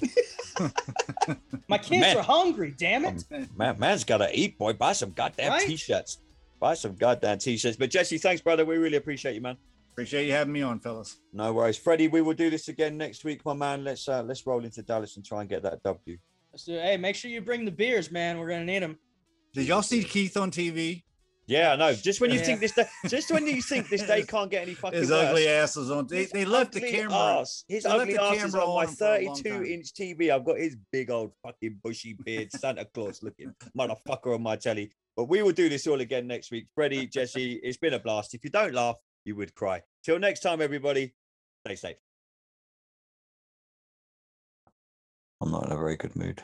my 1.68 1.78
kids 1.78 2.00
Man. 2.02 2.16
are 2.16 2.22
hungry. 2.22 2.74
Damn 2.76 3.04
it! 3.04 3.24
man, 3.56 3.78
man's 3.78 4.04
got 4.04 4.18
to 4.18 4.28
eat, 4.38 4.56
boy. 4.58 4.72
Buy 4.72 4.92
some 4.92 5.10
goddamn 5.12 5.50
Right? 5.52 5.66
t-shirts. 5.66 6.18
Buy 6.60 6.74
some 6.74 6.94
goddamn 6.94 7.38
t-shirts. 7.38 7.76
But 7.76 7.90
Jesse, 7.90 8.18
thanks, 8.18 8.40
brother. 8.40 8.64
We 8.64 8.76
really 8.76 8.96
appreciate 8.96 9.34
you, 9.34 9.40
man. 9.40 9.56
Appreciate 9.94 10.26
you 10.26 10.32
having 10.32 10.52
me 10.52 10.60
on, 10.60 10.80
fellas. 10.80 11.18
No 11.32 11.52
worries, 11.52 11.78
Freddie. 11.78 12.08
We 12.08 12.20
will 12.20 12.34
do 12.34 12.50
this 12.50 12.66
again 12.66 12.96
next 12.98 13.22
week, 13.22 13.44
my 13.44 13.54
man. 13.54 13.84
Let's 13.84 14.08
uh, 14.08 14.24
let's 14.24 14.44
roll 14.44 14.64
into 14.64 14.82
Dallas 14.82 15.14
and 15.14 15.24
try 15.24 15.42
and 15.42 15.48
get 15.48 15.62
that 15.62 15.84
W. 15.84 16.18
Let's 16.52 16.64
do 16.64 16.74
it. 16.74 16.82
Hey, 16.82 16.96
make 16.96 17.14
sure 17.14 17.30
you 17.30 17.40
bring 17.40 17.64
the 17.64 17.70
beers, 17.70 18.10
man. 18.10 18.38
We're 18.40 18.48
gonna 18.48 18.64
need 18.64 18.82
them. 18.82 18.98
Did 19.52 19.68
y'all 19.68 19.82
see 19.82 20.02
Keith 20.02 20.36
on 20.36 20.50
TV? 20.50 21.04
Yeah, 21.46 21.74
I 21.74 21.76
know. 21.76 21.94
Just 21.94 22.20
when 22.20 22.32
you 22.32 22.38
Yeah. 22.40 22.44
think 22.44 22.60
this 22.60 22.72
day, 22.72 22.86
just 23.06 23.30
when 23.30 23.46
you 23.46 23.62
think 23.62 23.88
this 23.88 24.02
day 24.02 24.22
can't 24.26 24.50
get 24.50 24.62
any 24.62 24.74
fucking 24.74 24.98
His 24.98 25.10
worse, 25.12 25.28
ugly 25.28 25.46
ass 25.46 25.76
was 25.76 25.92
on. 25.92 26.08
They, 26.08 26.22
his 26.22 26.30
they 26.32 26.44
left 26.44 26.72
the 26.72 26.78
ugly 26.78 26.90
camera. 26.90 27.16
Ass. 27.40 27.64
His 27.68 27.84
they 27.84 27.90
ugly 27.90 28.14
the 28.14 28.22
ass 28.24 28.34
is 28.34 28.42
camera 28.42 28.66
on 28.66 28.74
my 28.74 28.86
on 28.86 28.96
for 28.96 29.04
a 29.04 29.26
long 29.26 29.36
32 29.36 29.64
inch 29.64 29.92
TV. 29.92 30.30
I've 30.30 30.44
got 30.44 30.58
his 30.58 30.76
big 30.90 31.08
old 31.08 31.30
fucking 31.40 31.78
bushy 31.84 32.16
beard, 32.24 32.50
Santa 32.50 32.84
Claus 32.84 33.22
looking 33.22 33.54
motherfucker 33.78 34.34
on 34.34 34.42
my 34.42 34.56
telly. 34.56 34.90
But 35.16 35.26
we 35.26 35.40
will 35.42 35.52
do 35.52 35.68
this 35.68 35.86
all 35.86 36.00
again 36.00 36.26
next 36.26 36.50
week. 36.50 36.66
Freddie, 36.74 37.06
Jesse, 37.06 37.60
it's 37.62 37.76
been 37.76 37.94
a 37.94 38.00
blast. 38.00 38.34
If 38.34 38.42
you 38.42 38.50
don't 38.50 38.74
laugh, 38.74 38.96
you 39.24 39.34
would 39.36 39.54
cry. 39.54 39.82
Till 40.04 40.18
next 40.18 40.40
time, 40.40 40.60
everybody, 40.60 41.14
stay 41.66 41.76
safe. 41.76 41.96
I'm 45.40 45.50
not 45.50 45.66
in 45.66 45.72
a 45.72 45.76
very 45.76 45.96
good 45.96 46.14
mood. 46.16 46.42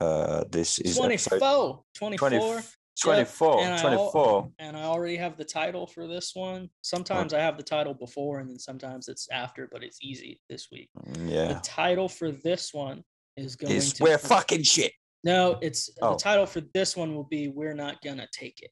Uh, 0.00 0.44
this 0.50 0.78
is 0.78 0.96
24. 0.96 1.82
24. 1.96 2.62
24, 3.00 3.60
and 3.62 3.74
I 3.74 3.76
al- 3.92 4.10
24. 4.10 4.50
And 4.58 4.76
I 4.76 4.82
already 4.82 5.16
have 5.16 5.36
the 5.36 5.44
title 5.44 5.86
for 5.86 6.08
this 6.08 6.32
one. 6.34 6.68
Sometimes 6.82 7.32
I 7.32 7.38
have 7.40 7.56
the 7.56 7.62
title 7.62 7.94
before, 7.94 8.40
and 8.40 8.50
then 8.50 8.58
sometimes 8.58 9.06
it's 9.08 9.28
after, 9.30 9.68
but 9.70 9.84
it's 9.84 9.98
easy 10.02 10.40
this 10.48 10.68
week. 10.72 10.90
Mm, 11.06 11.28
The 11.54 11.60
title 11.62 12.08
for 12.08 12.32
this 12.32 12.74
one 12.74 13.04
is 13.36 13.54
going 13.54 13.72
Is 13.72 13.92
to 13.94 14.02
we're 14.02 14.18
fucking 14.18 14.64
shit. 14.64 14.92
No, 15.22 15.58
it's 15.62 15.90
Oh. 16.02 16.12
the 16.12 16.16
title 16.18 16.46
for 16.46 16.60
this 16.74 16.96
one 16.96 17.14
will 17.14 17.24
be 17.24 17.46
"We're 17.48 17.74
Not 17.74 18.02
Gonna 18.02 18.26
Take 18.32 18.60
It." 18.62 18.70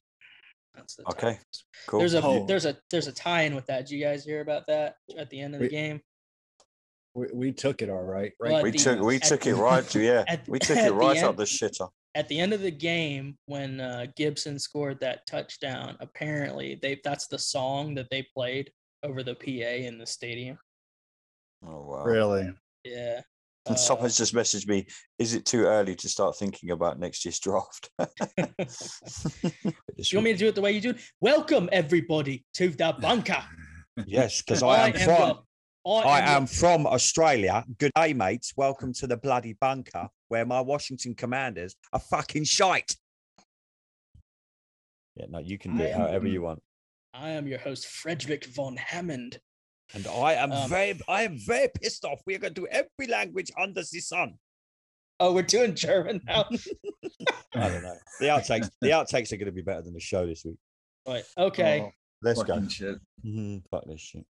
That's 0.76 0.96
the 0.96 1.04
title. 1.04 1.28
Okay, 1.30 1.38
Cool. 1.86 1.98
There's 2.00 2.14
a 2.14 2.22
Oh. 2.22 2.46
there's 2.46 2.66
a 2.66 2.76
there's 2.90 3.06
a 3.06 3.12
tie-in 3.12 3.54
with 3.54 3.66
that. 3.66 3.86
Did 3.86 3.90
you 3.90 4.04
guys 4.04 4.24
hear 4.24 4.40
about 4.40 4.66
that 4.68 4.96
at 5.18 5.30
the 5.30 5.40
end 5.40 5.54
of 5.54 5.60
the 5.60 5.66
We- 5.66 5.70
game? 5.70 6.00
We, 7.14 7.26
we 7.32 7.52
took 7.52 7.80
it 7.80 7.88
all 7.88 8.02
right. 8.02 8.32
Right. 8.38 8.54
at 8.56 8.62
we 8.62 8.70
the- 8.72 8.78
took 8.78 9.00
we 9.00 9.18
took 9.18 9.42
the- 9.42 9.50
it 9.50 9.54
right 9.54 9.88
to 9.88 10.00
yeah. 10.00 10.24
at- 10.28 10.46
We 10.48 10.58
took 10.58 10.76
it 10.76 10.84
the 10.84 10.94
right 10.94 11.16
up 11.22 11.36
the 11.36 11.44
shitter. 11.44 11.88
At 12.14 12.28
the 12.28 12.38
end 12.40 12.52
of 12.54 12.60
the 12.62 12.70
game, 12.70 13.36
when 13.46 13.78
uh, 13.80 14.06
Gibson 14.16 14.58
scored 14.58 15.00
that 15.00 15.26
touchdown, 15.26 15.96
apparently 16.00 16.78
they 16.80 17.00
that's 17.04 17.26
the 17.26 17.38
song 17.38 17.94
that 17.94 18.08
they 18.10 18.22
played 18.34 18.70
over 19.02 19.22
the 19.22 19.34
PA 19.34 19.84
in 19.86 19.98
the 19.98 20.06
stadium. 20.06 20.58
Oh 21.64 21.82
wow. 21.86 22.04
Really? 22.04 22.50
Yeah. 22.84 23.20
And 23.66 23.74
Uh, 23.74 23.78
someone's 23.78 24.16
just 24.16 24.32
messaged 24.34 24.68
me, 24.68 24.86
is 25.18 25.34
it 25.34 25.44
too 25.44 25.64
early 25.64 25.96
to 25.96 26.08
start 26.08 26.36
thinking 26.36 26.70
about 26.70 26.98
next 27.00 27.24
year's 27.24 27.40
draft? 27.40 27.90
Do 27.98 28.06
you 29.96 30.18
want 30.18 30.24
me 30.24 30.32
to 30.32 30.38
do 30.38 30.46
it 30.48 30.54
the 30.54 30.60
way 30.60 30.72
you 30.72 30.80
do 30.80 30.90
it? 30.90 31.00
Welcome 31.20 31.68
everybody 31.72 32.44
to 32.54 32.68
the 32.68 32.94
bunker. 33.00 33.42
yes, 34.06 34.40
because 34.42 34.62
I 34.62 34.86
am 34.88 34.92
the- 34.92 34.98
from 35.00 35.38
I 35.84 36.20
the- 36.20 36.28
am 36.30 36.46
from 36.46 36.86
Australia. 36.86 37.64
Good 37.78 37.92
day, 37.96 38.12
mates. 38.12 38.52
Welcome 38.56 38.92
to 38.94 39.06
the 39.08 39.16
bloody 39.16 39.54
bunker 39.54 40.08
where 40.28 40.44
my 40.46 40.60
Washington 40.60 41.14
commanders 41.14 41.74
are 41.92 42.00
fucking 42.00 42.44
shite. 42.44 42.96
Yeah, 45.16 45.26
no, 45.28 45.38
you 45.40 45.58
can 45.58 45.76
do 45.76 45.82
I 45.82 45.86
it 45.86 45.90
am- 45.94 46.00
however 46.00 46.28
you 46.28 46.42
want. 46.42 46.62
I 47.14 47.30
am 47.30 47.48
your 47.48 47.58
host, 47.58 47.86
Frederick 47.86 48.44
von 48.44 48.76
Hammond. 48.76 49.40
And 49.94 50.06
I 50.06 50.34
am 50.34 50.52
Um, 50.52 50.68
very 50.68 50.98
I 51.08 51.22
am 51.22 51.38
very 51.38 51.68
pissed 51.80 52.04
off. 52.04 52.20
We 52.26 52.34
are 52.34 52.38
going 52.38 52.54
to 52.54 52.60
do 52.62 52.66
every 52.66 53.06
language 53.08 53.50
under 53.60 53.80
the 53.82 54.00
sun. 54.00 54.34
Oh, 55.20 55.32
we're 55.32 55.42
doing 55.42 55.74
German 55.74 56.20
now. 56.26 56.44
I 57.54 57.68
don't 57.68 57.82
know. 57.82 57.96
The 58.20 58.26
outtakes, 58.26 58.68
the 58.82 58.90
outtakes 58.90 59.32
are 59.32 59.36
going 59.36 59.46
to 59.46 59.52
be 59.52 59.62
better 59.62 59.82
than 59.82 59.94
the 59.94 60.00
show 60.00 60.26
this 60.26 60.44
week. 60.44 60.58
Right. 61.06 61.24
Okay. 61.38 61.80
Oh, 61.82 61.92
Let's 62.22 62.42
go. 62.42 62.54
fucking 62.54 62.68
shit. 62.68 62.96
Mhm, 63.24 63.62
Fuck 63.70 63.84
this 63.86 64.00
shit. 64.00 64.26